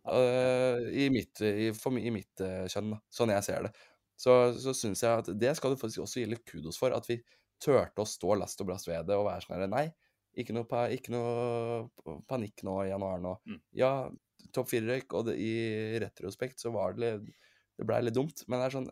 [0.05, 3.01] Eh, I mitt, i, for, i mitt uh, kjønn, da.
[3.13, 3.73] Sånn jeg ser det.
[4.15, 6.95] Så, så syns jeg at det skal du faktisk også gi litt kudos for.
[6.95, 7.19] At vi
[7.61, 9.85] turte å stå last og brast ved det og være sånn herre Nei,
[10.39, 13.35] ikke noe, pa, ikke noe panikk nå i januar nå.
[13.47, 13.59] Mm.
[13.79, 13.91] Ja,
[14.55, 17.33] topp fire-røyk, og det, i retrospekt så var det litt
[17.75, 18.89] Det blei litt dumt, men det er sånn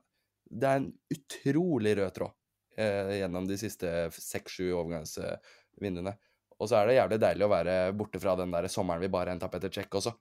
[0.50, 2.34] Det er en utrolig rød tråd
[2.76, 6.16] eh, gjennom de siste seks-sju overgangsvinduene.
[6.60, 9.34] Og så er det jævlig deilig å være borte fra den der sommeren vi bare
[9.34, 10.14] henta Petter Check også.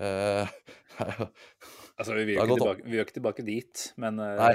[0.00, 0.48] Eh,
[2.02, 4.52] Altså, vi vil jo ikke, ikke tilbake dit, men, eh, Nei,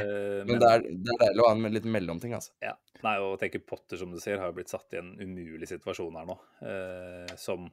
[0.50, 2.52] men det er, det er deilig å ha en liten mellomting, altså.
[2.66, 2.74] Ja.
[3.06, 6.18] Nei, og tenker Potter, som du sier, har jo blitt satt i en umulig situasjon
[6.18, 6.36] her nå.
[6.64, 7.70] Uh, som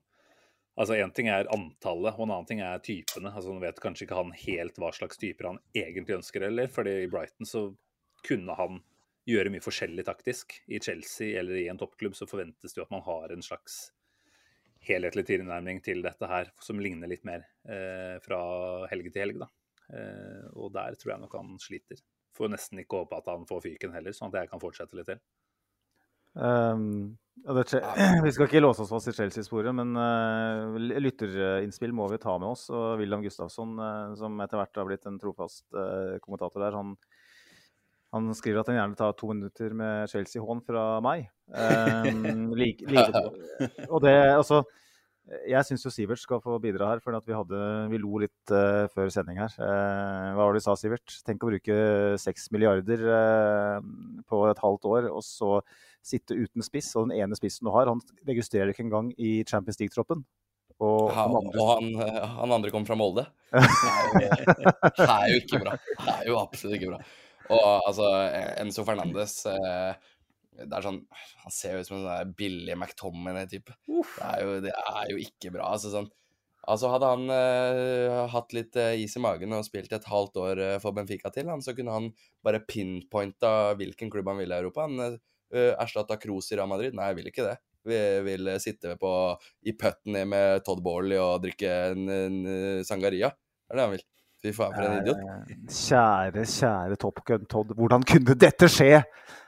[0.75, 3.31] Altså, én ting er antallet, og en annen ting er typene.
[3.31, 6.97] Altså, Nå vet kanskje ikke han helt hva slags typer han egentlig ønsker heller, fordi
[7.05, 7.69] i Brighton så
[8.27, 8.81] kunne han
[9.31, 10.57] gjøre mye forskjellig taktisk.
[10.67, 13.85] I Chelsea eller i en toppklubb så forventes det jo at man har en slags
[14.89, 18.41] helhetlig tilnærming til dette her, som ligner litt mer eh, fra
[18.91, 19.51] helg til helg, da.
[19.93, 22.01] Eh, og der tror jeg nok han sliter.
[22.35, 25.11] Får nesten ikke håpe at han får fyken heller, sånn at jeg kan fortsette litt
[25.13, 25.21] til.
[26.35, 27.15] Um,
[28.25, 32.51] vi skal ikke låse oss fast i Chelsea-sporet, men uh, lytterinnspill må vi ta med
[32.51, 32.67] oss.
[32.75, 36.95] Og William Gustafsson, uh, som etter hvert har blitt en trofast uh, kommentator der, han,
[38.15, 41.27] han skriver at han gjerne tar to minutter med Chelsea-hån fra meg.
[41.51, 43.27] Um, like, like,
[43.91, 44.63] og det, altså
[45.49, 48.85] jeg syns jo Sivert skal få bidra her, for vi, hadde, vi lo litt uh,
[48.93, 49.55] før sending her.
[49.57, 51.17] Uh, hva var det du sa, Sivert?
[51.25, 51.77] Tenk å bruke
[52.21, 53.79] seks milliarder uh,
[54.29, 55.57] på et halvt år, og så
[56.05, 56.93] sitte uten spiss.
[57.01, 60.27] Og den ene spissen du har, han registrerer ikke engang i Champions League-troppen.
[60.83, 61.91] Og, Ja, han andre- og han,
[62.37, 63.25] han andre kommer fra Molde.
[63.55, 65.79] Det er jo ikke bra.
[65.79, 67.05] Det er jo absolutt ikke bra.
[67.53, 68.09] Og altså,
[68.63, 69.93] Enzo Fernandes eh,
[70.57, 71.01] Det er sånn
[71.43, 73.75] Han ser jo ut som en sånn billig McTominay-type.
[73.85, 75.73] Det, det er jo ikke bra.
[75.75, 76.09] Altså, sånn,
[76.65, 80.65] altså Hadde han eh, hatt litt eh, is i magen og spilt et halvt år
[80.71, 82.11] eh, for Benfica til, han, så kunne han
[82.45, 84.89] bare pinpointa hvilken klubb han ville i Europa.
[84.89, 85.21] Han
[85.55, 86.97] uh, erstatta Cruz i Real Madrid.
[86.97, 87.59] Nei, jeg vil ikke det.
[87.85, 89.13] Vi vil eh, sitte på,
[89.69, 93.31] i putten med Todd Borley og drikke en, en en sangaria.
[93.65, 94.07] Det er det han vil.
[94.45, 95.21] Fy faen, for en idiot.
[95.25, 97.71] Eh, Kjære, kjære Top Gun Todd.
[97.79, 99.01] Hvordan kunne dette skje?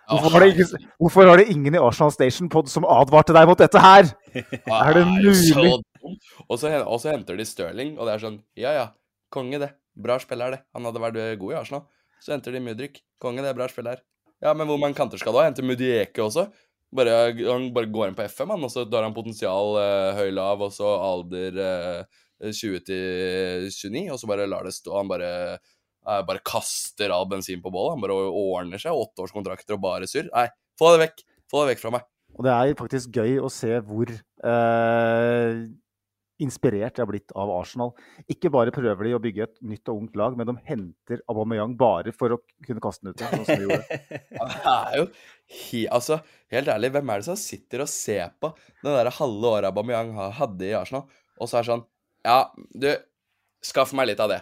[0.06, 3.48] Hvorfor var, det ingen, hvorfor var det ingen i Arsenal Station Pod som advarte deg
[3.50, 4.08] mot dette her?
[4.86, 5.72] Er det mulig?
[6.46, 8.84] Og så, og så henter de Stirling, og det er sånn Ja ja,
[9.34, 9.72] konge det.
[9.98, 10.60] Bra spiller det.
[10.76, 11.82] Han hadde vært god i Arsenal.
[12.22, 13.02] Så henter de Mudrik.
[13.20, 14.00] Konge det, bra spiller.
[14.44, 15.48] Ja, men hvor mange kanter skal du ha?
[15.48, 16.46] Henter Mudieke også?
[16.96, 20.62] Bare, han bare går inn på FM, han, og så har han potensial eh, høy-lav,
[20.68, 24.92] og så alder eh, 20 til 29, og så bare lar det stå.
[24.98, 27.96] Han bare eh, bare kaster all bensin på bålet.
[27.96, 28.96] Han bare ordner seg.
[28.96, 30.28] Åtteårskontrakter og bare surr.
[30.34, 31.26] Nei, få det vekk!
[31.50, 32.06] Få det vekk fra meg.
[32.36, 35.60] Og det er faktisk gøy å se hvor eh,
[36.42, 37.94] inspirert jeg har blitt av Arsenal.
[38.30, 41.76] Ikke bare prøver de å bygge et nytt og ungt lag, men de henter Aubameyang
[41.80, 43.24] bare for å kunne kaste den ut.
[43.24, 44.00] Sånn som de gjorde.
[44.42, 45.06] Han er jo
[45.56, 46.20] he, Altså,
[46.52, 48.52] helt ærlig, hvem er det som sitter og ser på
[48.84, 51.06] det der halve året Aubameyang hadde i Arsenal,
[51.40, 51.86] og så er det sånn
[52.26, 52.40] Ja,
[52.74, 52.88] du,
[53.62, 54.40] skaff meg litt av det.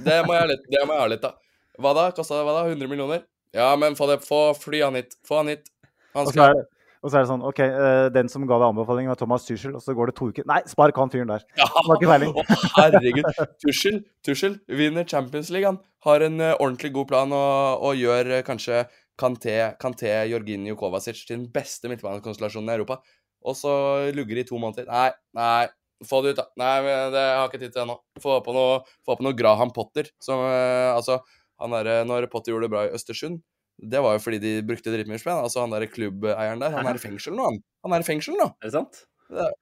[0.00, 1.36] Det må jeg litt, det må jeg ha litt av.
[1.76, 2.06] Hva da?
[2.16, 2.62] Kosta det hva da?
[2.72, 3.26] 100 millioner?
[3.56, 5.18] Ja, men få det, få fly han hit.
[5.28, 5.68] Få han hit.
[6.16, 6.64] Han skal det,
[7.04, 9.76] og så er det sånn OK, eh, den som ga deg anbefalingen, var Thomas Tuschel,
[9.76, 11.44] og så går det to uker Nei, spark han fyren der.
[11.60, 11.68] Ja.
[11.76, 12.46] Å,
[12.80, 13.28] herregud.
[13.62, 15.78] Tuschel, Tuschel vinner Champions League, han.
[16.08, 18.86] Har en uh, ordentlig god plan og, og gjør uh, kanskje
[19.20, 22.98] Kanté, Kanté, Jorginho Kovacic til den beste midtbanekonstellasjonen i Europa.
[23.46, 23.72] Og så
[24.16, 24.88] lugger de i to måneder.
[24.90, 25.68] Nei, nei.
[26.04, 26.46] Få det ut, da.
[26.60, 27.96] Nei, men det har jeg ikke tid til ennå.
[28.20, 30.10] Få på noe, få på noe Graham Potter.
[30.22, 31.22] Som eh, Altså,
[31.62, 33.40] han derre Når Potter gjorde det bra i Østersund,
[33.76, 35.40] det var jo fordi de brukte dritmye spenn.
[35.40, 37.62] Altså, han derre klubbeieren der, han er i fengsel nå, han.
[37.84, 38.50] Han er i fengsel nå.
[38.60, 39.02] Er det sant?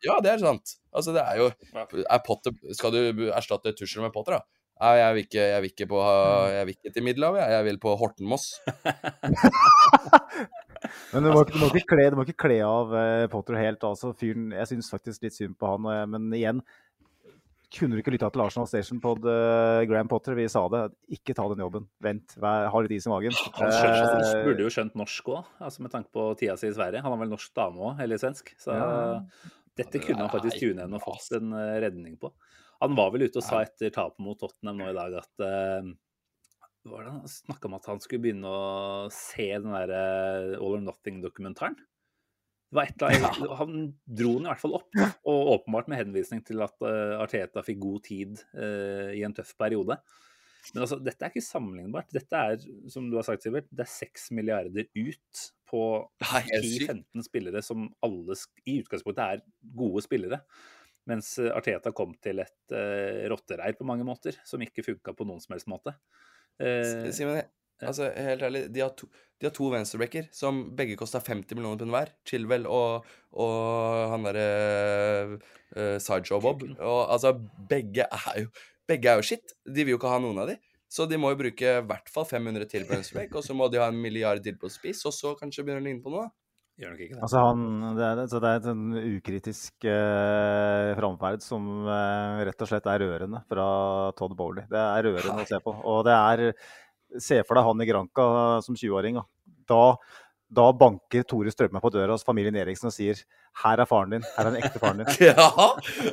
[0.04, 0.76] Ja, det er sant.
[0.94, 1.48] Altså, det er jo
[2.04, 4.60] er Potter, Skal du erstatte Tussel med Potter, da?
[4.82, 5.98] Nei, jeg vil ikke, jeg vil ikke, på,
[6.50, 7.54] jeg vil ikke til Middelhavet, jeg.
[7.54, 8.48] jeg vil på Hortenmoss.
[11.12, 13.54] Men du må, ikke- du må ikke kle, du må ikke kle av eh, Potter
[13.60, 13.80] helt.
[13.84, 15.86] altså fyren, Jeg syns faktisk litt synd på han.
[15.86, 16.62] og Men igjen,
[17.74, 20.36] kunne du ikke lytta til Arsenal Station på uh, Graham Potter?
[20.38, 20.82] Vi sa det.
[21.16, 21.88] Ikke ta den jobben.
[22.00, 22.36] Vent.
[22.38, 23.34] Vær, ha litt is i magen.
[23.58, 27.02] Han Eh, burde jo skjønt norsk òg, altså med tanke på tida si i Sverige.
[27.02, 28.54] Han har vel norsk dame òg, eller svensk.
[28.62, 29.20] Så Ja.
[29.76, 32.30] dette kunne han faktisk tune inn og fått en eh, redning på.
[32.80, 35.96] Han var vel ute og sa etter tapet mot Tottenham nå i dag at hva
[36.92, 39.94] var det Han snakka om at han skulle begynne å se den der
[40.58, 41.76] All or Nothing-dokumentaren.
[42.74, 43.74] Det var et eller annet, Han
[44.04, 47.78] dro den i hvert fall opp, og åpenbart med henvisning til at eh, Arteta fikk
[47.84, 50.00] god tid uh, i en tøff periode.
[50.72, 52.08] Men altså, dette er ikke sammenlignbart.
[52.14, 55.82] Dette er, som du har sagt, Sivert, det er 6 milliarder ut på
[56.22, 56.90] Det er helt sykt.
[57.14, 59.44] 10-15 spillere som alle i utgangspunktet er
[59.76, 60.40] gode spillere.
[61.10, 65.28] Mens eh, Arteta kom til et uh, rottereir på mange måter, som ikke funka på
[65.28, 65.94] noen som helst måte.
[66.62, 67.40] Eh, Simen,
[67.82, 69.08] altså, helt ærlig, de har to,
[69.40, 72.12] de har to venstrebacker som begge kosta 50 millioner pund hver.
[72.28, 74.46] Chilwell og, og han derre
[75.74, 76.62] uh, Sideshow Bob.
[76.78, 77.34] Og altså,
[77.70, 79.54] begge er jo Begge er jo shit.
[79.64, 80.58] De vil jo ikke ha noen av de.
[80.92, 83.70] Så de må jo bruke i hvert fall 500 til på venstreback, og så må
[83.72, 86.28] de ha en milliard til på spiss, og så kanskje begynne å ligne på noe.
[86.80, 87.22] Gjør nok ikke det.
[87.26, 87.66] Altså han,
[87.98, 92.88] det, er, så det er et sånn ukritisk eh, framferd som eh, rett og slett
[92.90, 93.68] er rørende fra
[94.18, 94.66] Todd Bowley.
[94.70, 95.76] Det er rørende å se på.
[95.94, 96.48] Og det er
[97.14, 98.24] Se for deg han i Granca
[98.64, 99.20] som 20-åring.
[99.70, 99.82] Da.
[100.50, 103.20] da banker Tore Strømme på døra hos familien Eriksen og sier
[103.62, 104.24] 'Her er faren din.
[104.34, 105.12] Her er den ekte faren din'.
[105.30, 105.46] Ja!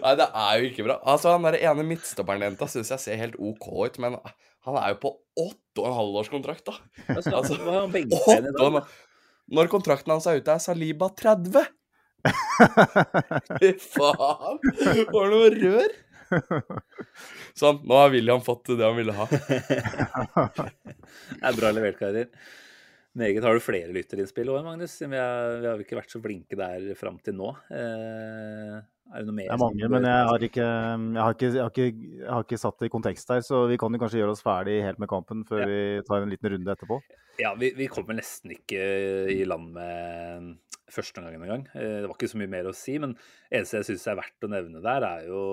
[0.04, 1.00] Nei, det er jo ikke bra.
[1.02, 4.20] Altså, Han der ene midtstopperen-jenta syns jeg ser helt OK ut, men
[4.68, 6.78] han er jo på åtte og en halv års kontrakt, da.
[7.08, 8.84] Altså, altså, Åtte og en
[9.50, 11.66] Når kontrakten hans er ute, er Saliba 30.
[13.62, 14.60] Fy faen!
[15.12, 15.92] det noe rør!
[17.58, 19.26] Sånn, nå har William fått det han ville ha.
[21.42, 22.30] Det er bra levert, karer.
[23.18, 23.44] Meget.
[23.44, 24.94] Har du flere lytterinnspill òg, Magnus?
[25.04, 27.50] Vi har, vi har ikke vært så flinke der fram til nå.
[27.76, 28.78] Eh,
[29.12, 29.50] er det noe mer?
[29.50, 31.88] Det er mange, men jeg har, ikke, jeg, har ikke, jeg, har ikke,
[32.22, 34.44] jeg har ikke satt det i kontekst her, så vi kan jo kanskje gjøre oss
[34.46, 35.68] ferdig helt med kampen før Ja.
[35.68, 37.02] vi tar en liten runde etterpå.
[37.42, 38.80] Ja, vi, vi kommer nesten ikke
[39.36, 40.54] i land med
[40.92, 41.66] førsteomgangen engang.
[41.76, 43.18] Eh, Det var ikke så mye mer å si, men
[43.52, 45.44] eneste jeg syns er verdt å nevne der, er jo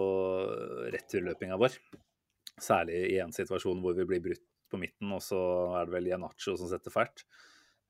[0.95, 1.75] returløpinga vår.
[2.59, 5.39] Særlig i en situasjon hvor vi blir brutt på midten, og så
[5.79, 7.25] er det vel Janacho som setter fælt.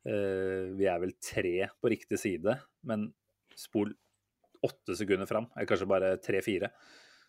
[0.07, 3.13] Eh, Vi er vel tre på riktig side, men
[3.59, 3.93] spol
[4.65, 6.71] åtte sekunder fram, eller kanskje bare tre-fire,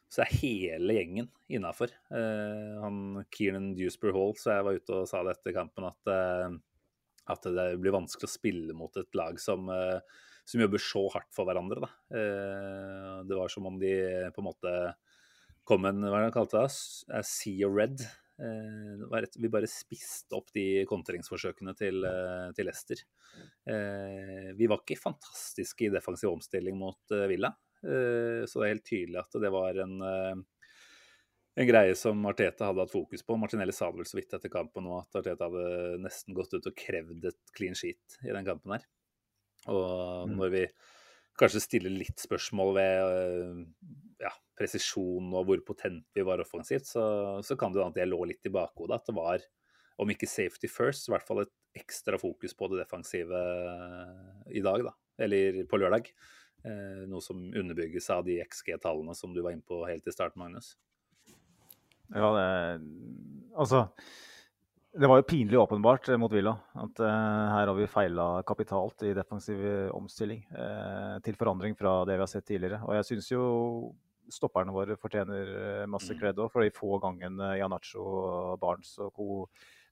[0.10, 1.92] så er hele gjengen innafor.
[2.10, 6.56] Han Kieran Dewsbury Hall, så jeg var ute og sa det etter kampen, at, eh,
[7.30, 10.00] at det blir vanskelig å spille mot et lag som, eh,
[10.50, 11.86] som jobber så hardt for hverandre.
[11.86, 11.92] Da.
[12.18, 14.96] Eh, Det var som om de på en måte
[15.64, 16.74] kom en hva er det han kalte det?
[17.14, 18.00] Eh, Sea of Red.
[18.40, 23.02] Eh, det var rett, vi bare spiste opp de kontringsforsøkene til, eh, til Leicester.
[23.68, 29.20] Eh, vi var ikke fantastiske i defensiv omstilling mot Villa, så det er helt tydelig
[29.22, 33.38] at det var en, en greie som Arteta hadde hatt fokus på.
[33.40, 36.68] Martinelli sa det vel så vidt etter kampen nå at Arteta hadde nesten gått ut
[36.68, 38.84] og krevd et clean sheet i den kampen her.
[39.72, 40.36] Og Mm.
[40.36, 40.66] når vi
[41.40, 43.66] kanskje stiller litt spørsmål ved
[44.20, 47.04] ja, presisjon og hvor potent vi var offensivt, så,
[47.46, 49.00] så kan det hende at jeg lå litt i bakhodet.
[49.00, 49.46] At det var,
[50.00, 53.40] om ikke safety first, i hvert fall et ekstra fokus på det defensive
[54.52, 54.94] i dag, da.
[55.20, 56.12] Eller på lørdag.
[56.68, 60.42] Eh, noe som underbygges av de XG-tallene som du var inne på helt i starten,
[60.42, 60.74] Magnus.
[62.10, 62.82] Ja, det,
[63.54, 63.84] altså
[64.90, 69.06] Det var jo pinlig åpenbart eh, mot Villa at eh, her har vi feila kapitalt
[69.08, 70.42] i defensiv eh, omstilling.
[70.50, 72.82] eh, til forandring fra det vi har sett tidligere.
[72.88, 73.44] Og jeg syns jo
[74.32, 75.52] stopperne våre fortjener
[75.82, 76.20] eh, masse Mm.
[76.20, 79.50] cred òg, for de få gangene Janacho, Barnes og co.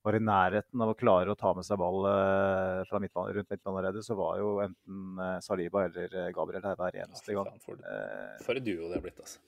[0.08, 3.50] var i nærheten av å klare å ta med seg ball eh, fra midtbanen, rundt
[3.52, 7.50] midtbaneleddet, så var jo enten eh, Saliba eller Gabriel her hver eneste gang.
[7.60, 9.40] For, Eh, for en duo det har blitt, altså.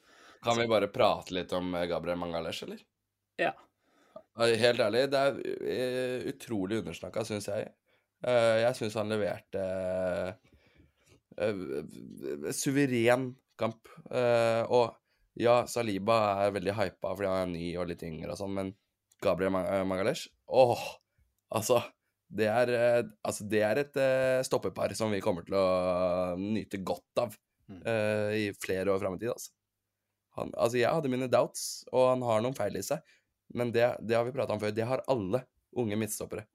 [0.43, 2.81] Kan vi bare prate litt om Gabriel Mangalesh, eller?
[3.39, 3.53] Ja.
[4.39, 7.71] Ja, Helt ærlig, det er utrolig undersnakka, syns jeg.
[8.23, 9.63] Eh, Jeg syns han leverte
[12.51, 13.29] suveren
[13.59, 13.89] kamp.
[14.09, 14.95] Eh, Og
[15.39, 18.73] ja, Saliba er veldig hypa fordi han er ny og litt yngre og sånn, men
[19.23, 20.81] Gabriel eh, Magalesh Åh!
[21.55, 21.79] Altså,
[22.29, 24.01] det er, eh, altså, det er et
[24.45, 27.37] stoppepar som vi kommer til å nyte godt av
[27.69, 27.83] Mm.
[27.85, 29.51] eh, i flere år fram i tid, altså.
[30.39, 33.03] Han, altså, jeg hadde mine doubts, og han har noen feil i seg.
[33.53, 34.73] Men det, det har vi prata om før.
[34.73, 35.43] Det har alle
[35.77, 36.47] unge midtstoppere.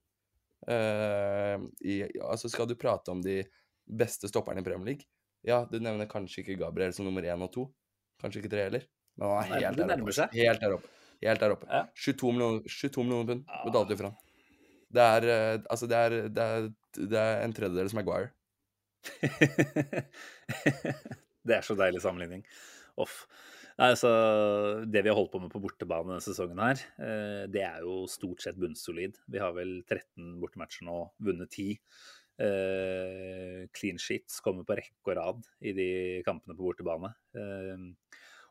[0.66, 1.54] Eh,
[1.86, 3.44] i, altså skal du prate om de
[3.84, 5.06] beste stopperne i Premier League
[5.44, 7.66] Ja, du nevner kanskje ikke Gabriel som nummer én og to.
[8.22, 8.84] Kanskje ikke tre heller.
[9.20, 10.28] Men han er helt der oppe.
[10.34, 10.88] Helt der oppe.
[11.24, 11.66] Helt der oppe.
[11.70, 11.82] Ja.
[12.04, 13.62] 22 millioner, 22 millioner pund Ah.
[13.66, 14.16] betalte vi for han.
[14.94, 16.60] Det er, eh, altså det er, det er,
[17.12, 18.30] det er en tredjedel som er Guire.
[21.44, 22.44] det er så deilig sammenligning.
[23.00, 23.24] Off.
[23.74, 24.10] Nei, altså,
[24.86, 28.04] det vi har holdt på med på bortebane denne sesongen her, eh, det er jo
[28.10, 29.16] stort sett bunnsolid.
[29.26, 31.74] Vi har vel 13 bortematcher nå, vunnet 10.
[32.34, 35.88] Eh, clean sheets kommer på rekke og rad i de
[36.26, 37.12] kampene på bortebane.
[37.36, 37.92] Uh,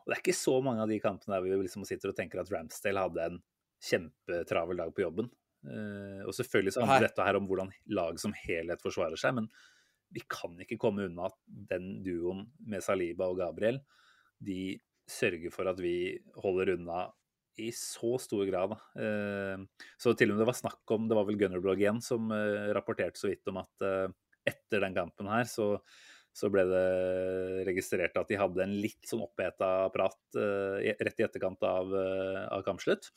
[0.04, 2.40] og det er ikke så mange av de kampene der vi liksom sitter og tenker
[2.40, 3.38] at Ramsdale hadde en
[3.84, 5.28] kjempetravel dag på jobben.
[5.64, 9.50] Uh, og selvfølgelig så handler dette her om hvordan lag som helhet forsvarer seg, men
[10.14, 11.38] vi kan ikke komme unna at
[11.72, 13.80] den duoen med Saliba og Gabriel,
[14.44, 14.76] de
[15.10, 17.06] sørger for at vi holder unna
[17.60, 18.74] i så stor grad.
[18.74, 19.02] Da.
[19.02, 22.32] Eh, Så til og med det var snakk om, det var vel Gunnerblog igjen som
[22.34, 24.08] eh, rapporterte så vidt om at eh,
[24.50, 25.78] etter den kampen her, så,
[26.34, 26.86] så ble det
[27.68, 31.94] registrert at de hadde en litt sånn oppheta prat rett i etterkant av,
[32.52, 33.08] av kampslutt.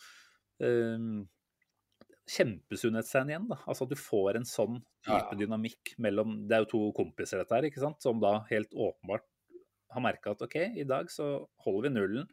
[2.31, 3.57] Kjempesunnhetstegn igjen, da.
[3.67, 5.39] Altså at du får en sånn type ja.
[5.39, 9.27] dynamikk mellom Det er jo to kompiser, dette her, ikke sant, som da helt åpenbart
[9.91, 12.31] har merka at OK, i dag så holder vi nullen.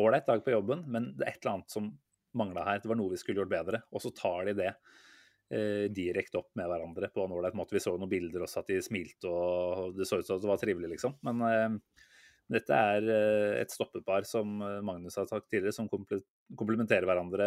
[0.00, 1.90] Ålreit dag på jobben, men det er et eller annet som
[2.34, 2.80] mangla her.
[2.82, 3.82] Det var noe vi skulle gjort bedre.
[3.94, 7.76] Og så tar de det eh, direkte opp med hverandre på en ålreit måte.
[7.76, 10.60] Vi så noen bilder også at de smilte og det så ut som det var
[10.62, 11.14] trivelig, liksom.
[11.26, 12.04] Men eh,
[12.52, 17.46] dette er eh, et stoppepar som eh, Magnus har sagt tidligere, som komplementerer hverandre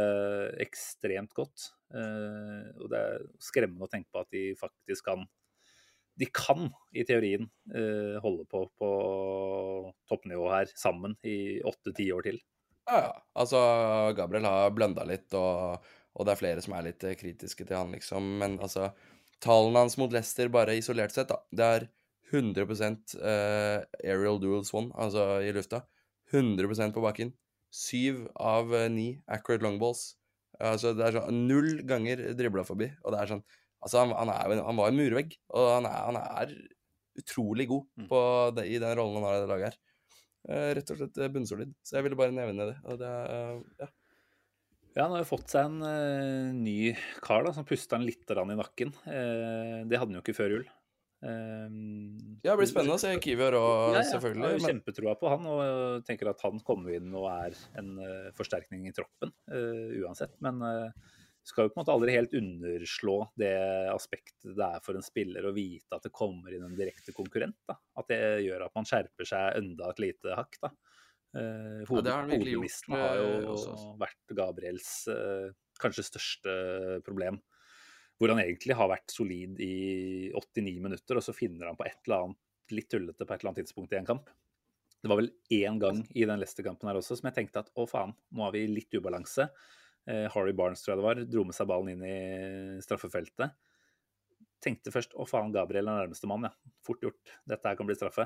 [0.63, 1.71] ekstremt godt.
[1.93, 5.27] Eh, og det er skremmende å tenke på at de faktisk kan
[6.17, 7.45] de kan i teorien
[7.75, 8.91] uh, holde på på
[10.09, 12.39] toppnivå her sammen i åtte-ti år til.
[12.87, 13.13] Ja, ja.
[13.35, 13.59] Altså,
[14.17, 15.83] Gabriel har blønda litt, og,
[16.15, 18.29] og det er flere som er litt eh, kritiske til han, liksom.
[18.41, 18.93] Men altså,
[19.43, 21.41] tallene hans mot Leicester, bare isolert sett, da.
[21.51, 21.87] Det er
[22.31, 25.83] 100 uh, aerial duels one, altså i lufta.
[26.33, 27.33] 100% på bakken.
[27.71, 30.15] Syv av eh, ni accurate longballs.
[30.57, 33.45] Altså, det er sånn null ganger dribla forbi, og det er sånn
[33.83, 36.55] Altså, han, han, er, han var en murvegg, og han er, han er
[37.17, 38.07] utrolig god Mm.
[38.09, 38.19] på
[38.57, 39.77] det, i den rollen han har i det laget her.
[40.47, 41.71] Uh, rett og slett eh, bunnsolid.
[41.83, 42.77] Så jeg ville bare nevne det.
[42.87, 43.87] Og det eh, ja.
[44.95, 46.93] Ja, han har jo fått seg en uh, ny
[47.25, 48.93] kar da, som pusta han litt i nakken.
[49.05, 50.63] Det hadde han jo ikke før jul.
[51.21, 53.99] Ja, det blir spennende å se Kiwior òg, Ja, ja.
[53.99, 54.43] Jeg selvfølgelig.
[54.45, 57.93] har jo Men kjempetroa på han, og tenker at han kommer inn og er en
[58.37, 60.33] forsterkning i troppen uansett.
[60.45, 61.13] Men uh,
[61.47, 63.55] skal jo på en måte aldri helt underslå det
[63.93, 67.57] aspektet det er for en spiller å vite at det kommer inn en direkte konkurrent.
[67.69, 67.77] Da.
[67.99, 70.57] At det gjør at man skjerper seg enda et lite hakk.
[70.63, 70.73] Da.
[71.37, 73.93] Uh, Ja, det har han gjort, har jo eh, også, altså.
[74.01, 75.47] vært Gabriels eh,
[75.79, 76.57] kanskje største
[77.07, 77.39] problem.
[78.17, 81.99] Hvor han egentlig har vært solid i 89 minutter, og så finner han på et
[82.07, 84.31] eller annet litt tullete på et eller annet tidspunkt i en kamp.
[84.97, 87.85] Det var vel én gang i den Leicester-kampen her også som jeg tenkte at å
[87.87, 89.45] faen, nå har vi litt ubalanse.
[90.07, 93.55] Eh, Harry Barnes, tror jeg det var, dro med seg ballen inn i straffefeltet.
[94.63, 96.73] Tenkte først å faen, Gabriel er nærmeste mann, ja.
[96.85, 97.33] Fort gjort.
[97.49, 98.25] Dette her kan bli straffe.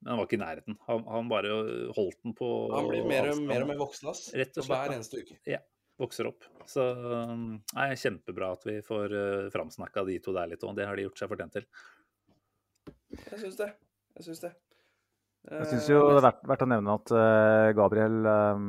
[0.00, 0.78] Men han var ikke i nærheten.
[0.86, 1.56] Han, han bare
[1.96, 4.28] holdt den på han blir mer og mer, og mer voksen, ass.
[4.34, 5.38] Rett og slett, Hver eneste uke.
[5.48, 5.60] Ja.
[5.98, 6.46] Vokser opp.
[6.70, 10.76] Så um, nei, kjempebra at vi får uh, framsnakka de to der litt òg.
[10.78, 11.66] Det har de gjort seg fortjent til.
[13.18, 13.68] Jeg syns det.
[14.14, 14.52] Jeg syns det.
[15.48, 18.62] Jeg syns jo det er verdt, verdt å nevne at uh, Gabriel eh,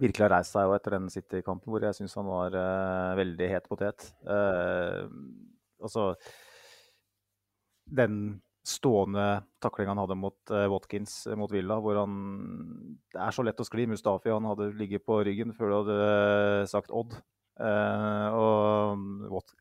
[0.00, 3.68] virkelig har reist seg etter den City-kampen, hvor jeg syns han var uh, veldig het
[3.70, 4.08] potet.
[4.26, 5.06] Uh,
[5.82, 6.12] altså
[7.84, 12.14] Den stående taklinga han hadde mot uh, Watkins mot Villa, hvor han
[13.12, 13.86] Det er så lett å skli.
[13.90, 17.18] Mustafi han hadde ligget på ryggen før du hadde sagt Odd.
[17.54, 19.52] Og, Wat-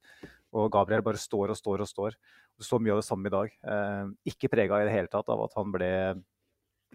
[0.53, 2.15] og Gabriel bare står og står og står.
[2.57, 3.53] Du så mye av det samme i dag.
[4.31, 5.91] Ikke prega i det hele tatt av at han ble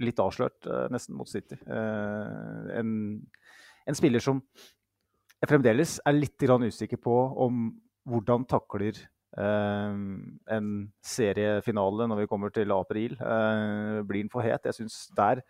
[0.02, 1.58] litt avslørt eh, nesten mot City.
[1.66, 2.90] Eh, en,
[3.88, 4.42] en spiller som
[5.38, 7.68] jeg fremdeles er litt usikker på om
[8.08, 8.96] hvordan takler
[9.38, 9.94] eh,
[10.56, 10.68] en
[11.04, 13.16] seriefinale når vi kommer til april.
[13.16, 14.66] Blir den for het?
[14.66, 15.42] Jeg syns der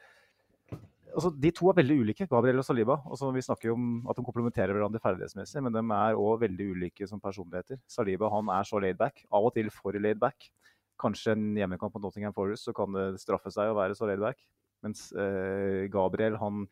[1.14, 2.98] altså, De to er veldig ulike, Gabriel og Saliba.
[3.08, 6.72] Altså, vi snakker jo om at de komplementerer hverandre ferdighetsmessig, men de er òg veldig
[6.74, 7.80] ulike som personligheter.
[7.88, 10.50] Saliba han er så laidback, av og til for laidback.
[10.98, 14.40] Kanskje en hjemmekamp på Nottingham Forest så kan det straffe seg å være så laidback.
[14.84, 16.66] Mens eh, Gabriel han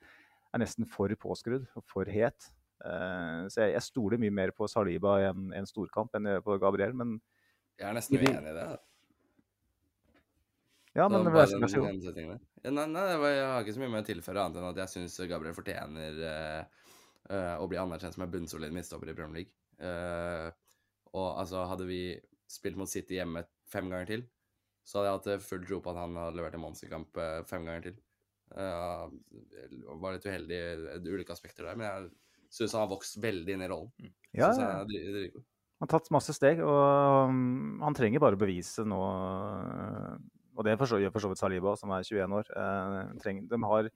[0.54, 2.50] er nesten for påskrudd og for het.
[2.84, 6.38] Eh, så jeg, jeg stoler mye mer på Saliba i en, en storkamp enn jeg
[6.38, 6.94] gjør på Gabriel.
[6.98, 7.16] Men
[7.80, 8.66] Jeg er nesten uenig i det.
[10.96, 12.44] ja, Det men var vær bare den setningen der.
[12.66, 14.70] Ja, nei, nei, det var, jeg har ikke så mye mer å tilføre, annet enn
[14.72, 16.86] at jeg syns Gabriel fortjener uh,
[17.30, 19.54] uh, å bli anerkjent som en bunnsolid midtstopper i Premier League.
[19.78, 20.48] Uh,
[21.12, 22.00] og altså, hadde vi
[22.50, 24.26] spilt mot City hjemme fem ganger til,
[24.86, 27.40] så hadde jeg hatt eh, full tro på at han hadde levert en monsterkamp eh,
[27.48, 27.98] fem ganger til.
[28.54, 29.10] Uh,
[29.98, 30.58] var litt uheldig
[30.94, 32.04] i ulike aspekter der, men jeg
[32.54, 33.90] syns han har vokst veldig inn i rollen.
[34.30, 35.40] Ja, Synes ja.
[35.80, 41.10] han har tatt masse steg, og um, han trenger bare bevise nå Og det gjør
[41.10, 42.52] for så vidt Saliba, som er 21 år.
[42.54, 43.90] Uh, de har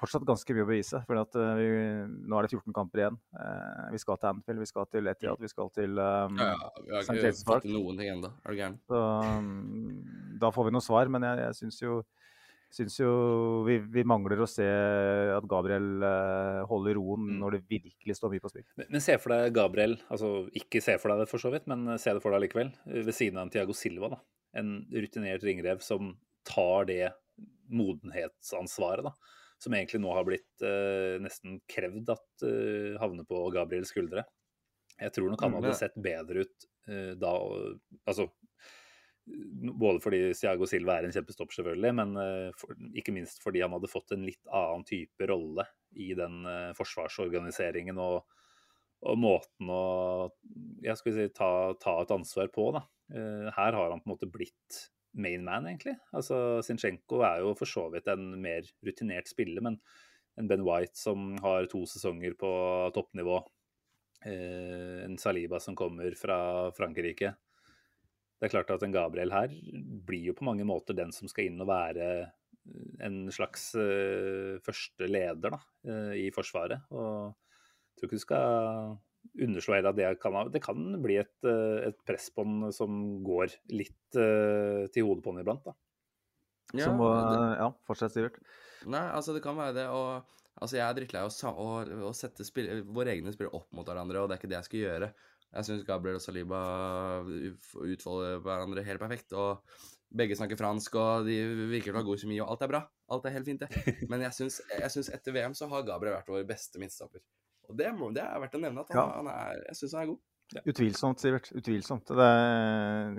[0.00, 1.00] fortsatt ganske mye å bevise.
[1.08, 1.68] For at, vi,
[2.28, 3.16] nå er det 14 kamper igjen.
[3.32, 6.70] Uh, vi skal til Anfield, vi skal til Etihad, vi skal til um, Ja, ja,
[6.84, 7.16] vi har St.
[7.22, 7.64] James Park.
[7.70, 8.30] noen ting ennå.
[8.44, 8.76] Er du gæren?
[8.90, 9.96] Så um,
[10.42, 11.98] da får vi noe svar, men jeg, jeg syns jo
[12.76, 13.10] synes jo
[13.64, 14.64] vi, vi mangler å se
[15.32, 17.36] at Gabriel uh, holder roen Mm.
[17.40, 18.66] når det virkelig står mye på spill.
[18.76, 21.64] Men, men se for deg Gabriel, altså ikke se for deg det for så vidt,
[21.70, 24.10] men se det for deg likevel, ved siden av en Tiago Silva.
[24.12, 24.18] da.
[24.60, 26.10] En rutinert ringrev som
[26.46, 27.14] tar det
[27.72, 29.14] modenhetsansvaret, da.
[29.62, 34.26] Som egentlig nå har blitt eh, nesten krevd at eh, havner på Gabriels skuldre.
[34.96, 37.32] Jeg tror nok han Mm, hadde sett bedre ut eh, da
[38.08, 38.30] Altså
[39.26, 43.74] både fordi Thiago Silva er en kjempestopp, selvfølgelig, men eh, for, ikke minst fordi han
[43.74, 45.66] hadde fått en litt annen type rolle
[45.98, 48.20] i den eh, forsvarsorganiseringen og,
[49.06, 49.82] og måten å
[50.84, 51.50] ja, skal vi si, ta,
[51.82, 52.68] ta et ansvar på.
[52.76, 52.84] Da.
[53.12, 54.84] Eh, her har han på en måte blitt
[55.16, 55.96] main man, egentlig.
[56.16, 59.80] Altså, Zinchenko er jo for så vidt en mer rutinert spiller, men
[60.36, 62.50] en Ben White som har to sesonger på
[62.94, 63.40] toppnivå,
[64.28, 66.38] eh, en Saliba som kommer fra
[66.76, 67.32] Frankrike
[68.36, 69.52] det er klart at en Gabriel her
[70.06, 72.08] blir jo på mange måter den som skal inn og være
[73.06, 76.84] en slags eh, første leder da, eh, i Forsvaret.
[76.92, 78.96] Og jeg tror ikke du skal
[79.46, 83.00] underslå heller at det kan, det kan bli et, uh, et press på den som
[83.26, 85.64] går litt til hodet på den iblant.
[85.66, 85.74] da.
[86.74, 88.38] Ja, som, det- ja, fortsett, Sivert.
[88.86, 89.86] Nei, altså det kan være det.
[89.92, 90.24] Og
[90.56, 91.68] altså jeg er drittlei av å å,
[92.08, 94.68] å sette spill, våre egne spillere opp mot hverandre, og det er ikke det jeg
[94.70, 95.10] skal gjøre.
[95.56, 96.60] Jeg syns Gabriel og Saliba
[97.86, 99.32] utfolder hverandre helt perfekt.
[99.36, 99.62] Og
[100.16, 101.38] begge snakker fransk, og de
[101.70, 102.82] virker til å ha god kjemi, og alt er bra.
[103.14, 103.94] Alt er helt fint, det.
[104.10, 107.22] Men jeg syns, jeg syns etter VM så har Gabriel vært vår beste midtstopper.
[107.70, 109.06] Og det, må, det er verdt å nevne at han, Ja.
[109.18, 110.22] han er Jeg syns han er god.
[110.70, 111.48] Utvilsomt, Sivert.
[111.58, 112.06] Utvilsomt.
[112.06, 112.26] Det,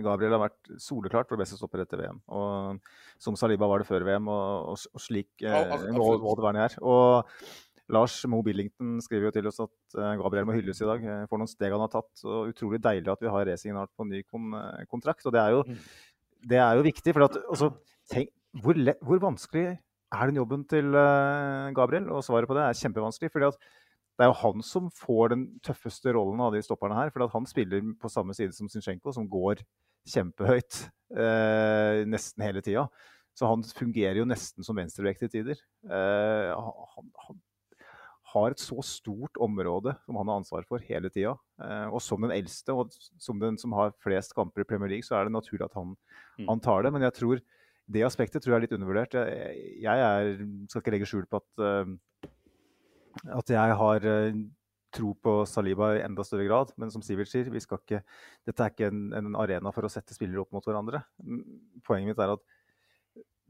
[0.05, 2.21] Gabriel har vært soleklart vår beste stopper etter VM.
[2.31, 2.77] Og
[3.19, 6.61] som Saliba var det før VM, og, og, og slik eh, Ja, må det være
[6.63, 6.77] her.
[6.87, 7.27] Og
[7.91, 11.39] Lars Mo Billington skriver jo til oss at eh, Gabriel må hylles i dag for
[11.41, 12.23] noen steg han har tatt.
[12.27, 15.27] Og utrolig deilig at vi har resignert på ny kon eh, kontrakt.
[15.27, 15.81] Og det er jo, Mm.
[16.53, 17.13] det er jo viktig.
[17.17, 17.73] For at, altså,
[18.13, 18.31] tenk,
[18.63, 19.65] hvor, hvor vanskelig
[20.15, 22.07] er den jobben til eh, Gabriel?
[22.15, 23.31] Og svaret på det er kjempevanskelig.
[23.35, 23.59] fordi at
[24.17, 27.11] det er jo han som får den tøffeste rollen av de stopperne her.
[27.13, 29.61] For han spiller på samme side som Zinchenko, som går
[30.09, 30.79] kjempehøyt
[31.13, 32.87] eh, nesten hele tida.
[33.37, 35.59] Så han fungerer jo nesten som venstrevekt til tider.
[35.85, 37.37] Eh, han, han
[38.33, 41.35] har et så stort område som han har ansvar for hele tida.
[41.61, 42.89] Eh, og som den eldste, og
[43.21, 45.93] som den som har flest kamper i Premier League, så er det naturlig at han,
[46.37, 46.47] Mm.
[46.49, 46.91] han tar det.
[46.93, 47.39] Men jeg tror
[47.89, 49.13] det aspektet tror jeg er litt undervurdert.
[49.15, 50.33] Jeg, jeg er,
[50.69, 52.29] skal ikke legge skjul på at, eh,
[53.37, 54.39] at jeg har eh,
[54.93, 56.73] tro på Saliba i enda større grad.
[56.79, 58.01] Men som Sivert sier, ikke,
[58.47, 61.03] dette er ikke en, en arena for å sette spillere opp mot hverandre.
[61.23, 61.43] Mm,
[61.87, 62.45] Poenget mitt er at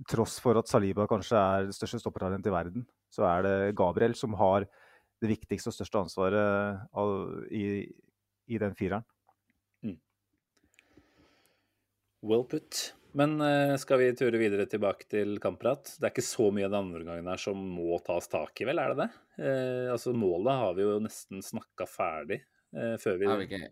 [0.07, 4.14] tross for at Saliba kanskje er det største stoppertalentet i verden, så er det Gabriel
[4.18, 4.68] som har
[5.18, 7.14] det viktigste og største ansvaret av,
[7.49, 7.88] i,
[8.45, 9.06] i den fireren.
[12.22, 12.94] Well put.
[13.18, 15.95] Men eh, skal vi ture videre tilbake til kampprat?
[15.98, 18.68] Det er ikke så mye av den andre gangen her som må tas tak i,
[18.69, 18.77] vel?
[18.81, 19.10] Er det det?
[19.41, 23.69] Eh, altså Målet har vi jo nesten snakka ferdig eh, før vi Er vi ikke,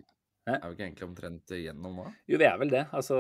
[0.50, 2.08] er vi ikke egentlig omtrent igjennom nå?
[2.32, 2.84] Jo, vi er vel det.
[2.98, 3.20] Altså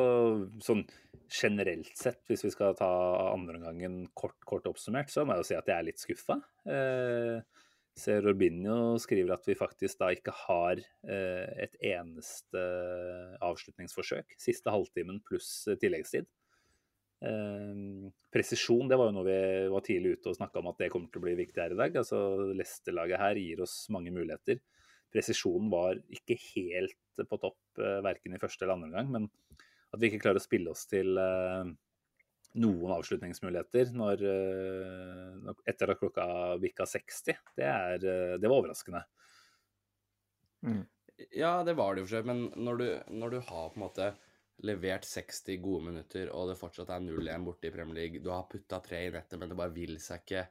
[0.65, 0.81] sånn
[1.29, 2.89] generelt sett, hvis vi skal ta
[3.31, 6.39] andre gangen kort, kort oppsummert, så må jeg jo si at jeg er litt skuffa.
[6.65, 7.64] Eh,
[7.95, 12.63] ser Robinho skriver at vi faktisk da ikke har eh, et eneste
[13.45, 14.35] avslutningsforsøk.
[14.41, 16.27] Siste halvtimen pluss eh, tilleggstid.
[17.25, 19.39] Eh, presisjon, det var jo noe vi
[19.71, 21.79] var tidlig ute og snakka om at det kommer til å bli viktig her i
[21.79, 21.95] dag.
[22.03, 22.19] Altså
[22.51, 24.59] Leicester-laget her gir oss mange muligheter.
[25.15, 27.61] Presisjonen var ikke helt på topp,
[28.03, 29.61] verken i første eller andre omgang, men
[29.95, 31.15] at vi ikke klarer å spille oss til
[32.61, 36.27] noen avslutningsmuligheter når, eh, etter at klokka
[36.61, 39.01] bikka 60, det, er, eh, det var overraskende.
[41.35, 42.87] Ja, det var det jo for seg, men når du,
[43.21, 44.13] når du har på en måte
[44.65, 48.47] levert 60 gode minutter, og det fortsatt er 0-1 borte i Premier League, du har
[48.51, 50.45] putta tre i nettet, men det bare vil seg ikke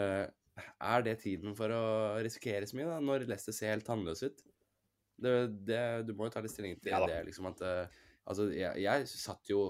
[0.00, 0.24] eh,
[0.64, 1.84] Er det tiden for å
[2.24, 4.44] risikere så mye, da, når Leicester ser helt tannløs ut?
[5.14, 5.34] Det,
[5.66, 7.62] det, du må jo ta litt stilling til Ja det, liksom at
[8.24, 9.66] Altså, jeg, jeg satt jo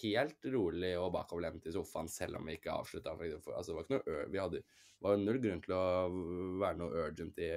[0.00, 3.14] helt rolig og bakoverlent i sofaen selv om vi ikke avslutta.
[3.14, 4.62] Altså, det var ikke vi hadde,
[5.04, 5.84] var jo null grunn til å
[6.62, 7.50] være noe urgent i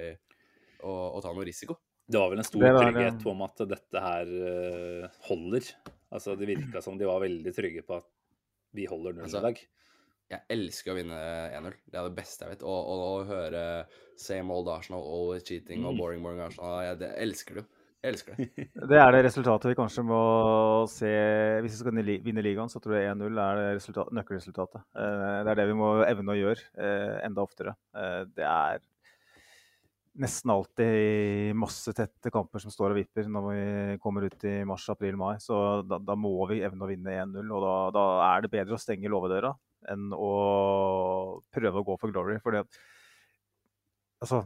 [0.84, 1.78] å, ta noe risiko.
[2.04, 5.70] Det var vel en stor var, trygghet på om at dette her eh, holder.
[6.14, 8.10] Altså, Det virka som de var veldig trygge på at
[8.76, 9.62] vi holder null Altså, i dag.
[10.34, 11.16] Jeg elsker å vinne
[11.54, 11.74] 1-0.
[11.84, 12.64] Det er det beste jeg vet.
[12.66, 13.64] Og, og, å høre
[14.20, 16.00] same old Arsenal, always cheating og Mm.
[16.00, 16.78] boring, boring Arsenal.
[16.84, 17.64] Jeg, det elsker du.
[18.04, 18.64] Jeg elsker det.
[18.90, 20.20] Det er det resultatet vi kanskje må
[20.92, 21.10] se
[21.64, 21.94] Hvis vi skal
[22.26, 24.82] vinne ligaen, så tror jeg 1-0 er resultat, nøkkelresultatet.
[24.92, 27.76] Eh, Det er det vi må evne å gjøre eh, enda oftere.
[27.96, 28.82] Eh, Det er
[30.20, 34.84] nesten alltid masse tette kamper som står og vipper når vi kommer ut i mars,
[34.92, 35.38] april, mai.
[35.42, 35.56] Så
[35.88, 37.48] da, da må vi evne å vinne 1-0.
[37.50, 39.50] Og da, da er det bedre å stenge låvedøra
[39.90, 40.30] enn å
[41.52, 42.38] prøve å gå for glory.
[42.44, 42.62] For det,
[44.22, 44.44] altså,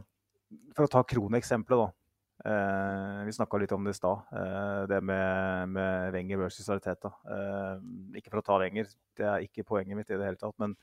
[0.75, 1.98] for å ta Krone-eksempelet, da.
[2.45, 7.11] Eh, vi snakka litt om det i stad, eh, det med, med Wenger versus Arteta.
[7.27, 7.81] Eh,
[8.19, 8.87] ikke for å ta Wenger,
[9.19, 10.55] det er ikke poenget mitt i det hele tatt.
[10.61, 10.77] Men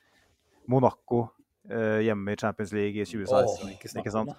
[0.68, 1.22] Monaco
[1.70, 3.64] eh, hjemme i Champions League i 2016.
[3.64, 4.34] oh, ikke ikke sant?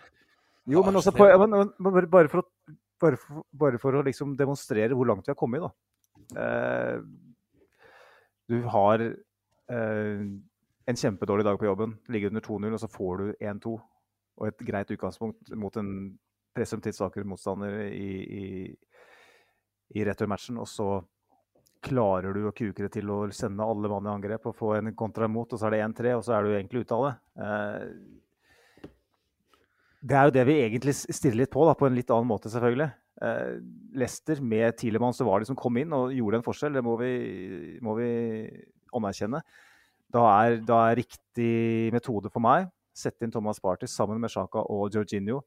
[0.67, 4.35] Jo, men, også på, ja, men, bare for å, bare for, bare for å liksom
[4.37, 5.71] demonstrere hvor langt vi har kommet, da.
[6.43, 7.01] Eh,
[8.47, 10.23] du har eh,
[10.87, 13.75] en kjempedårlig dag på jobben, ligger under 2-0, og så får du 1-2.
[14.37, 15.89] Og et greit utgangspunkt mot en
[16.57, 18.11] presumptivt svakere motstander i,
[18.41, 18.47] i,
[19.95, 20.59] i returmatchen.
[20.61, 20.89] Og så
[21.87, 24.93] klarer du å kuke det til å sende alle mann i angrep og få en
[24.97, 27.15] kontra imot, og så er det 1-3, og så er du egentlig ute av det.
[27.45, 28.87] Eh,
[30.07, 32.51] det er jo det vi egentlig stirrer litt på, da, på en litt annen måte,
[32.53, 32.89] selvfølgelig.
[33.27, 33.53] Eh,
[33.97, 36.77] Leicester med Tilemann så var de som kom inn og gjorde en forskjell.
[36.77, 37.13] Det må vi,
[37.85, 38.09] må vi
[38.97, 39.41] anerkjenne.
[40.13, 44.63] Da er, da er riktig metode for meg sette inn Thomas Party sammen med Sjaka
[44.73, 45.41] og Jorginho.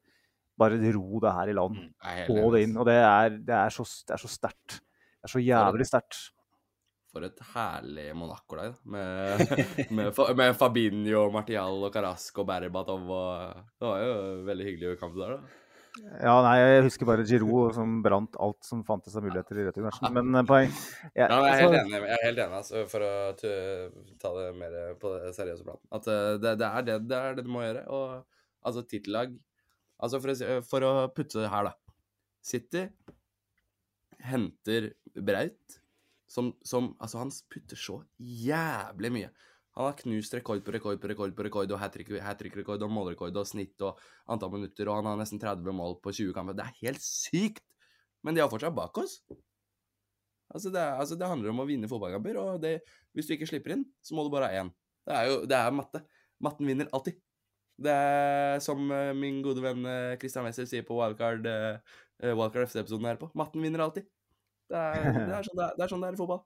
[0.61, 1.79] Bare ro det her i land.
[1.79, 2.21] Mm.
[2.29, 2.77] Få det inn.
[2.77, 4.77] Og det er, det er så, det er så sterkt.
[4.77, 6.21] Det er så jævlig sterkt.
[7.11, 8.77] For et herlig Monaco-lag.
[8.87, 9.41] Med,
[9.97, 14.13] med, med Fabinho, Martial og Carasco og Berbatov og Det var jo
[14.47, 15.57] veldig hyggelig kamp der, da.
[15.99, 20.13] Ja, nei, jeg husker bare Giroud som brant alt som fantes av muligheter i returmatchen.
[20.15, 23.03] Men eh, poeng jeg, Ja, jeg er helt enig, jeg er helt enig altså, for
[23.03, 23.11] å
[24.21, 25.83] ta det mer på det seriøse planen.
[25.91, 27.83] At eh, det, det, er det, det er det du må gjøre.
[27.91, 28.05] Og
[28.63, 29.35] altså, tittellag
[30.01, 31.97] Altså, for å, for å putte det her, da.
[32.41, 32.87] City
[34.25, 35.77] henter Braut,
[36.29, 39.31] som, som Altså, han putter så jævlig mye.
[39.77, 43.37] Han har knust rekord på rekord på rekord på rekord, og hat trick-rekord og målrekord
[43.39, 43.99] og snitt og
[44.31, 46.57] antall minutter, og han har nesten 30 mål på 20 kamper.
[46.57, 47.63] Det er helt sykt!
[48.21, 49.21] Men de har fortsatt bak oss.
[50.51, 52.81] Altså det, er, altså, det handler om å vinne fotballkamper, og det,
[53.15, 54.73] hvis du ikke slipper inn, så må du bare ha én.
[55.07, 56.03] Det er jo det er matte.
[56.43, 57.15] Matten vinner alltid.
[57.81, 62.01] Det er som eh, min gode venn eh, Christian Wessel sier på Wildcard, uh,
[62.33, 63.31] Wildcard FC-episoden her på.
[63.37, 64.09] Matten vinner alltid.
[64.71, 66.43] Det er, det, er sånn det, er, det er sånn det er i fotball.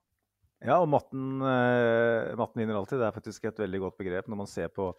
[0.64, 3.00] Ja, og matten, eh, matten vinner alltid.
[3.02, 4.90] Det er faktisk et veldig godt begrep når man ser på,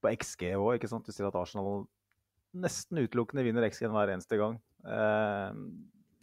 [0.00, 0.76] på XG òg.
[0.76, 1.06] ikke sant?
[1.06, 1.84] Du ser at Arsenal
[2.60, 4.58] nesten utelukkende vinner XG hver eneste gang.
[4.86, 5.50] Eh,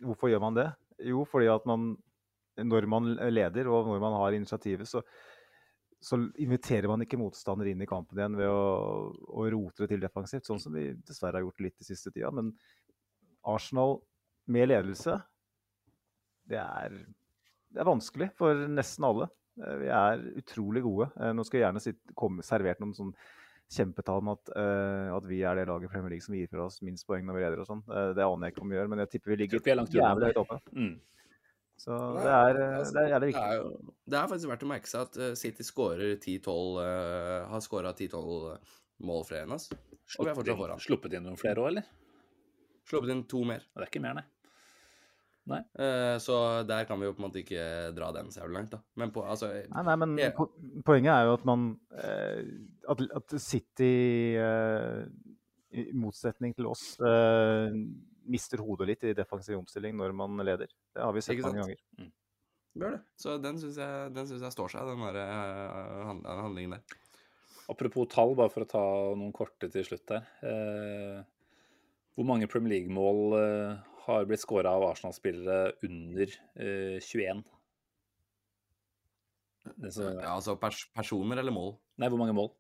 [0.07, 0.69] hvorfor gjør man det?
[1.03, 1.95] Jo, fordi at man
[2.57, 5.03] når man leder og når man har initiativet, så,
[5.99, 10.03] så inviterer man ikke motstander inn i kampen igjen ved å, å rote det til
[10.03, 12.30] defensivt, sånn som vi dessverre har gjort litt de siste tida.
[12.36, 12.52] Men
[13.48, 13.98] Arsenal
[14.53, 15.18] med ledelse,
[16.48, 17.02] det er,
[17.74, 19.28] det er vanskelig for nesten alle.
[19.60, 21.10] Eh, Vi er utrolig gode.
[21.18, 23.14] Eh, Nå skal jeg gjerne sitte, komme servert noen sånn
[23.74, 26.69] kjempetall om at, uh, at vi er det laget i Premier League som gir fra
[26.69, 27.82] oss minst poeng når vi leder og sånn.
[27.90, 30.30] Uh, det aner jeg ikke om vi gjør, men jeg tipper vi ligger er jævlig
[30.30, 30.60] høyt oppe.
[30.72, 30.94] Mm.
[31.78, 34.66] Så det er, eh, Altså, det er jævlig Det er, jo, det er faktisk verdt
[34.66, 38.74] å merke seg at eh, City scorer 10-12 uh, har skåra 10-12
[39.08, 39.70] mål flere enn oss.
[40.18, 41.86] Og vi Sluppet inn, sluppet inn noen flere òg, eller?
[42.88, 43.66] Sluppet inn to mer.
[43.76, 44.26] Det er ikke mer, nei.
[45.48, 45.62] Nei.
[46.20, 46.38] så
[46.68, 47.62] der kan vi jo på en måte ikke
[47.95, 48.82] dra den så langt, da.
[48.99, 50.32] Men på, altså Nei, nei, men Ja.
[50.36, 50.49] po
[50.84, 52.41] poenget er jo at man eh,
[52.91, 55.06] at, at City eh,
[55.72, 57.78] i motsetning til oss, eh,
[58.28, 60.72] mister hodet litt i defensiv omstilling når man leder.
[60.94, 61.82] Det har vi sett mange ganger.
[61.98, 62.14] Mm.
[62.78, 63.02] Gjør det.
[63.18, 66.12] Så den syns jeg, synes jeg står seg, den der, uh,
[66.44, 66.98] handlingen der.
[67.68, 68.84] Apropos tall, bare for å ta
[69.18, 70.28] noen korte til slutt her.
[70.48, 71.18] Eh,
[72.16, 76.32] hvor mange Premier League-mål eh, har blitt skåra av Arsenal-spillere under
[76.64, 77.44] eh, 21?
[79.91, 81.74] Så, Ja, altså pers personer eller mål?
[81.99, 82.54] Nei, hvor mange mål?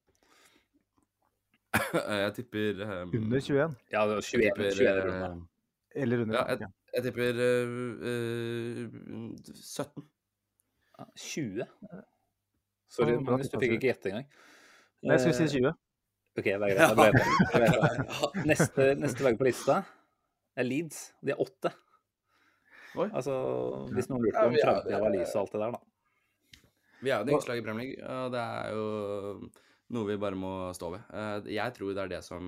[2.25, 5.29] Jeg tipper um, Under 21, Ja, det var 21, tipper, 21 runder.
[5.29, 5.56] eh,
[6.03, 6.37] eller under.
[6.37, 7.73] Ja, jeg, jeg tipper uh,
[8.11, 10.05] uh, 17.
[11.17, 11.65] 20?
[12.89, 14.29] Sorry, Ja, Magnus, du fikk ikke gjette engang.
[15.05, 15.75] Nei, jeg skulle si Eh, 20.
[16.37, 17.13] OK, det er greit.
[17.57, 18.31] Gjetta.
[18.45, 19.75] Neste, neste lag på lista
[20.57, 20.99] er Leeds.
[21.25, 21.71] De er åtte.
[22.97, 23.07] Oi.
[23.11, 23.33] Altså,
[23.93, 25.81] hvis noen lurte på om vi framtida var lys og alt det der, da.
[26.97, 28.85] Vi er jo det yngste laget i Premier League, og det er jo
[29.93, 31.03] noe vi bare må stå ved.
[31.13, 32.47] Eh, Jeg tror det er det som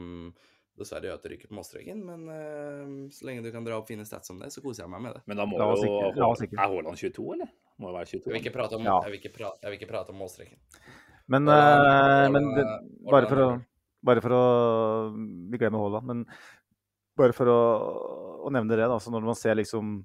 [0.79, 3.89] dessverre gjør at det ryker på målstreken, men uh, så lenge du kan dra opp
[3.89, 5.23] fine stats om det, så koser jeg meg med det.
[5.29, 5.95] Men da må jo.
[6.19, 7.51] Er Haaland 22, eller?
[7.79, 8.21] Må jo være 22.
[8.25, 8.99] Jeg vil ikke prate om, Ja.
[9.05, 10.61] jeg vil ikke prate, jeg vil ikke prate om målstreken.
[11.29, 12.65] Men, eh, men det,
[13.05, 13.49] bare for å
[14.01, 14.43] bare for å
[15.51, 16.23] Vi glemmer Haaland, men
[17.19, 17.59] bare for å,
[18.47, 18.95] å nevne det, da.
[18.95, 19.99] Når man ser liksom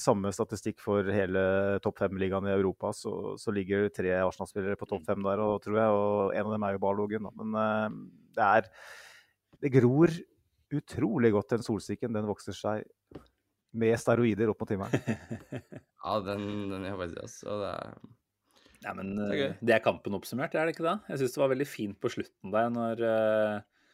[0.00, 5.06] samme statistikk for hele topp fem-ligaen i Europa, så, så ligger tre Arsenal-spillere på topp
[5.08, 7.28] fem der, og, tror jeg, og en av dem er jo Barlogen.
[7.40, 7.88] Men uh,
[8.36, 8.68] det er
[9.62, 10.12] Det gror
[10.72, 12.14] utrolig godt, den solsikken.
[12.16, 12.88] Den vokser seg
[13.72, 15.02] med steroider opp mot himmelen.
[16.02, 17.20] Ja, den, den gjør faktisk.
[17.22, 17.52] Altså.
[17.52, 17.92] Og det er
[18.82, 20.96] Nei, men Det er eh, det er kampen oppsummert, er det ikke det?
[21.12, 23.92] Jeg syns det var veldig fint på slutten der, når, eh,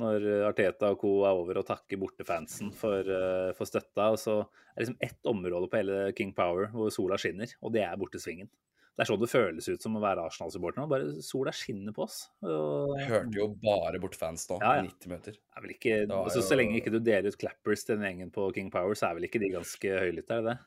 [0.00, 1.10] når Arteta og co.
[1.28, 4.06] er over og takker bortefansen for, eh, for støtta.
[4.14, 7.74] Og så er det liksom ett område på hele King Power hvor sola skinner, og
[7.76, 8.48] det er bortesvingen.
[8.96, 10.88] Det er sånn det føles ut som å være Arsenal-supporter nå.
[10.90, 12.18] Bare sola skinner på oss.
[12.44, 14.82] Og Jeg hørte jo bare bortefans nå, Ja, ja.
[14.84, 15.38] i 90 minutter.
[15.56, 16.48] er vel ikke, Altså, jo...
[16.50, 19.16] Så lenge ikke du deler ut clappers til den gjengen på King Power, så er
[19.16, 20.58] vel ikke de ganske høylytte, er det det?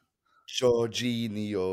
[0.53, 1.67] Jorginho?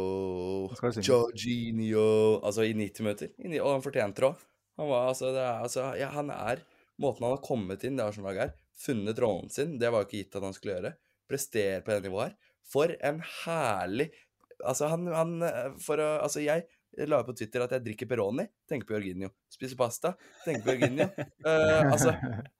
[1.03, 2.05] Jorginho
[2.45, 3.33] Altså, i 90 minutter.
[3.63, 4.45] Og han fortjente det òg.
[4.81, 6.63] Han var altså, det er, altså ja, Han er
[7.01, 10.19] Måten han har kommet inn, det Arsenal-laget her, funnet rollen sin, det var jo ikke
[10.19, 10.91] gitt at han skulle gjøre.
[11.33, 12.51] Prestere på det nivået her.
[12.69, 14.11] For en herlig
[14.67, 16.67] Altså, han, han eh, For å Altså, jeg
[17.07, 19.31] la på Twitter at jeg drikker Peroni, tenker på Jorginho.
[19.53, 20.15] Spiser pasta,
[20.45, 21.07] tenker på Jorginho.
[21.47, 22.17] uh, altså,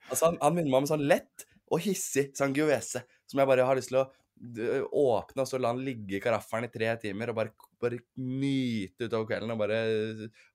[0.07, 3.67] altså, han, han minner meg om en sånn lett og hissig Sangiovese, som jeg bare
[3.67, 4.07] har lyst til å
[4.41, 7.51] åpne og så la han ligge i karaffelen i tre timer og bare,
[7.83, 9.81] bare nyte utover kvelden og bare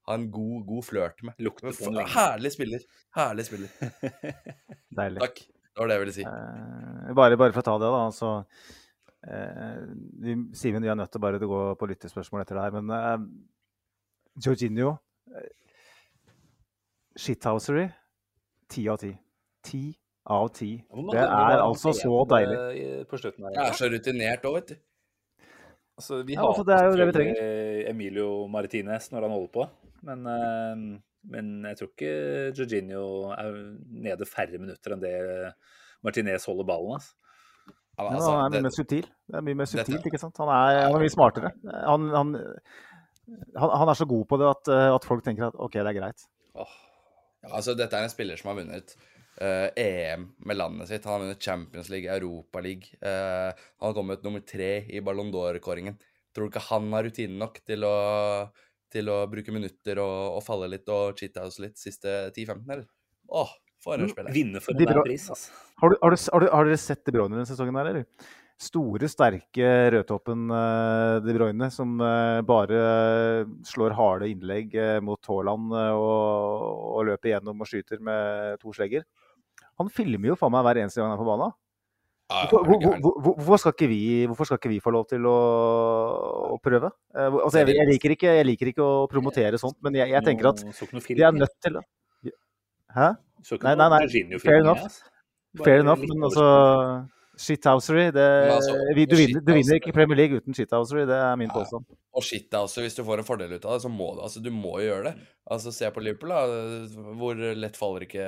[0.07, 1.38] ha en god, god flørt med.
[1.45, 2.01] Lukter på den.
[2.15, 2.88] Herlig spiller.
[3.15, 3.76] Herlig spiller.
[5.01, 5.22] Deilig.
[5.22, 5.43] Takk.
[5.76, 6.26] Det var det jeg ville si.
[6.26, 8.03] Uh, bare, bare for å ta det, da.
[8.15, 8.31] Så,
[9.26, 9.84] eh,
[10.22, 12.80] vi, Simen, vi er nødt til bare å gå på lyttespørsmål etter det her.
[12.80, 13.27] Men eh,
[14.45, 14.95] Jorginho
[15.34, 15.52] eh,
[17.15, 17.88] Shithousery
[18.72, 19.14] ti av ti.
[19.65, 19.84] Ti
[20.35, 20.72] av ti.
[21.14, 22.57] Det er altså så deilig.
[22.57, 24.77] Jeg er så rutinert òg, vet du.
[25.95, 27.43] Altså, vi Ja, altså, det er jo det vi trenger.
[27.91, 29.68] Emilio Martinez når han holder på,
[30.10, 30.81] men, eh,
[31.31, 32.15] men jeg tror ikke
[32.57, 33.61] Jorginho er
[34.10, 35.14] nede færre minutter enn det
[36.03, 36.99] Martinez holder ballen.
[36.99, 37.15] Altså.
[37.95, 39.05] Ja, altså, han er mye det- mer subtil.
[39.31, 40.38] Det er mye mer Dette- ikke sant?
[40.43, 41.51] Han er, han er mye smartere.
[41.88, 42.34] Han, han,
[43.55, 45.88] han, han er så god på det at, eh, at folk tenker at OK, det
[45.93, 46.26] er greit.
[46.55, 46.65] Ja,
[47.51, 48.95] altså, dette er en spiller som har vunnet
[49.41, 51.05] uh, EM med landet sitt.
[51.05, 52.91] Han har vunnet Champions League, Europa League.
[53.01, 55.97] Eh, han har kommet nummer tre i Ballon d'Or-kåringen.
[56.35, 57.95] Tror du ikke han har rutine nok til å,
[58.91, 62.88] til å bruke minutter og, og falle litt og cheathouse litt siste 10-15, eller?
[63.31, 63.53] Åh,
[63.85, 64.33] for en spiller.
[64.35, 65.53] Vinne for enhver pris, altså.
[65.81, 68.31] Har, du, har, du, har, du, har dere sett De Bruyne denne sesongen her, eller?
[68.65, 72.77] Store, sterke rødtoppen eh, De Bruyne som eh, bare
[73.67, 78.71] slår harde innlegg eh, mot Haaland eh, og, og løper gjennom og skyter med to
[78.77, 79.03] slegger.
[79.81, 81.51] Han filmer jo faen meg hver eneste gang han er på banen.
[82.31, 85.27] Hvorfor, hvor, hvor, hvor- hvorfor, skal ikke vi, hvorfor skal ikke vi få lov til
[85.29, 85.35] å,
[86.55, 86.89] å prøve?
[87.11, 90.25] Eh, altså, jeg, jeg, liker ikke, jeg liker ikke å promotere sånt, men jeg, jeg
[90.31, 91.83] tenker at de er nødt til å
[92.95, 93.11] Hæ?
[93.43, 94.85] Så ikke Nei, nei, nei, fair enough.
[94.85, 95.11] altså.
[95.55, 96.47] Bare Fair enough, men altså
[97.35, 101.17] Shithousery det, Men altså, vi, du, vinner, du vinner ikke Premier League uten shithousery, det
[101.19, 101.53] er min Ja.
[101.57, 101.83] påstand.
[102.15, 104.39] Og shit, altså, hvis du får en fordel ut av det, så må du altså,
[104.43, 105.27] du må jo gjøre det.
[105.51, 106.45] Altså, Se på Liverpool, da.
[107.19, 108.23] Hvor lett faller ikke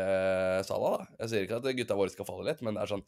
[0.67, 1.07] Salah, da?
[1.23, 3.05] Jeg sier ikke at gutta våre skal falle lett, men det er sånn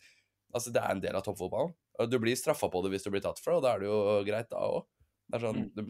[0.55, 1.75] Altså, det er en del av toppfotballen.
[2.09, 3.89] Du blir straffa på det hvis du blir tatt for det, og da er det
[3.91, 4.87] jo greit, da òg.
[5.29, 5.83] Det er sånn du,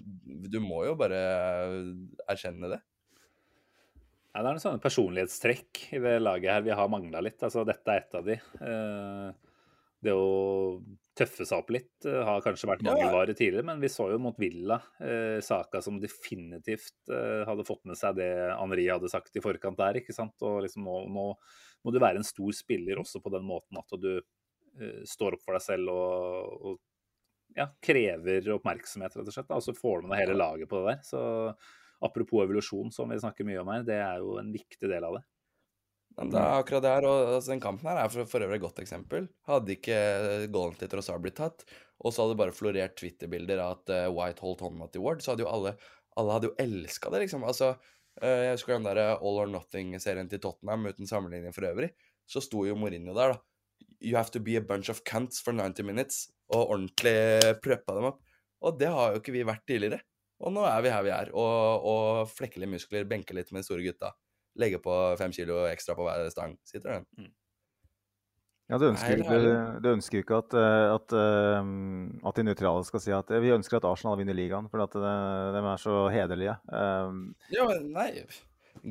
[0.52, 1.22] du må jo bare
[2.28, 2.82] erkjenne det.
[4.30, 7.42] Ja, det er noen sånne personlighetstrekk i det laget her vi har mangla litt.
[7.46, 8.36] Altså, dette er et av de.
[8.62, 9.30] Eh,
[10.06, 10.28] det å
[11.18, 12.06] tøffe seg opp litt.
[12.06, 15.98] eh, Har kanskje vært mangelvare tidligere, men vi så jo mot Villa eh, Saka som
[16.00, 19.98] definitivt hadde fått med seg det Henri hadde sagt i forkant der.
[20.00, 20.38] ikke sant?
[20.46, 21.26] Og liksom nå, nå
[21.84, 24.14] må du være en stor spiller også på den måten at du
[25.10, 26.78] står opp for deg selv og, og
[27.58, 29.50] ja, krever oppmerksomhet, rett og slett.
[29.50, 29.58] Da.
[29.58, 31.02] Og så får du med hele laget på det der.
[31.04, 31.22] Så
[32.06, 35.20] apropos evolusjon, som vi snakker mye om her, det er jo en viktig del av
[35.20, 35.26] det.
[36.20, 38.66] Det er akkurat det her, og altså, den kampen her er for, for øvrig et
[38.66, 39.30] godt eksempel.
[39.48, 40.00] Hadde ikke
[40.52, 41.64] goalen til Trossard blitt tatt,
[42.00, 45.24] og så hadde det bare florert Twitter-bilder av at uh, White holdt hånden til Ward,
[45.24, 45.78] så hadde jo alle
[46.20, 47.46] alle hadde jo elska det, liksom.
[47.48, 47.74] Altså,
[48.22, 51.94] eh, jeg husker den der All or Nothing-serien til Tottenham uten sammenligning for øvrig.
[52.30, 53.40] Så sto jo Mourinho der, da.
[54.00, 56.28] You have to be a bunch of cunts for 90 minutes.
[56.50, 57.16] Og ordentlig
[57.64, 58.22] preppa dem opp.
[58.64, 60.02] Og det har jo ikke vi vært tidligere.
[60.40, 63.62] Og nå er vi her vi er, og, og flekker litt muskler, benker litt med
[63.64, 64.14] de store gutta.
[64.60, 66.56] Legger på fem kilo ekstra på hver stang.
[66.68, 67.30] Sitter den.
[68.70, 71.70] Ja, du ønsker, Nei, det er du, du ønsker ikke at, eh, at, eh,
[72.30, 74.94] at de nøytrale skal si at eh, vi ønsker at Arsenal vinner ligaen, for at
[74.94, 75.14] de,
[75.56, 76.54] de er så hederlige.
[76.70, 77.24] Um,
[77.56, 78.12] Ja, men nei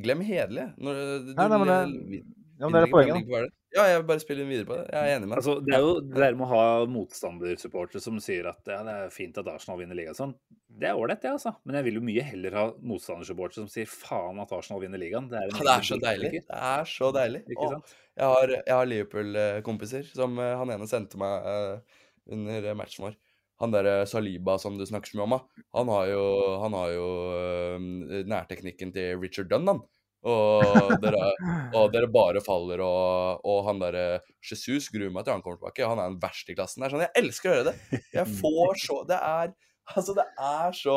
[0.03, 0.73] Glem hederlige.
[0.83, 2.25] Når du, Nei, nei, men det-
[2.59, 4.85] ja, men det er poenget, Ja, jeg bare spiller videre på det.
[4.95, 5.41] Jeg er enig med deg.
[5.43, 8.95] Altså, det er jo det der med å ha motstandersupportere som sier at ja, det
[8.95, 10.33] er fint at Arsenal vinner ligaen sånn.
[10.79, 11.53] Det er ålreit, det, altså.
[11.69, 15.29] Men jeg vil jo mye heller ha motstandersupportere som sier faen at Arsenal vinner ligaen.
[15.29, 16.33] Det er, Ja, det er så deilig.
[16.39, 17.43] Det er så deilig.
[17.45, 17.95] Ikke Åh, sant?
[18.23, 22.01] jeg har, har Liverpool-kompiser som eh, han ene sendte meg uh,
[22.33, 23.21] under matchen vår.
[23.59, 25.39] Han derre Saliba som du snakker så mye om.
[25.77, 26.25] Han har jo,
[26.63, 29.85] han har jo uh, nærteknikken til Richard Dunn, han.
[30.27, 31.29] Og dere,
[31.79, 34.07] og dere bare faller, og, og han derre
[34.43, 35.87] Jesus gruer meg til han kommer tilbake.
[35.87, 36.83] Han er den verste i klassen.
[36.83, 38.03] Det er sånn, Jeg elsker å høre det.
[38.17, 39.55] Jeg får så Det er
[39.89, 40.95] Altså, det er så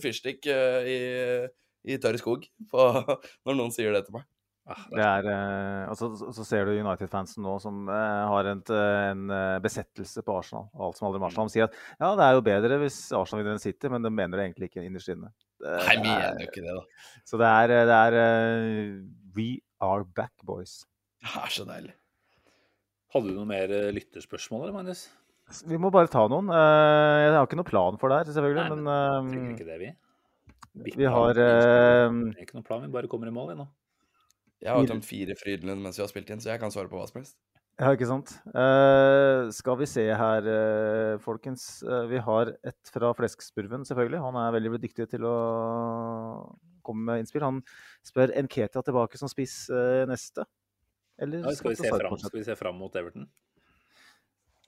[0.00, 1.00] fyrstikk eh, i,
[1.92, 2.86] i tørr skog på,
[3.44, 4.24] når noen sier det til meg.
[4.66, 8.62] Ah, det er- eh, og så, så ser du United-fansen nå som eh, har en,
[8.72, 10.64] en besettelse på Arsenal.
[10.72, 11.50] og alt som aldri om Arsenal.
[11.52, 14.14] De sier at ja, det er jo bedre hvis Arsenal vinner enn City, men de
[14.16, 15.28] mener det egentlig ikke innerst inne.
[15.62, 16.82] Nei, vi er- jo ikke det, da.
[17.26, 18.90] Så det er, det er eh,
[19.36, 19.46] We
[19.80, 20.84] are back, boys.
[21.22, 21.94] Det er så deilig.
[23.14, 25.06] Hadde du noe mer eh, lytterspørsmål, eller, Magnus?
[25.66, 26.48] Vi må bare ta noen.
[26.50, 28.84] Eh, Jeg har ikke noen plan for det her, selvfølgelig, Nei, men
[29.32, 29.92] Trenger eh, ikke det, vi.
[30.86, 32.10] Bitt vi har Det er
[32.42, 33.66] Ikke noen plan, vi bare kommer i mål, vi nå.
[34.60, 36.96] Jeg har tømt fire Frydenlund mens vi har spilt inn, så jeg kan svare på
[37.00, 37.36] hva som helst.
[37.76, 38.30] Ja, ikke sant.
[38.56, 41.82] Uh, skal vi se her, uh, folkens.
[41.84, 44.20] Uh, vi har et fra Fleskspurven, selvfølgelig.
[44.24, 45.34] Han er veldig dyktig til å
[46.86, 47.44] komme med innspill.
[47.44, 47.58] Han
[48.06, 49.66] spør Nketia tilbake som spiss
[50.08, 50.46] neste.
[51.20, 53.26] Eller Ja, skal vi se fram, skal vi se fram mot Everton?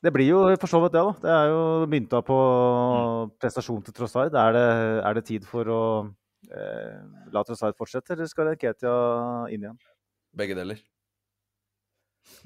[0.05, 1.15] Det blir jo for så vidt det, da.
[1.25, 3.33] Det er jo mynta på Mm.
[3.41, 4.35] prestasjon til Trossard.
[4.35, 4.67] Er det,
[5.05, 5.81] er det tid for å
[6.53, 7.01] eh,
[7.33, 8.93] la Trossard fortsette, eller skal Nketia
[9.51, 9.79] inn igjen?
[10.37, 10.79] Begge deler.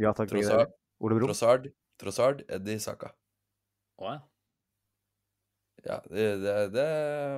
[0.02, 0.30] Ja takk.
[0.32, 0.74] Trossard.
[1.02, 1.30] Ole Brumm?
[1.30, 3.12] Trossard, Trossard Eddie Saka.
[4.02, 4.20] Å ja.
[5.82, 6.86] Ja, det, det, det,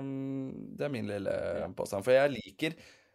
[0.05, 1.35] mm, det er min lille
[1.79, 2.05] påstand.
[2.05, 2.75] For jeg liker,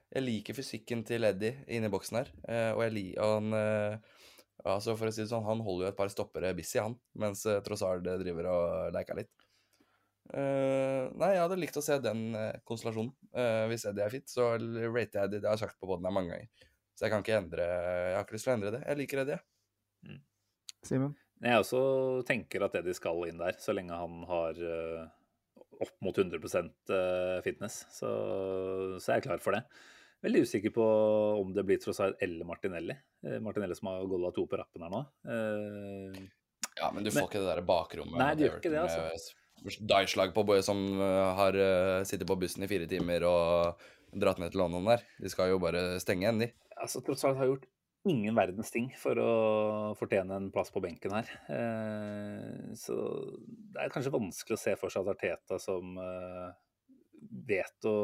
[0.09, 2.31] jeg liker fysikken til Eddie inni boksen her.
[2.49, 4.15] eh, Og jeg liker han eh,
[4.67, 6.97] Altså, for å si det sånn, han holder jo et par stoppere busy, han.
[7.21, 9.31] Mens eh, Trossard driver og leker litt.
[10.29, 13.13] Uh, nei, jeg hadde likt å se den eh, konstellasjonen.
[13.33, 15.39] Uh, hvis Eddie er fit, så rater jeg Eddie.
[15.39, 16.67] Det har jeg sagt på båten her mange ganger.
[16.99, 18.81] Så jeg kan ikke endre Jeg har ikke lyst til å endre det.
[18.83, 19.37] Jeg liker Eddie.
[20.03, 20.17] jeg.
[20.83, 21.13] Simen?
[21.39, 21.79] Jeg også
[22.27, 25.05] tenker at Eddie skal inn der, så lenge han har eh,
[25.79, 26.35] opp mot 100
[26.91, 27.85] eh, fitness.
[27.95, 28.09] Så,
[28.99, 29.61] så er jeg klar for det.
[30.27, 30.87] Veldig usikker på
[31.39, 32.97] om det blir Trossard eller Martinelli.
[33.23, 35.05] Eh, Martinelli som har golla to på rappen her nå.
[35.31, 36.19] Eh,
[36.79, 38.19] Ja, men du Men- får ikke det der bakrommet.
[38.19, 39.33] Nei, du gjør ikke det, altså.
[39.63, 40.79] med på boy som
[41.35, 41.51] har
[42.07, 43.81] sittet på bussen i fire timer og
[44.15, 45.03] dratt ned til London der.
[45.19, 46.47] De skal jo bare stenge igjen, de.
[46.79, 47.67] Altså, alt har gjort
[48.07, 49.31] ingen verdens ting for å
[49.99, 51.29] fortjene en plass på benken her.
[51.51, 52.95] Eh, så
[53.43, 56.49] det er kanskje vanskelig å se for seg at Arteta som eh,
[57.49, 57.95] vet å,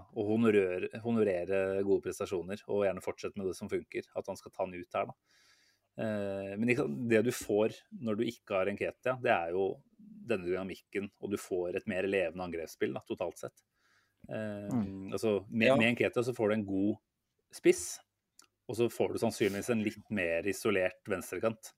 [0.00, 4.54] å honorere, honorere gode prestasjoner, og gjerne fortsette med det som funker, at han skal
[4.54, 5.16] ta han ut her, da.
[5.96, 6.72] Eh, men
[7.08, 9.68] det du får når du ikke har Enketia, det er jo
[10.26, 13.64] denne dynamikken, og du får et mer levende angrepsspill da, totalt sett.
[14.32, 14.72] Eh,
[15.12, 15.76] altså, med, Ja.
[15.76, 16.96] med Enketia så får du en god
[17.54, 17.86] spiss,
[18.66, 21.72] og så får du sannsynligvis en litt mer isolert venstrekant.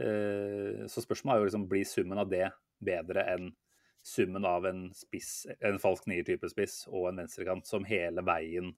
[0.00, 2.48] Eh, så spørsmålet er jo liksom, blir summen av det
[2.84, 3.50] bedre enn
[4.04, 8.72] summen av en spiss, en falsk nier-type spiss og en venstrekant som hele veien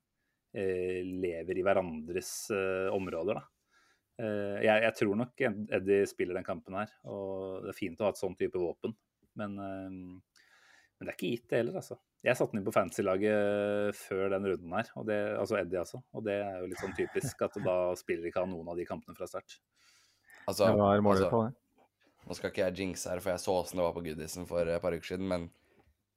[0.55, 3.51] eh, lever i hverandres eh, områder, da.
[4.17, 8.15] Jeg, jeg tror nok Eddie spiller den kampen her, og det er fint å ha
[8.15, 8.95] et sånn type våpen.
[9.37, 11.99] Men, men det er ikke gitt, det heller, altså.
[12.25, 16.01] Jeg satte den inn på fantasy-laget før den runden her, og det, altså Eddie, altså.
[16.17, 18.87] Og det er jo litt sånn typisk at da spiller ikke han noen av de
[18.89, 19.59] kampene fra start.
[20.47, 21.55] Altså, målet altså, på det?
[22.27, 24.67] Nå skal ikke jeg jinxe her, for jeg så åssen det var på Goodison for
[24.67, 25.49] et par uker siden, men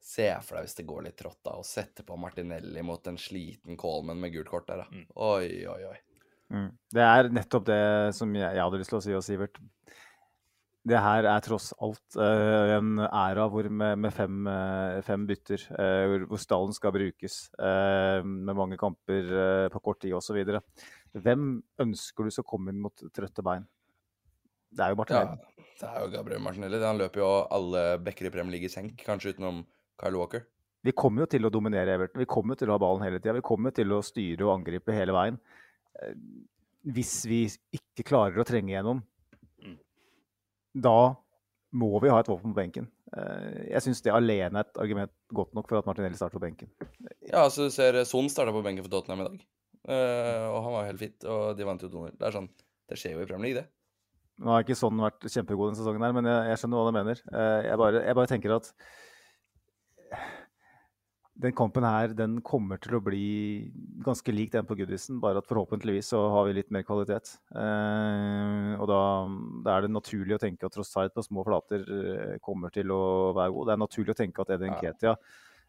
[0.02, 3.20] se for deg hvis det går litt trått da, og sette på Martinelli mot en
[3.20, 4.88] sliten Coleman med gult kort der, da.
[4.90, 5.10] Mm.
[5.28, 5.98] Oi, oi, oi.
[6.50, 6.70] Mm.
[6.96, 7.84] Det er nettopp det
[8.18, 9.60] som jeg, jeg hadde lyst til å si, og Sivert.
[10.88, 15.66] Det her er tross alt uh, en æra hvor med, med fem, uh, fem bytter,
[15.76, 19.34] uh, hvor, hvor stallen skal brukes, med mange kamper
[19.74, 20.40] på kort tid osv.
[21.20, 21.50] Hvem
[21.84, 23.68] ønsker du skal komme inn mot trøtte bein?
[24.70, 25.66] Det er jo Ja, Martinelli.
[25.82, 26.80] det er jo Gabriel Martinelli.
[26.86, 29.64] Han løper jo alle bekker i Premier League i senk, kanskje utenom
[30.00, 30.46] Kyle Walker.
[30.86, 32.22] Vi kommer jo til å dominere Everton.
[32.22, 33.36] Vi kommer til å ha ballen hele tida.
[33.36, 35.40] Vi kommer til å styre og angripe hele veien.
[36.88, 37.42] Hvis vi
[37.76, 39.02] ikke klarer å trenge gjennom.
[40.76, 41.16] Da
[41.78, 42.88] må vi ha et våpen på benken.
[43.16, 46.46] Eh, Jeg syns det alene er et argument godt nok for at Martinelli starter på
[46.46, 46.70] benken.
[47.30, 49.44] Ja, altså du ser Son starta på benken for Tottenham i dag.
[49.90, 52.16] Eh, og han var helt fit, og de vant jo 2-0.
[52.20, 52.50] Det er sånn,
[52.90, 53.70] det skjer jo i Premier League, det.
[54.40, 56.98] Nå har ikke sånn vært kjempegod denne sesongen, her, men jeg, jeg skjønner hva du
[56.98, 57.22] mener.
[57.34, 58.70] Eh, Jeg bare, jeg bare tenker at
[61.40, 63.70] den kampen her den kommer til å bli
[64.04, 67.32] ganske lik den på Goodison, bare at forhåpentligvis så har vi litt mer kvalitet.
[67.56, 69.04] Eh, og da,
[69.64, 73.04] da er det naturlig å tenke at Trossard på små flater eh, kommer til å
[73.38, 73.70] være god.
[73.70, 74.76] Det er naturlig å tenke at Edin.
[74.82, 75.14] Ketia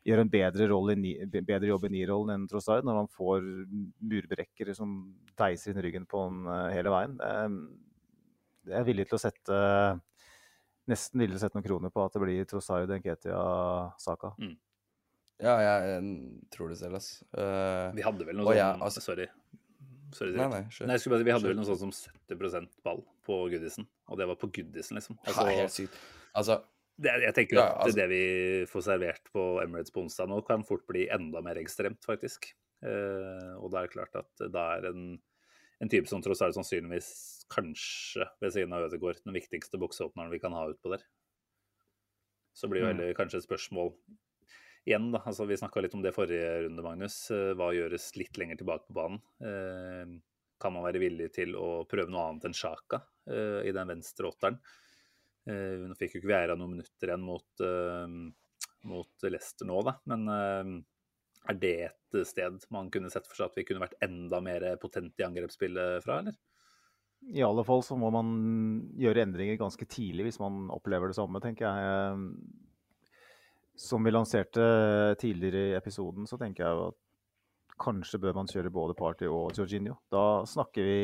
[0.07, 0.67] gjør en bedre,
[0.97, 3.47] i bedre jobb i nierrollen enn Trossard, når han får
[4.11, 4.97] murbrekkere som
[5.39, 7.15] deiser inn i ryggen på han eh, hele veien.
[7.29, 9.61] Eh, jeg er villig til å sette
[10.91, 13.39] Nesten villig til å sette noen kroner på at det blir Trossard, Nketia,
[14.03, 14.33] Saka.
[15.41, 16.03] Ja, jeg
[16.53, 17.23] tror det selv, ass.
[17.33, 19.27] Uh, Vi hadde vel noe sånt sånn altså- Sorry.
[20.13, 20.87] Sorry nei, nei, skjøn.
[20.91, 21.55] Nei, jeg skulle bare si, Vi hadde Kjør.
[21.55, 21.93] vel noe sånt som
[22.37, 25.19] 70% ball på Goodison, og det var på Goodison, liksom.
[25.25, 25.95] Altså, er helt sykt.
[26.35, 26.57] Altså,
[27.01, 30.45] det, jeg tenker Ja, at altså- det vi får servert på Emirates på onsdag nå,
[30.47, 32.53] kan fort bli enda mer ekstremt, faktisk.
[32.83, 35.21] Uh, og det er klart at det er en,
[35.81, 40.39] en type som tross alt sannsynligvis kanskje ved siden av Ødegaard den viktigste bokseåpneren vi
[40.41, 41.03] kan ha utpå der.
[42.53, 42.97] Så blir jo Mm.
[42.97, 43.95] heller kanskje et spørsmål
[44.89, 45.23] igjen, da.
[45.27, 47.23] Altså, vi snakka litt om det forrige runde, Magnus.
[47.35, 49.23] Eh, Hva gjøres litt lenger tilbake på banen?
[49.45, 50.21] Eh,
[50.61, 53.01] kan man være villig til å prøve noe annet enn Sjaka
[53.31, 54.61] eh, i den venstre åtteren?
[55.51, 57.63] Nå fikk jo ikke Vieira noen minutter igjen mot,
[58.87, 59.95] mot Leicester nå, da.
[60.13, 64.39] Men er det et sted man kunne sett for seg at vi kunne vært enda
[64.45, 66.37] mer potent i angrepsspillet fra, eller?
[67.33, 68.31] I alle fall så må man
[69.01, 72.31] gjøre endringer ganske tidlig hvis man opplever det samme, tenker jeg.
[73.81, 74.65] Som vi lanserte
[75.21, 76.99] tidligere i episoden, så tenker jeg at
[77.81, 79.97] kanskje bør man kjøre både Party og Jorginho.
[80.13, 80.99] Da snakker vi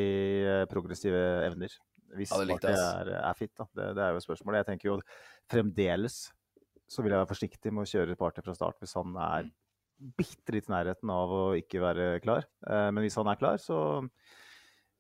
[0.45, 1.73] eh, progressive evner.
[2.17, 3.65] Hvis Ja, det Party er, er fit, da.
[3.73, 4.61] Det, det er jo spørsmålet.
[4.61, 4.99] Jeg tenker jo
[5.51, 6.27] fremdeles
[6.87, 9.49] så vil jeg være forsiktig med å kjøre Party fra start hvis han er
[10.19, 12.47] bitte litt i nærheten av å ikke være klar.
[12.69, 14.03] Eh, Men hvis han er klar, så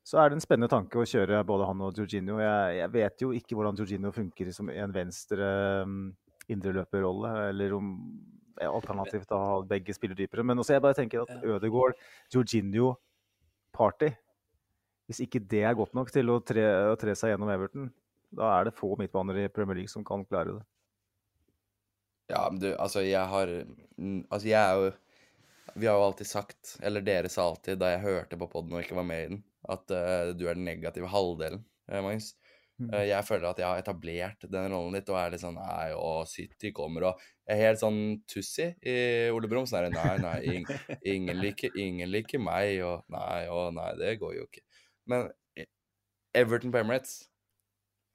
[0.06, 2.36] så er det en spennende tanke å kjøre både han og Jorginho.
[2.38, 5.48] Jeg, jeg vet jo ikke hvordan Jorginho funker som en venstre
[5.82, 6.12] um,
[6.52, 7.90] indreløperrolle, eller om
[8.60, 10.44] ja, alternativt å ha begge spillerdypere.
[10.46, 11.98] Men også jeg bare tenker at Ødegaard,
[12.32, 12.94] Jorginho,
[13.76, 14.08] Party
[15.06, 17.90] Hvis ikke det er godt nok til å tre, å tre seg gjennom Everton,
[18.34, 20.64] da er det få midtbaner i Premier League som kan klare det.
[22.32, 24.88] Ja, men du, altså, jeg har mm, Altså, jeg er jo
[25.76, 28.82] Vi har jo alltid sagt, eller dere sa alltid da jeg hørte på poden og
[28.82, 31.60] ikke var med i den, at uh, du er den negative halvdelen,
[31.90, 32.32] uh, Magnus.
[32.76, 32.90] Mm.
[32.92, 35.94] Eh, jeg føler at jeg har etablert den rollen litt, og er litt sånn Nei,
[35.96, 38.96] og City kommer, og Jeg er helt sånn tussi i
[39.32, 39.68] Ole Brumm.
[39.70, 40.66] Sånn nei, nei, ing,
[41.06, 44.64] ingen, liker, ingen liker meg, og nei, og nei, det går jo ikke.
[45.08, 45.70] Men eh,
[46.36, 47.20] Everton på Emirates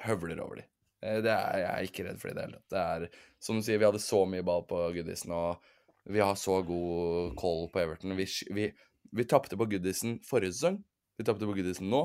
[0.06, 0.68] høvler over de.
[1.02, 2.72] Eh, Det er, jeg er ikke redd for i det hele tatt.
[2.76, 6.38] Det er, som du sier, vi hadde så mye ball på Goodison, og vi har
[6.38, 8.14] så god call på Everton.
[8.18, 8.68] Vi, vi,
[9.16, 10.82] vi tapte på Goodison forrige sesong.
[11.18, 12.04] Vi tapte på Goodison nå.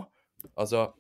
[0.55, 0.91] Altså,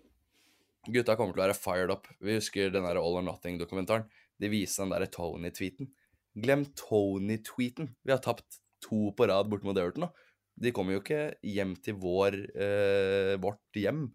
[0.92, 2.08] gutta kommer til å være fired up.
[2.22, 4.06] Vi husker den der All or Nothing-dokumentaren.
[4.40, 5.90] De viste den derre Tony-tweeten.
[6.36, 7.90] Glem Tony-tweeten.
[8.04, 10.10] Vi har tapt to på rad bort mot Everton nå.
[10.56, 14.06] De kommer jo ikke hjem til vår, eh, vårt hjem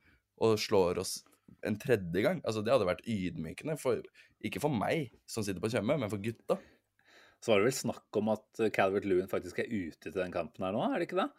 [0.42, 1.20] og slår oss
[1.68, 2.42] en tredje gang.
[2.42, 3.78] Altså, det hadde vært ydmykende.
[3.78, 4.02] For,
[4.42, 6.58] ikke for meg som sitter på Tjøme, men for gutta.
[7.42, 10.66] Så var det vel snakk om at Calvert Lewin faktisk er ute til den kampen
[10.66, 11.30] her nå, er det ikke det?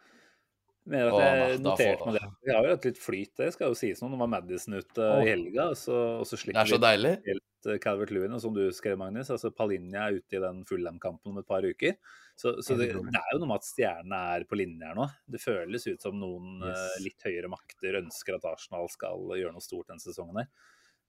[0.83, 2.25] Mer at jeg noterte meg det.
[2.43, 4.11] Vi har jo hatt litt flyt, det skal jo sies noe.
[4.11, 7.79] Nå var Madison ute i helga, og så, og så slipper er så vi helt
[7.79, 11.39] Calvert Lewin, og som du skrev, Magnus, altså Palinja er ute i den Fulham-kampen om
[11.39, 11.95] et par uker.
[12.35, 15.07] Så, så det, det er jo noe med at stjernene er på linje her nå.
[15.31, 16.81] Det føles ut som noen Yes.
[16.81, 20.51] eh, litt høyere makter ønsker at Arsenal skal gjøre noe stort denne sesongen her.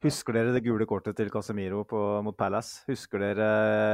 [0.04, 2.82] Husker dere det gule kortet til Casemiro på, mot Palace?
[2.90, 3.46] Husker dere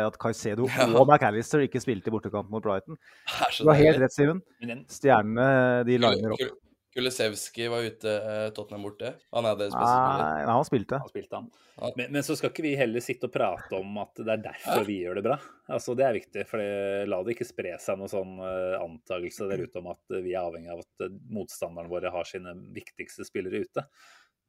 [0.06, 0.88] at Caicedo Ja.
[0.88, 2.98] og McAllister ikke spilte i bortekamp mot Brighton?
[3.28, 4.42] Det Du har helt rett, Simen.
[4.64, 6.58] Men Stjernene de liner opp.
[6.90, 9.12] Kulisevskij var ute eh, Tottenham borte.
[9.30, 10.24] Han er deres beste spiller.
[10.40, 10.98] Nei, han spilte.
[10.98, 11.50] Han spilte han.
[11.96, 14.82] Men, men så skal ikke vi heller sitte og prate om at det er derfor
[14.88, 15.36] vi gjør det bra.
[15.70, 16.64] Altså Det er viktig, for
[17.12, 20.34] la det ikke spre seg noen sånn uh, antakelse der ute om at eh, vi
[20.34, 23.86] er avhengig av at motstanderne våre har sine viktigste spillere ute.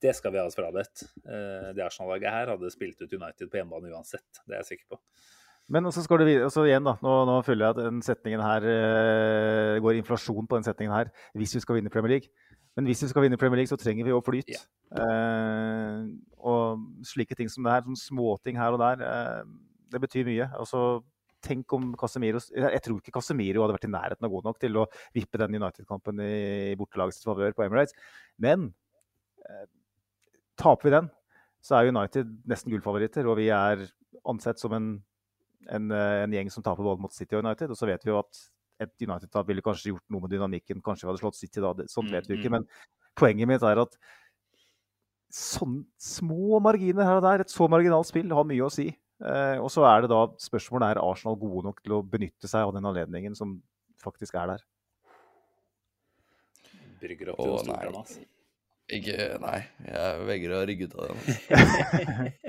[0.01, 1.05] Det skal vi ha oss frabedt.
[1.25, 4.95] Uh, det Arsenal-laget her hadde spilt ut United på hjemmebane uansett, det er jeg sikker
[4.95, 5.01] på.
[5.71, 8.41] Men så skal det videre, så igjen da, nå, nå føler jeg at den setningen
[8.43, 12.33] her uh, går inflasjon på den setningen her, hvis vi skal vinne Premier League.
[12.75, 14.51] Men hvis vi skal vinne Premier League, så trenger vi jo flyt.
[14.51, 14.61] Ja.
[14.91, 16.09] Uh,
[16.41, 20.47] og slike ting som det her, sånne småting her og der, uh, det betyr mye.
[20.59, 21.01] Altså,
[21.41, 24.77] tenk om Casemiro Jeg tror ikke Casemiro hadde vært i nærheten av god nok til
[24.77, 27.95] å vippe den United-kampen i, bortelagets favør på Emirates.
[28.41, 28.69] Men
[29.47, 29.65] eh,
[30.61, 31.09] taper vi den,
[31.61, 33.83] så er United nesten gullfavoritter, og vi er
[34.29, 34.93] ansett som en
[35.69, 37.71] en, eh, en gjeng som taper både mot City og United.
[37.71, 38.41] Og så vet vi jo at
[38.81, 40.81] et United-tap ville kanskje gjort noe med dynamikken.
[40.85, 41.73] Kanskje vi hadde slått City da.
[41.77, 42.49] Det, sånt vet vi ikke.
[42.51, 42.71] Mm, mm.
[42.71, 43.99] Men poenget mitt er at
[45.31, 48.89] sånne små marginer her og der, et så marginalt spill, har mye å si.
[49.21, 52.65] Eh, og så er det da spørsmålet er Arsenal gode nok til å benytte seg
[52.65, 53.59] av den anledningen som
[54.01, 54.67] faktisk er der.
[57.01, 58.21] Brygger opp til altså.
[58.91, 61.15] Ikke Nei, jeg vegrer å rygge ut av det.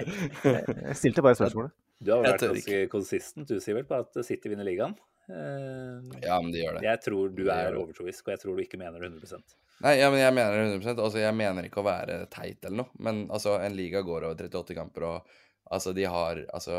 [0.02, 1.74] Jeg stilte bare spørsmålet.
[2.02, 4.96] Du har vært ganske konsistent du, Sivert, på at City vinner ligaen.
[5.30, 6.86] Eh, Ja, men de gjør det.
[6.88, 9.42] Jeg tror du er overtroisk, og jeg tror du ikke mener det 100
[9.82, 12.84] Nei, ja, men jeg mener det 100% Altså, jeg mener ikke å være teit eller
[12.84, 15.32] noe, men altså, en liga går over 38 kamper, og
[15.70, 16.76] altså, de har Altså,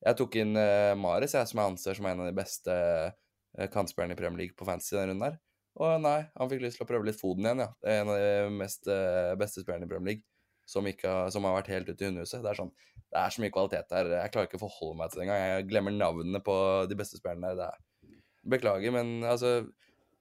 [0.00, 3.66] jeg tok inn uh, Mares, jeg, som jeg anser som en av de beste uh,
[3.72, 5.40] kantspillerne i Premier League på fantasy denne runden her.
[5.80, 7.70] Og nei, han fikk lyst til å prøve litt Foden igjen, ja.
[7.80, 10.26] Det er en av de mest eh, beste spillerne i Premier League
[10.68, 12.42] som, har, som har vært helt ute i hundehuset.
[12.44, 12.72] Det er sånn,
[13.10, 14.10] det er så mye kvalitet der.
[14.20, 15.44] Jeg klarer ikke å forholde meg til det engang.
[15.48, 16.56] Jeg glemmer navnene på
[16.90, 17.54] de beste spillerne.
[17.58, 18.18] Det er,
[18.56, 19.60] beklager, men altså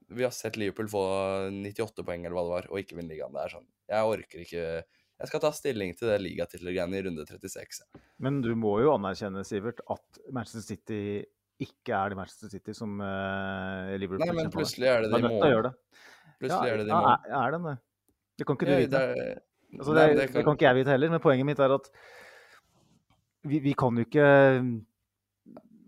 [0.10, 1.02] Vi har sett Liverpool få
[1.54, 3.36] 98 poeng eller hva det var, og ikke vinne ligaen.
[3.36, 7.26] Det er sånn, Jeg orker ikke Jeg skal ta stilling til det ligatittelgreiene i runde
[7.28, 7.84] 36.
[8.24, 11.02] Men du må jo anerkjenne, Sivert, at Manchester City
[11.60, 15.28] ikke er det Manchester City som uh, Liverpool Nei, men plutselig er det Man det
[15.28, 15.78] i nødt til å gjøre morgen.
[16.40, 17.34] Plutselig ja, er det det i ja, morgen.
[17.44, 17.76] er, den det?
[18.40, 19.02] Det kan ikke du vite.
[19.80, 21.90] Altså, det, det kan- ikke jeg vite heller, men poenget mitt er at
[23.50, 24.28] vi, vi kan jo ikke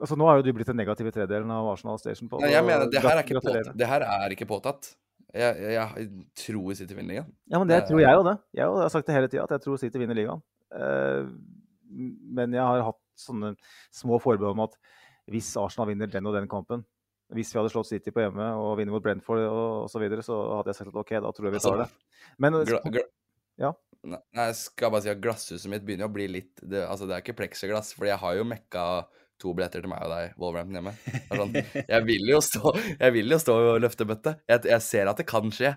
[0.02, 2.28] Altså, Nå har jo du blitt den negative tredelen av Arsenal Station.
[2.30, 4.88] på, Nei, jeg mener, det her er påtatt, det her er ikke påtatt.
[5.32, 6.08] Jeg, jeg, jeg
[6.42, 7.28] tror City vinner ligaen.
[7.54, 8.34] Ja, men det Det- tror jeg jo det.
[8.58, 10.42] Jeg har sagt det hele tida, at jeg tror City vinner ligaen.
[10.74, 11.30] Eh,
[12.34, 13.54] men jeg har hatt sånne
[13.94, 14.76] små forbehold om at
[15.30, 16.86] hvis Arsenal vinner den og den kampen
[17.32, 20.40] Hvis vi hadde slått City på hjemme og vinner mot Brentford osv., så, videre, så
[20.58, 21.88] hadde jeg sagt at OK, da tror jeg vi tar det.
[22.44, 22.58] Men
[23.62, 23.72] Ja.
[24.02, 27.14] Nei, jeg skal bare si at glasshuset mitt begynner å bli litt Det, altså, det
[27.14, 28.86] er ikke pleksiglass, for jeg har jo mekka
[29.42, 30.94] to billetter til meg og deg, Wolverhampton hjemme.
[31.30, 31.56] Sånn,
[31.94, 34.36] jeg vil jo stå Jeg vil jo stå og løfte bøtte.
[34.50, 35.76] Jeg, jeg ser at det kan skje,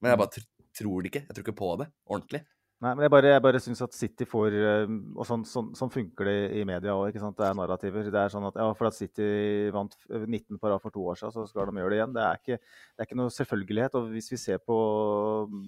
[0.00, 0.46] men jeg bare tr
[0.78, 1.24] tror det ikke.
[1.26, 2.40] Jeg tror ikke på det ordentlig.
[2.78, 5.90] Nei, men jeg bare, jeg bare syns at City får eh, Og sånn, sånn, sånn
[5.90, 7.16] funker det i media òg.
[7.16, 8.06] Det er narrativer.
[8.06, 9.26] Det er sånn at ja, for at City
[9.74, 12.14] vant 19 på rad for to år siden, så skal de gjøre det igjen.
[12.14, 13.98] Det er ikke, det er ikke noe selvfølgelighet.
[13.98, 14.78] Og hvis vi ser på
[15.50, 15.64] mm,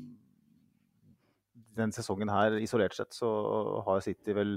[1.83, 3.33] den sesongen her isolert sett, så
[3.89, 4.55] har City vel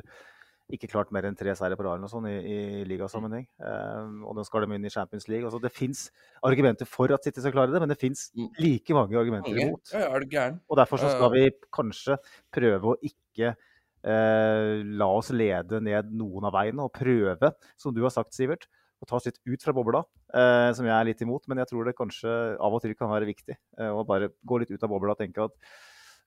[0.73, 2.57] ikke klart mer enn tre seire på rad sånn i, i
[2.89, 3.45] ligasammenheng.
[3.61, 5.45] Um, og nå skal de inn i Champions League.
[5.45, 6.07] Altså, det fins
[6.45, 8.49] argumenter for at City skal klare det, men det fins Mm.
[8.57, 9.91] like mange argumenter imot.
[9.93, 10.45] Ja, ja?
[10.69, 11.43] Og derfor så skal vi
[11.73, 12.17] kanskje
[12.53, 18.01] prøve å ikke uh, la oss lede ned noen av veiene, og prøve, som du
[18.01, 18.65] har sagt, Sivert,
[19.03, 21.45] å ta oss litt ut fra bobla, uh, som jeg er litt imot.
[21.51, 24.63] Men jeg tror det kanskje av og til kan være viktig uh, å bare gå
[24.63, 25.57] litt ut av bobla og tenke at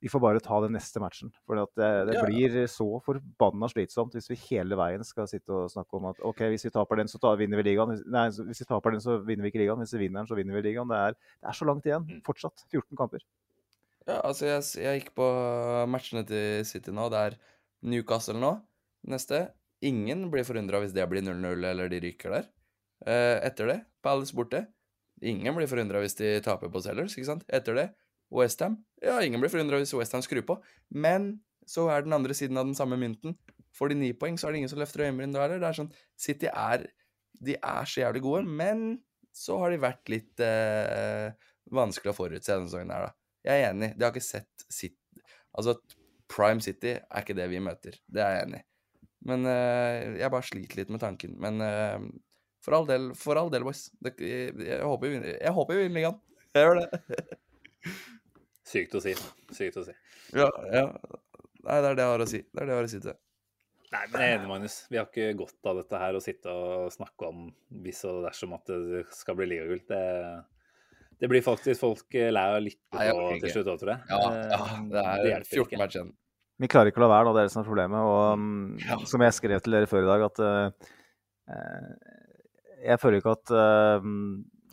[0.00, 1.30] vi får bare ta den neste matchen.
[1.48, 5.96] For det, det blir så forbanna slitsomt hvis vi hele veien skal sitte og snakke
[5.96, 7.96] om at OK, hvis vi taper den, så tar, vinner vi ligaen.
[8.12, 9.80] Nei, hvis vi taper den, så vinner vi ikke ligaen.
[9.80, 10.92] Hvis vi vinner den, så vinner vi ligaen.
[10.92, 12.04] Det er, det er så langt igjen.
[12.10, 12.22] Mm.
[12.28, 12.66] Fortsatt.
[12.68, 13.24] 14 kamper.
[14.06, 15.26] Ja, altså, jeg, jeg gikk på
[15.90, 17.08] matchene til City nå.
[17.10, 17.40] Det er
[17.88, 18.52] Newcastle nå,
[19.10, 19.46] neste.
[19.86, 22.50] Ingen blir forundra hvis det blir 0-0 eller de ryker der.
[23.06, 24.66] Eh, etter det, Palace borte.
[25.24, 27.44] Ingen blir forundra hvis de taper på Sellers, ikke sant?
[27.48, 27.86] Etter det,
[28.32, 28.78] Westham.
[29.02, 30.58] Ja, ingen blir forundra hvis Westham skrur på.
[30.90, 31.36] Men
[31.68, 33.36] så er den andre siden av den samme mynten.
[33.76, 35.60] Får de ni poeng, så er det ingen som løfter øyenbryn da heller.
[35.62, 36.86] Det er sånn City er
[37.36, 38.86] De er så jævlig gode, men
[39.36, 41.34] så har de vært litt eh,
[41.68, 43.42] vanskelig å forutse denne sesongen her, da.
[43.46, 43.90] Jeg er enig.
[43.98, 44.96] De har ikke sett City
[45.56, 45.76] Altså,
[46.28, 47.96] Prime City er ikke det vi møter.
[48.12, 48.66] Det er jeg enig i.
[49.26, 51.36] Men eh, jeg bare sliter litt med tanken.
[51.42, 52.08] Men eh,
[52.64, 53.86] for all del, for all del, boys.
[54.04, 56.20] Jeg håper vi vinner Jeg håper vi vinner ligaen.
[56.56, 57.36] Jeg gjør det.
[58.66, 59.14] Sykt å si.
[59.54, 59.94] Sykt å si.
[60.34, 60.86] Ja, ja.
[61.66, 62.40] Nei, det er det jeg har å si.
[62.46, 63.16] Det er det jeg har å si til det.
[63.94, 64.76] Nei, men jeg er enig, Magnus.
[64.90, 67.44] Vi har ikke godt av dette her å sitte og snakke om
[67.84, 69.82] hvis og dersom at det skal bli ligagull.
[69.88, 70.02] Det,
[71.22, 73.92] Det blir faktisk folk eh, lei av litt lytte på Nei, til slutt òg, tror
[73.94, 74.02] jeg.
[74.10, 74.18] Ja,
[74.50, 76.10] ja, Eh, det er det 14 match igjen.
[76.58, 77.32] Vi klarer ikke å la være, da.
[77.36, 78.10] Det er det som er problemet.
[78.10, 78.98] Og mm, Ja.
[79.06, 80.92] som jeg skrev til dere før i dag, at eh,
[81.54, 81.88] eh,
[82.90, 84.06] jeg føler ikke at, eh,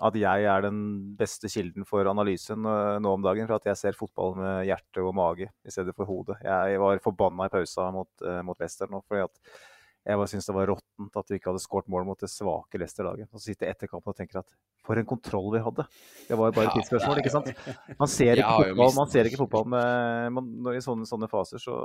[0.02, 0.80] at jeg er den
[1.18, 3.46] beste kilden for analysen eh, nå om dagen.
[3.50, 6.40] For at jeg ser fotball med hjerte og mage i stedet for hodet.
[6.46, 9.04] Jeg var forbanna i pausa mot, uh, mot Leicester nå.
[9.08, 9.62] fordi at
[10.04, 12.80] jeg bare syntes det var råttent at vi ikke hadde skåret mål mot det svake
[12.82, 13.30] Leicester-laget.
[13.32, 14.50] Og så sitter jeg etter kampen og tenker at
[14.84, 15.86] for en kontroll vi hadde.
[16.28, 17.54] Det var jo bare et tidsspørsmål, ikke sant?
[18.02, 21.78] Man ser ikke fotball, man ser ikke fotball med man, I sånne, sånne faser, så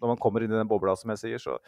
[0.00, 1.58] Når man kommer inn i den bobla, som jeg sier, så,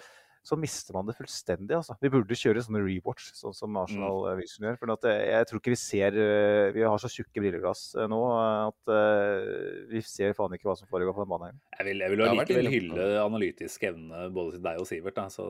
[0.42, 1.76] så mister man det fullstendig.
[1.76, 1.94] Altså.
[2.02, 4.40] Vi burde kjøre sånne rewatch, sånn som Arsenal mm.
[4.40, 4.78] Vision gjør.
[4.80, 8.08] For at jeg, jeg tror ikke vi ser eh, Vi har så tjukke brilleglass eh,
[8.10, 9.52] nå at eh,
[9.92, 11.60] vi ser faen ikke hva som foregår på den banen.
[11.78, 15.20] Jeg vil, jeg vil allikevel hylle analytisk evne både til deg og Sivert.
[15.20, 15.28] Da.
[15.30, 15.46] Så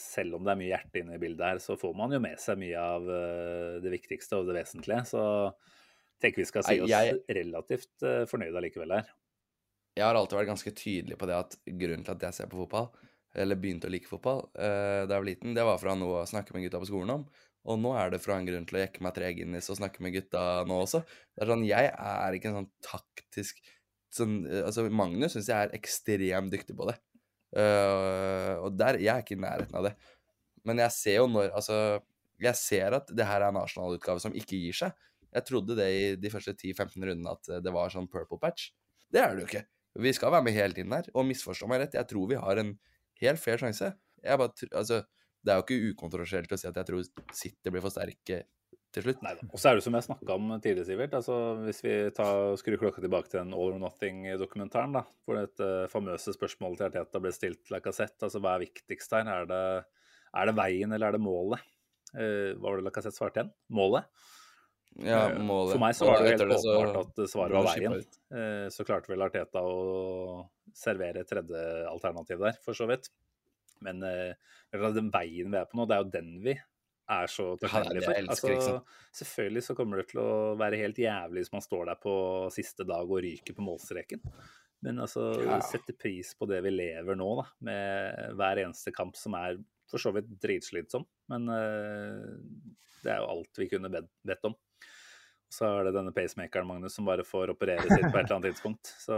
[0.00, 2.40] selv om det er mye hjerte inne i bildet her, så får man jo med
[2.40, 5.04] seg mye av eh, det viktigste og det vesentlige.
[5.12, 5.26] Så
[6.20, 9.12] tenker vi skal si oss jeg- relativt eh, fornøyde allikevel her.
[9.98, 12.62] Jeg har alltid vært ganske tydelig på det at grunnen til at jeg ser på
[12.62, 12.88] fotball,
[13.34, 16.28] eller begynte å like fotball eh, da jeg var liten, det var fra noe å
[16.28, 17.26] snakke med gutta på skolen om.
[17.70, 20.02] Og nå er det fra en grunn til å jekke meg tre Guinness og snakke
[20.04, 21.02] med gutta nå også.
[21.36, 23.60] Det er sånn, Jeg er ikke en sånn taktisk
[24.14, 26.96] sånn, eh, altså Magnus syns jeg er ekstremt dyktig på det.
[27.50, 29.96] Uh, og der, jeg er ikke i nærheten av det.
[30.62, 31.76] Men jeg ser jo når Altså,
[32.38, 35.08] jeg ser at det her er en Arsenal-utgave som ikke gir seg.
[35.34, 38.70] Jeg trodde det i de første 10-15 rundene at det var sånn purple patch.
[39.10, 39.64] Det er det jo ikke.
[40.00, 41.10] Vi skal være med hele tiden her.
[41.12, 42.72] Og misforstå meg rett, jeg tror vi har en
[43.22, 43.92] helt fair sjanse.
[44.20, 45.02] Jeg bare, altså,
[45.40, 47.04] det er jo ikke ukontroversielt å si at jeg tror
[47.36, 48.42] City blir for sterke
[48.94, 49.22] til slutt.
[49.24, 49.46] Neida.
[49.48, 51.14] Og så er det som jeg snakka om tidligere, Sivert.
[51.16, 55.70] Altså, hvis vi tar, skrur klokka tilbake til den All or Nothing-dokumentaren, da, hvor dette
[55.92, 59.30] famøse spørsmålet til Arteta ble stilt til Lacassette, altså hva er viktigst her?
[59.30, 59.62] Er det,
[60.42, 61.62] er det veien, eller er det målet?
[62.16, 63.54] Eh, hva var det Lacassette svarte igjen?
[63.78, 64.10] Målet?
[64.98, 65.72] Ja, Eh, målet.
[65.76, 67.94] For meg så var det jo helt åpenbart at svaret var veien.
[68.34, 73.08] Eh, Så klarte vel Arteta å servere et tredje alternativ der, for så vidt.
[73.80, 74.34] Men eh,
[74.72, 76.58] den veien vi er på nå, det er jo den vi
[77.10, 78.18] er så takknemlige for.
[78.20, 78.74] elsker, ikke
[79.18, 82.14] selvfølgelig så kommer det til å være helt jævlig hvis man står der på
[82.54, 84.22] siste dag og ryker på målstreken.
[84.82, 85.58] Men altså, Ja.
[85.60, 89.58] sette pris på det vi lever nå, da, med hver eneste kamp som er
[89.90, 91.04] for så vidt dritslitsom.
[91.28, 92.38] Men uh,
[93.02, 94.54] det er jo alt vi kunne bedt om.
[95.50, 98.52] Så er det denne pacemakeren, Magnus, som bare får operere sitt på et eller annet
[98.52, 98.92] tidspunkt.
[99.02, 99.16] Så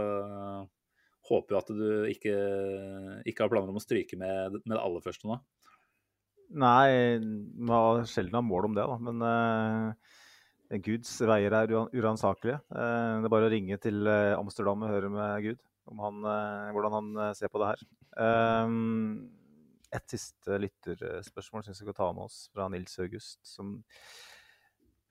[1.29, 2.37] håper jo at du ikke,
[3.29, 5.37] ikke har planer om å stryke med, med det aller første nå.
[6.59, 7.19] Nei,
[7.55, 8.97] man har sjelden har mål om det, da.
[9.07, 12.59] Men uh, Guds veier er uransakelige.
[12.73, 15.61] Uh, det er bare å ringe til eh, Amsterdam og høre med Gud
[15.91, 17.87] om han, uh, hvordan han eh, ser på det her.
[18.23, 18.75] Eh,
[19.93, 23.75] et siste lytterspørsmål syns jeg kan ta med oss fra Nils August, som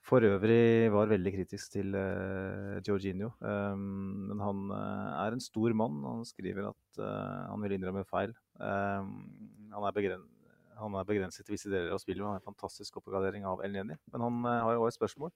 [0.03, 3.31] for øvrig var veldig kritisk til uh, Jorginho.
[3.39, 6.01] Um, men han uh, er en stor mann.
[6.09, 8.35] Han skriver at uh, han vil innrømme feil.
[8.59, 9.13] Um,
[9.71, 10.27] han, er begren
[10.83, 12.23] han er begrenset til visse deler av spillet.
[12.25, 13.99] Han har en fantastisk oppgradering av El Neni.
[14.13, 15.35] Men han eh, har jo også et spørsmål.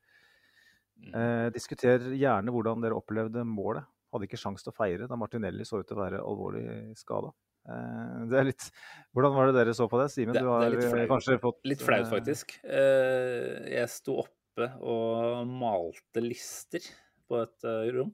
[1.12, 3.86] Eh, diskuter gjerne hvordan dere opplevde målet.
[4.14, 7.32] Hadde ikke sjans til å feire da Martinelli så ut til å være alvorlig skada.
[7.66, 8.68] Eh, det er litt
[9.16, 10.08] Hvordan var det dere så på det?
[10.14, 12.56] Simen, du er har litt eh, kanskje fått Litt flaut, eh, faktisk.
[12.64, 14.22] Eh, Jeg sto
[14.56, 16.84] oppe og malte lister
[17.28, 18.12] på et eh, rom.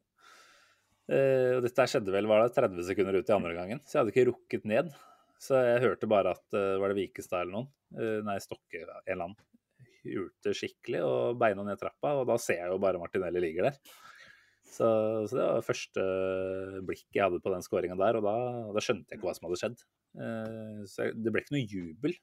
[1.13, 4.03] Eh, Og dette skjedde vel var det 30 sekunder ut i andre gangen, så jeg
[4.03, 4.93] hadde ikke rukket ned.
[5.43, 7.73] Så jeg hørte bare at eh, var det Vikestad eller noen?
[8.25, 9.41] Nei, Stokke, en eller annen.
[10.03, 13.77] Hulte skikkelig og beina ned trappa, og da ser jeg jo bare Martinelli ligger der.
[14.73, 14.87] Så,
[15.29, 16.05] så det var første
[16.89, 18.33] blikk jeg hadde på den skåringa der, og da,
[18.73, 19.85] da skjønte jeg ikke hva som hadde skjedd.
[20.89, 22.17] Så det ble ikke noe jubel,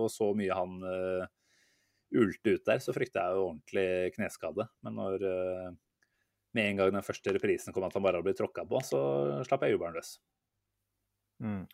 [0.00, 0.80] og så mye han
[2.18, 4.68] ulte ut der, så frykta jeg jo ordentlig kneskade.
[4.86, 5.72] Men når eh,
[6.54, 9.00] med en gang den første reprisen kom at han bare hadde blitt tråkka på, så
[9.48, 10.16] slapp jeg jubelen løs.
[11.42, 11.64] Mm.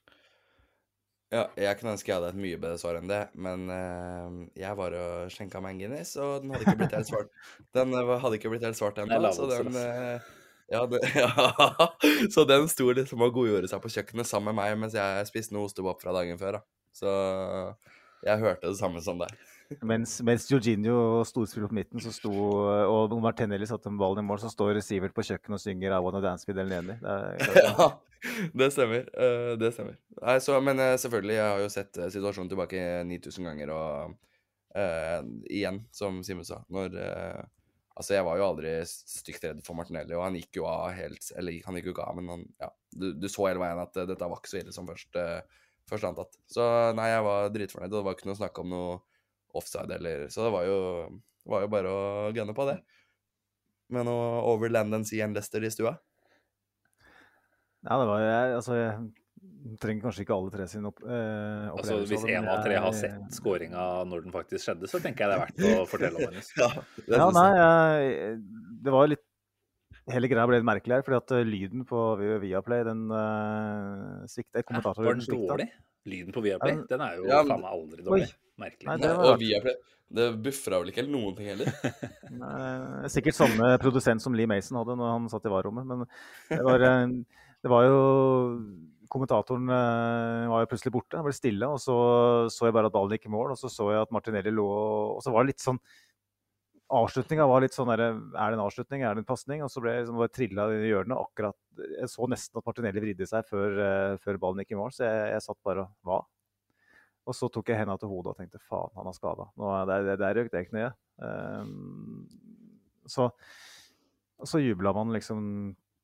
[1.30, 4.78] Ja, jeg kunne ønske jeg hadde et mye bedre svar enn det, men uh, jeg
[4.80, 7.30] var og skjenka meg en Guinness, og den hadde ikke blitt helt svart.
[7.76, 10.26] Den eh, hadde ikke blitt helt svart ennå, så den eh,
[10.70, 11.86] ja, det, ja,
[12.34, 15.54] så den sto liksom og godgjorde seg på kjøkkenet sammen med meg mens jeg spiste
[15.54, 16.58] noe ostepop fra dagen før.
[16.58, 16.62] da.
[16.94, 17.14] Så
[18.26, 19.34] jeg hørte det samme som deg.
[19.86, 24.50] Mens, mens Jorginho storspiller på midten, sto, og Martinelli satte en ballen i mål, så
[24.50, 26.96] står Sivert på kjøkkenet og synger 'I Wanna Dance With El Neni'.
[27.06, 27.86] Er, ja,
[28.58, 29.06] det stemmer.
[29.14, 29.94] eh, det stemmer.
[30.18, 34.18] Nei, så, men eh, selvfølgelig, jeg har jo sett eh, situasjonen tilbake 9000 ganger, og
[34.76, 37.40] uh, igjen, som Simen sa, når uh,
[38.00, 41.26] Altså, jeg var jo aldri stygt redd for Martinelli, og han gikk jo av helt
[41.36, 43.98] Eller han gikk jo ikke av, men han Ja, du, du så hele veien at
[43.98, 46.38] uh, dette var ikke så ille som først, uh, først antatt.
[46.48, 46.64] Så
[46.96, 48.94] nei, jeg var dritfornøyd, og det var ikke noe snakk om noe
[49.58, 50.78] offside eller Så det var jo,
[51.44, 52.78] det var jo bare å gunne på det.
[53.90, 55.96] med noe over land and sea and Leicester i stua?
[57.86, 61.96] Ja, det var jeg Altså, jeg trenger kanskje ikke alle tre sin opp, eh, Altså,
[62.06, 65.32] hvis én en av tre har sett skåringa når den faktisk skjedde, så tenker jeg
[65.32, 66.52] det er verdt å fortelle om hennes.
[66.60, 66.68] Ja,
[67.08, 68.38] Ja, nei, jeg.
[68.84, 69.24] det var litt
[70.10, 74.24] Hele greia ble litt merkelig her, fordi at eh, lyden på Vi- Viaplay, den uh,
[74.26, 74.62] svikta.
[74.66, 75.36] Kommentatoren svikta.
[75.36, 75.68] Var den dårlig?
[76.08, 76.78] Lyden på Viaplay?
[76.78, 78.28] Ja, Den er jo ja, faen meg aldri dårlig.
[78.60, 78.88] Merkelig.
[78.88, 81.70] Nei, det var og Viaplay vi Det buffra vel ikke eller noen ting heller.
[82.42, 85.86] Nei, Sikkert samme produsent som Lee Mason hadde når han satt i varerommet.
[85.86, 86.06] Men
[86.50, 87.04] det var, eh,
[87.60, 88.00] det var jo
[89.10, 91.18] Kommentatoren eh, var jo plutselig borte.
[91.18, 91.66] Han ble stille.
[91.66, 91.96] Og så
[92.52, 94.68] så jeg bare at ballen gikk i mål, og så så jeg at Martinelli lå
[95.16, 95.80] Og så var det litt sånn
[96.90, 99.62] Avslutninga var litt sånn derre Er det en avslutning, er det en pasning?
[99.62, 101.58] Og så ble jeg liksom bare trilla i hjørnet akkurat
[101.96, 105.06] Jeg så nesten at Martinelli vridde seg før, eh, før ballen gikk i mål, så
[105.06, 106.20] jeg, jeg satt bare og Hva?
[107.28, 109.44] Og så tok jeg henda til hodet og tenkte faen, han har skada.
[109.86, 110.96] Der, der røk det kneet.
[111.20, 112.24] Um,
[113.06, 113.28] så
[114.44, 115.42] så jubla man liksom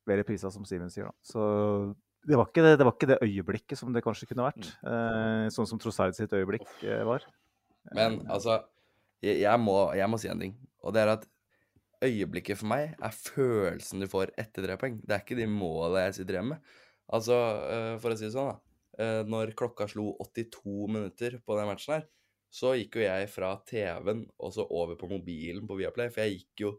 [0.07, 1.09] ved reprisa, som Simen sier.
[1.09, 1.15] da.
[1.25, 1.41] Så
[2.27, 4.69] det var, ikke det, det var ikke det øyeblikket som det kanskje kunne vært.
[4.83, 7.27] Uh, sånn som Trossard sitt øyeblikk uh, var.
[7.95, 8.61] Men altså,
[9.23, 10.57] jeg, jeg, må, jeg må si en ting.
[10.83, 11.27] Og det er at
[12.07, 14.99] øyeblikket for meg er følelsen du får etter tre poeng.
[15.03, 16.73] Det er ikke de målene jeg sitter igjen med.
[17.17, 17.37] Altså,
[17.71, 18.61] eh, for å si det sånn, da.
[19.05, 22.07] Eh, Når klokka slo 82 minutter på den matchen her,
[22.57, 26.09] så gikk jo jeg fra TV-en og så over på mobilen på Viaplay.
[26.15, 26.73] For jeg gikk jo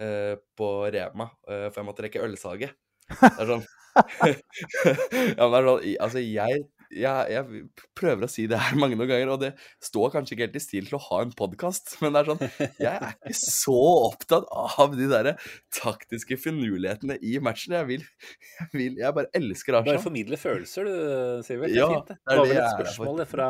[0.00, 2.76] eh, på Rema, eh, for jeg måtte rekke ølsalget.
[3.08, 3.66] Det er sånn
[5.38, 7.62] Ja, men det er sånn Altså, jeg, jeg, jeg
[7.98, 9.50] prøver å si det her mange noen ganger, og det
[9.84, 12.42] står kanskje ikke helt i stil til å ha en podkast, men det er sånn
[12.80, 13.76] Jeg er ikke så
[14.08, 14.48] opptatt
[14.78, 15.34] av de derre
[15.74, 17.76] taktiske finurlighetene i matchen.
[17.78, 20.02] Jeg vil Jeg, vil, jeg bare elsker Bare Arsenal.
[20.06, 21.68] formidle følelser, du, Sivert.
[21.72, 22.18] Det er Ja, fint, det.
[22.24, 23.48] det var vel et spørsmål fra,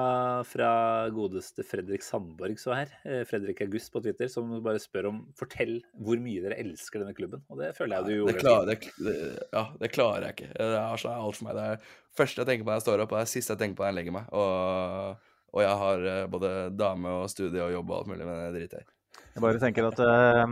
[0.48, 0.70] fra
[1.14, 2.92] godeste Fredrik Sandborg så her.
[3.04, 7.14] eh, Fredrik August på Twitter, som bare spør om Fortell hvor mye dere elsker denne
[7.16, 7.44] klubben.
[7.48, 8.34] Og det føler jeg du gjorde.
[8.34, 10.50] Det klarer, det, det, ja, det klarer jeg ikke.
[10.58, 11.58] Det er er alt for meg.
[11.58, 11.82] Det er
[12.18, 13.98] første jeg tenker på når jeg står opp, er siste jeg tenker på når jeg
[14.00, 14.30] legger meg.
[14.36, 18.42] Og, og jeg har eh, både dame og studie og jobb og alt mulig, men
[18.42, 18.92] det driter jeg i.
[19.38, 20.46] Jeg bare tenker at uh,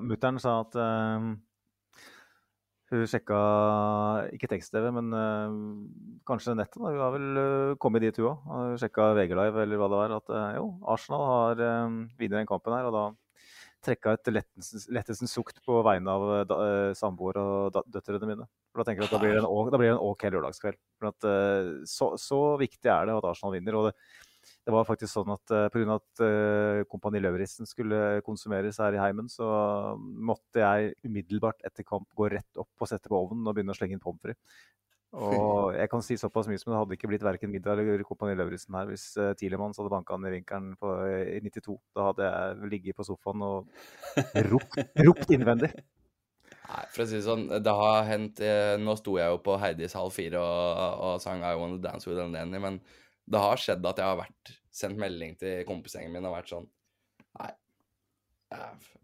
[0.00, 1.30] mutter'n sa at uh,
[2.90, 3.40] hun sjekka
[4.34, 5.50] ikke tekst-TV, men uh,
[6.26, 6.80] kanskje nettet.
[6.82, 7.28] Hun har vel
[7.82, 8.48] kommet dit, hun òg.
[8.50, 10.14] Hun sjekka VG Live eller hva det var.
[10.18, 12.88] At eh, jo, Arsenal har uh, vunnet den kampen her.
[12.90, 13.04] Og da
[13.84, 18.48] trekka et lettelsens, sukt på vegne av uh, da, eh, samboer og døtrene mine.
[18.70, 20.80] For Da tenker jeg at da blir det en, blir det en OK lørdagskveld.
[20.98, 23.78] For at, eh, så, så viktig er det at Arsenal vinner.
[23.78, 23.96] og det
[24.64, 25.96] det var faktisk sånn at pga.
[25.98, 29.44] at uh, Kompani Lauritzen skulle konsumeres her i heimen, så
[29.98, 33.76] måtte jeg umiddelbart etter kamp gå rett opp og sette på ovnen og begynne å
[33.76, 34.40] slenge inn pommes frites.
[35.10, 38.36] Og jeg kan si såpass mye som det hadde ikke blitt verken middag eller Kompani
[38.38, 40.92] Lauritzen her hvis uh, Tilemanns hadde banka han i vinkelen på,
[41.34, 41.74] i 92.
[41.98, 43.72] Da hadde jeg ligget på sofaen og
[44.52, 44.78] ropt,
[45.08, 45.72] ropt innvendig.
[46.70, 49.56] Nei, for å si det sånn, det har hendt eh, Nå sto jeg jo på
[49.58, 52.78] Heidis halv fire og, og sang I Wanna Dance With Eleni, men
[53.30, 56.68] det har skjedd at jeg har vært sendt melding til kompisgjengen min og vært sånn
[57.40, 57.50] Nei,
[58.54, 58.94] jeg,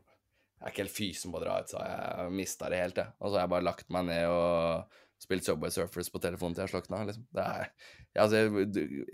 [0.60, 3.14] jeg er ikke helt fysen på å dra ut, så jeg mista det helt, jeg.
[3.18, 6.66] Og så har jeg bare lagt meg ned og spilt Subway Surfers på telefonen til
[6.66, 7.24] jeg slokna, liksom.
[7.34, 7.70] Det er
[8.20, 8.42] altså,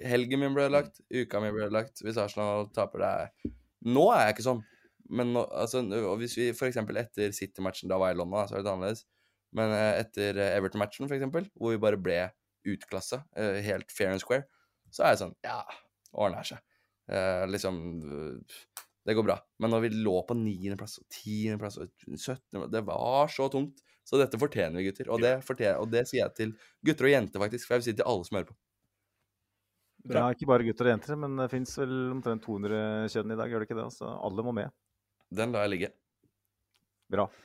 [0.09, 2.03] Helgen min ble ødelagt, uka mi ble ødelagt.
[2.03, 3.53] Hvis Arsenal taper, det er
[3.93, 4.63] Nå er jeg ikke sånn.
[5.13, 5.83] Men nå, altså,
[6.21, 6.79] hvis vi f.eks.
[6.79, 9.03] etter City-matchen, da var jeg i London, så er det annerledes.
[9.59, 12.21] Men eh, etter eh, Everton-matchen, f.eks., hvor vi bare ble
[12.73, 14.47] utklassa, eh, helt fair and square,
[14.93, 15.59] så er jeg sånn Ja,
[16.13, 16.63] ordner seg.
[17.11, 17.81] Eh, liksom
[19.03, 19.37] Det går bra.
[19.59, 22.69] Men når vi lå på niendeplass og tiendeplass og 17.
[22.71, 23.83] Det var så tungt.
[24.13, 25.09] Så dette fortjener vi, gutter.
[25.09, 26.51] Og det, fortjener, og det sier jeg til
[26.85, 27.65] gutter og jenter, faktisk.
[27.65, 28.57] For jeg vil si til alle som hører på.
[30.13, 33.53] Ja, ikke bare gutter og jenter, men det fins vel omtrent 200 kjønn i dag,
[33.53, 33.87] gjør det ikke det?
[33.95, 34.75] Så alle må med.
[35.33, 35.95] Den lar jeg ligge.
[37.13, 37.31] Bra.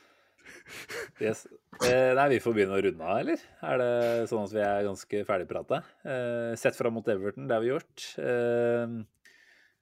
[1.20, 1.42] Yes.
[1.84, 3.40] Eh, nei, vi får begynne å runde av, eller?
[3.68, 5.80] Er det sånn at vi er ganske ferdigprata?
[6.06, 8.04] Eh, sett fram mot Everton, det har vi gjort.
[8.22, 8.94] Eh,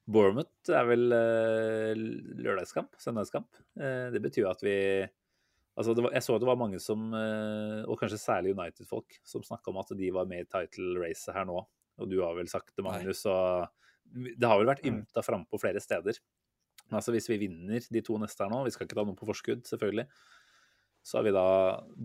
[0.06, 1.92] Bournemouth er vel eh,
[2.40, 3.60] lørdagskamp, søndagskamp.
[3.78, 4.76] Eh, det betyr jo at vi
[5.76, 9.44] Altså, det var, jeg så det var mange som, eh, og kanskje særlig United-folk, som
[9.44, 11.58] snakka om at de var med i title-racet her nå.
[12.00, 13.68] Og du har vel sagt det, Magnus, og
[14.12, 16.16] det har vel vært ymta frampå flere steder.
[16.86, 19.18] Men altså, hvis vi vinner de to neste her nå, vi skal ikke ta noe
[19.18, 20.06] på forskudd, selvfølgelig,
[21.06, 21.46] så har vi da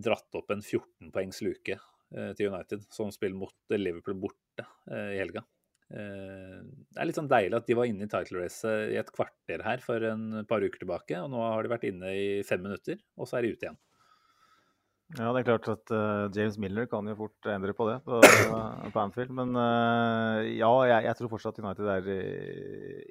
[0.10, 5.16] dratt opp en 14 poengs luke eh, til United, som spiller mot Liverpool borte eh,
[5.16, 5.46] i helga.
[5.92, 6.58] Eh,
[6.92, 9.64] det er litt sånn deilig at de var inne i title racet i et kvarter
[9.66, 13.02] her for en par uker tilbake, og nå har de vært inne i fem minutter,
[13.20, 13.80] og så er de ute igjen.
[15.18, 18.22] Ja, det er klart at uh, James Miller kan jo fort endre på det på,
[18.24, 19.34] på Anfield.
[19.36, 22.22] Men uh, ja, jeg, jeg tror fortsatt United er i,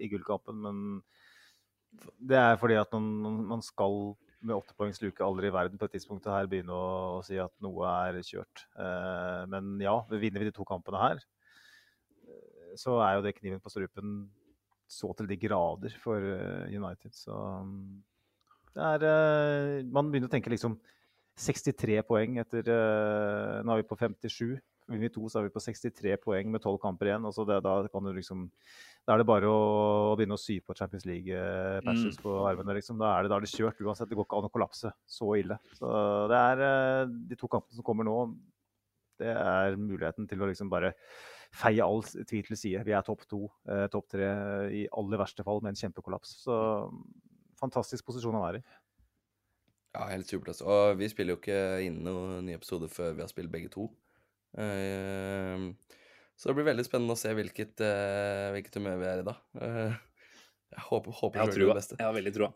[0.07, 0.63] i gullkampen.
[0.65, 5.99] Men Det er fordi at man, man skal med åttepoengsluke aldri i verden på et
[5.99, 8.65] tidspunkt her begynne å, å si at noe er kjørt.
[8.79, 11.40] Uh, men ja, vinner vi de to kampene her, eh,
[12.79, 14.29] så er jo det kniven på strupen
[14.91, 17.13] så til de grader for eh, United.
[17.15, 18.01] Så mm,
[18.75, 20.77] det er eh, Man begynner å tenke liksom
[21.41, 24.59] 63 poeng etter eh, Nå er vi på 57.
[24.91, 27.27] Vinner vi to, så er vi på 63 poeng med 12 kamper igjen.
[27.29, 28.49] Altså det, da, kan du liksom,
[29.07, 32.75] da er det bare å, begynne å sy på Champions League-patches på armene.
[32.75, 32.99] Liksom.
[32.99, 34.11] Da, er det, da er det kjørt uansett.
[34.11, 35.61] Det går ikke an å kollapse så ille.
[35.79, 35.93] Så
[36.33, 38.17] det er de to kampene som kommer nå,
[39.23, 40.97] det er muligheten til å liksom bare
[41.51, 42.85] feie all tvil til side.
[42.87, 44.29] Vi er topp to, eh, topp tre
[44.75, 46.37] i aller verste fall med en kjempekollaps.
[46.45, 46.55] Så
[47.61, 48.65] fantastisk posisjon å være i.
[49.97, 50.53] Ja, helt supert.
[50.53, 50.69] Altså.
[50.71, 53.89] Og vi spiller jo ikke inn noen ny episode før vi har spilt begge to.
[54.55, 55.71] Uh,
[56.39, 59.35] så det blir veldig spennende å se hvilket, uh, hvilket humør vi er i da.
[59.59, 59.99] Uh,
[60.71, 61.75] jeg håper, håper Jeg har selvfølgelig trua.
[61.75, 61.99] det beste.
[61.99, 62.53] Jeg har veldig trua.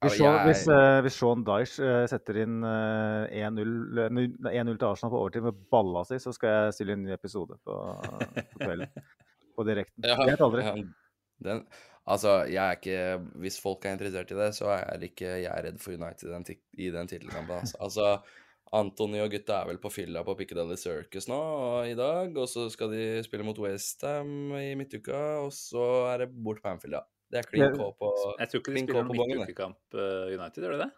[0.00, 4.14] Hvis, Sean, jeg- hvis, uh, hvis Sean Dyche uh, setter inn uh, 1-0 eh,
[4.56, 7.16] 1-0 til Arsenal på overtid med balla si, så skal jeg stille inn en ny
[7.18, 7.76] episode på,
[8.54, 8.88] på kvelden.
[9.58, 10.06] På direkten.
[10.08, 10.64] Ja, Vet aldri.
[10.64, 10.74] ja,
[11.44, 11.60] den,
[12.08, 13.00] altså, jeg er ikke
[13.44, 16.48] Hvis folk er interessert i det, så er ikke jeg redd for United den,
[16.80, 17.58] i den tittelkampen.
[17.60, 17.76] Altså.
[17.84, 18.08] altså,
[18.72, 22.46] Antony og gutta er vel på fylla på Piccadilly Circus nå og i dag, og
[22.48, 25.82] så skal de spille mot Westham i midtuka, og så
[26.12, 27.02] er det bort på Anfield, ja.
[27.30, 27.50] Det er Ja.
[27.50, 30.82] klin K på Jeg tror ikke de spiller på noen midtukekamp uh, United, gjør de
[30.82, 30.90] det?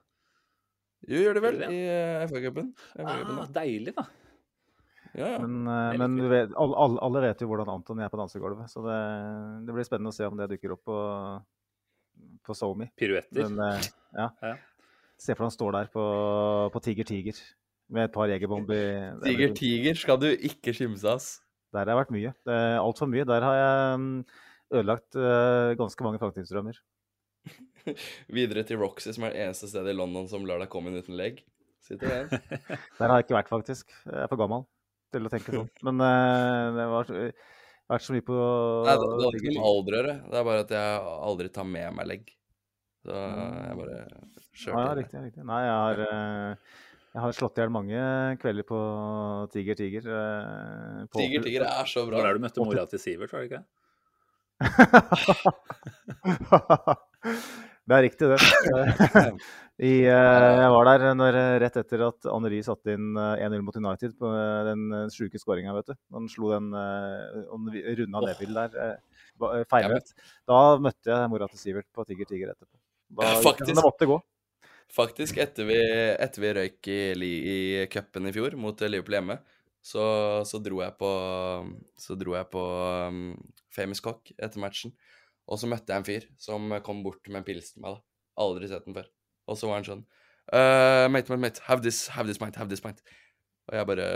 [1.02, 2.74] Jo, gjør det vel, Gjør de i uh, FA-cupen.
[3.02, 4.06] Ah, deilig, da.
[5.12, 5.38] Ja, ja.
[5.44, 8.70] Men, Det eh, men du vet, alle, alle, vet jo hvordan Anton er på dansegulvet,
[8.72, 9.00] så det,
[9.66, 11.00] det blir spennende å se om det dukker opp på,
[12.48, 12.88] på SoMe.
[12.96, 13.48] Piruetter.
[13.50, 14.30] Men eh, ja.
[14.52, 14.54] Ja.
[15.22, 16.04] Se for deg han står der på,
[16.74, 17.36] på Tiger Tiger
[17.92, 19.52] med et par jegerbomb i det blir Tiger.
[19.60, 21.28] Tiger skal du ikke skimse, ass.
[21.72, 22.32] Der har jeg vært mye.
[22.48, 23.26] Det Altfor mye.
[23.28, 24.16] Der har jeg mm,
[24.72, 26.78] ødelagt eh, ganske mange framtidsdrømmer.
[28.36, 31.00] Videre til Roxy, som er det eneste stedet i London som lar deg komme inn
[31.02, 31.40] uten legg.
[31.82, 32.42] Sitter det?
[32.98, 33.90] Der har jeg ikke vært, faktisk.
[34.06, 34.62] Jeg er for gammel
[35.12, 35.72] til å tenke sånn.
[35.84, 37.16] Men uh, det var så-
[37.90, 38.36] har vært så mye på
[38.86, 40.14] Nei, det, det har ikke noe med alder å gjøre.
[40.30, 42.30] Det er bare at jeg aldri tar med meg legg.
[43.02, 43.98] Så jeg bare
[44.54, 45.22] kjørte Ja, ja, riktig.
[45.26, 45.44] riktig.
[45.50, 46.78] Nei, jeg har, uh,
[47.12, 48.04] jeg har slått i hjel mange
[48.40, 48.78] kvelder på
[49.52, 50.06] Tiger Tiger.
[50.06, 52.22] Uh, på- Tiger Tiger er så bra.
[52.22, 53.64] Hvor er du møtte mora til Sivert, var det ikke?
[57.86, 58.40] det er riktig, det.
[59.82, 63.76] I, eh, jeg var der når, rett etter at Anneri satte inn eh, 1-0 mot
[63.78, 65.94] United på eh, den eh, sjuke skåringa, vet du.
[66.14, 66.84] Han slo den uh,
[67.96, 68.76] runda Neville der.
[68.84, 68.98] eh,
[69.48, 70.08] eh, Feilvendt.
[70.46, 72.76] Da møtte jeg mora til Sivert på Tiger Tiger etterpå.
[73.16, 73.70] Da det faktisk.
[73.72, 74.18] det måtte gå.
[74.92, 75.80] Faktisk, etter vi,
[76.20, 77.58] etter vi røyk i, i
[77.90, 79.36] cupen i fjor mot Liverpool hjemme,
[79.82, 80.04] så,
[80.46, 81.10] så dro jeg på
[81.98, 82.60] Så dro jeg på
[83.08, 83.32] um,
[83.74, 84.94] Famous Cock etter matchen.
[85.50, 87.98] Og så møtte jeg en fyr som kom bort med en pils til meg.
[87.98, 88.04] da.
[88.42, 89.08] Aldri sett den før.
[89.50, 90.04] Og så var han sånn
[90.54, 93.02] uh, Mate, mate, mate, have this, have this pint, have this pint.
[93.68, 94.08] Og jeg bare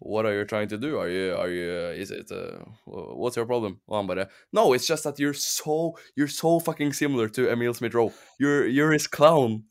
[0.00, 0.96] What are you trying to do?
[0.96, 3.80] Are you, are you, uh, is it, uh, what's your problem?
[3.88, 7.74] Og han bare No, it's just that you're so, you're so fucking similar to Emil
[7.74, 8.12] Smith-Rowe.
[8.38, 9.64] You're, you're his clown.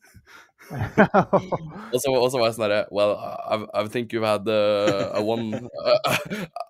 [1.92, 5.08] Og så, og så var jeg sånn herre Well, I, I think you've had uh,
[5.16, 6.16] a one uh,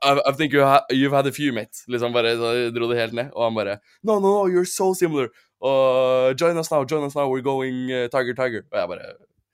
[0.03, 1.83] I, I think you ha, you've had a few, mate.
[1.91, 3.33] Liksom bare så dro det helt ned.
[3.35, 5.31] Og han bare No, no, no, you're so similar.
[5.59, 8.67] Og join us now, join us now, we're going uh, Tiger, Tiger.
[8.71, 9.09] Og jeg bare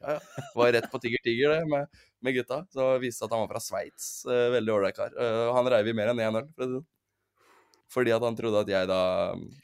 [0.05, 0.49] Ja, ja.
[0.55, 1.87] Var rett på Tiger, Tiger, det, med,
[2.21, 2.65] med gutta.
[2.75, 4.11] Så viste det at han var fra Sveits.
[4.29, 5.15] Uh, veldig ålreit kar.
[5.17, 6.51] Uh, han reiv i mer enn 1-0.
[6.53, 6.91] for å si det sånn.
[7.95, 9.01] Fordi at han trodde at jeg da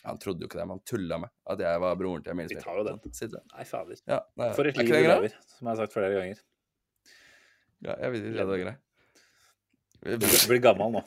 [0.06, 2.50] Han trodde jo ikke det, men han tulla med at jeg var broren til Emil
[2.52, 3.00] Vi tar jo den.
[3.16, 3.42] Sitter.
[3.54, 3.98] Nei, fader.
[4.06, 6.44] Ja, nei, For et liv ikke du lever, som jeg har sagt flere ganger.
[7.80, 8.86] Ja, jeg vet ikke, det er greit.
[10.20, 11.02] Du blir gammel nå.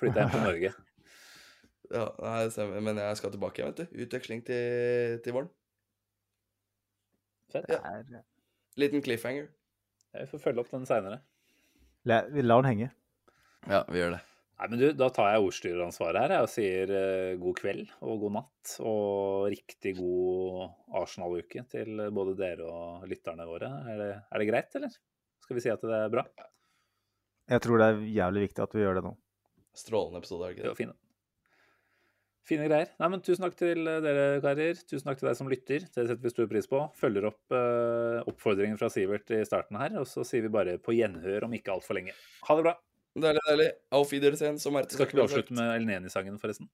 [0.00, 0.72] Flytter hjem til Norge.
[1.86, 2.82] Ja, nei, det stemmer.
[2.82, 4.02] Men jeg skal tilbake igjen, vet du.
[4.04, 5.50] Utveksling til, til våren.
[7.52, 7.68] Fett.
[7.70, 8.22] Ja.
[8.80, 9.46] Liten cliffhanger.
[10.16, 11.20] Vi får følge opp den seinere.
[12.08, 12.88] La, vi lar den henge.
[13.70, 14.22] Ja, vi gjør det.
[14.56, 18.22] Nei, men du, Da tar jeg ordstyreransvaret her jeg, og sier eh, god kveld og
[18.24, 18.74] god natt.
[18.80, 23.70] Og riktig god Arsenal-uke til både dere og lytterne våre.
[23.92, 24.96] Er det, er det greit, eller?
[25.44, 26.24] Skal vi si at det er bra?
[27.52, 29.12] Jeg tror det er jævlig viktig at vi gjør det nå.
[29.76, 30.80] Strålende episode, er det ikke var det?
[30.80, 30.96] fine.
[32.46, 32.90] Fine greier.
[33.02, 34.80] Nei, men Tusen takk til eh, dere, karer.
[34.86, 35.86] Tusen takk til deg som lytter.
[35.90, 36.82] Det setter vi stor pris på.
[36.96, 39.98] Følger opp uh, oppfordringen fra Sivert i starten her.
[40.00, 42.14] Og så sier vi bare på gjenhør om ikke altfor lenge.
[42.46, 42.76] Ha det bra.
[43.16, 43.70] Deilig, deilig.
[43.90, 46.68] Auf Wiedersehen, som Marte Skal ikke vi avslutte med El Neni-sangen, forresten?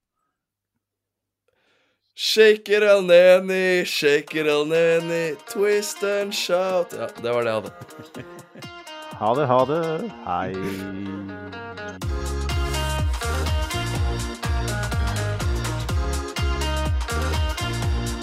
[2.14, 6.92] Shaker el neni, shaker el neni, twist and shout.
[6.92, 7.72] Ja, det var det jeg hadde.
[9.22, 10.10] Ha det, ha det.
[10.26, 10.52] Hei.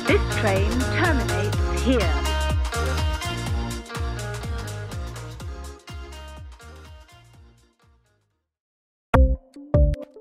[0.08, 0.70] This train
[1.00, 2.29] terminates here.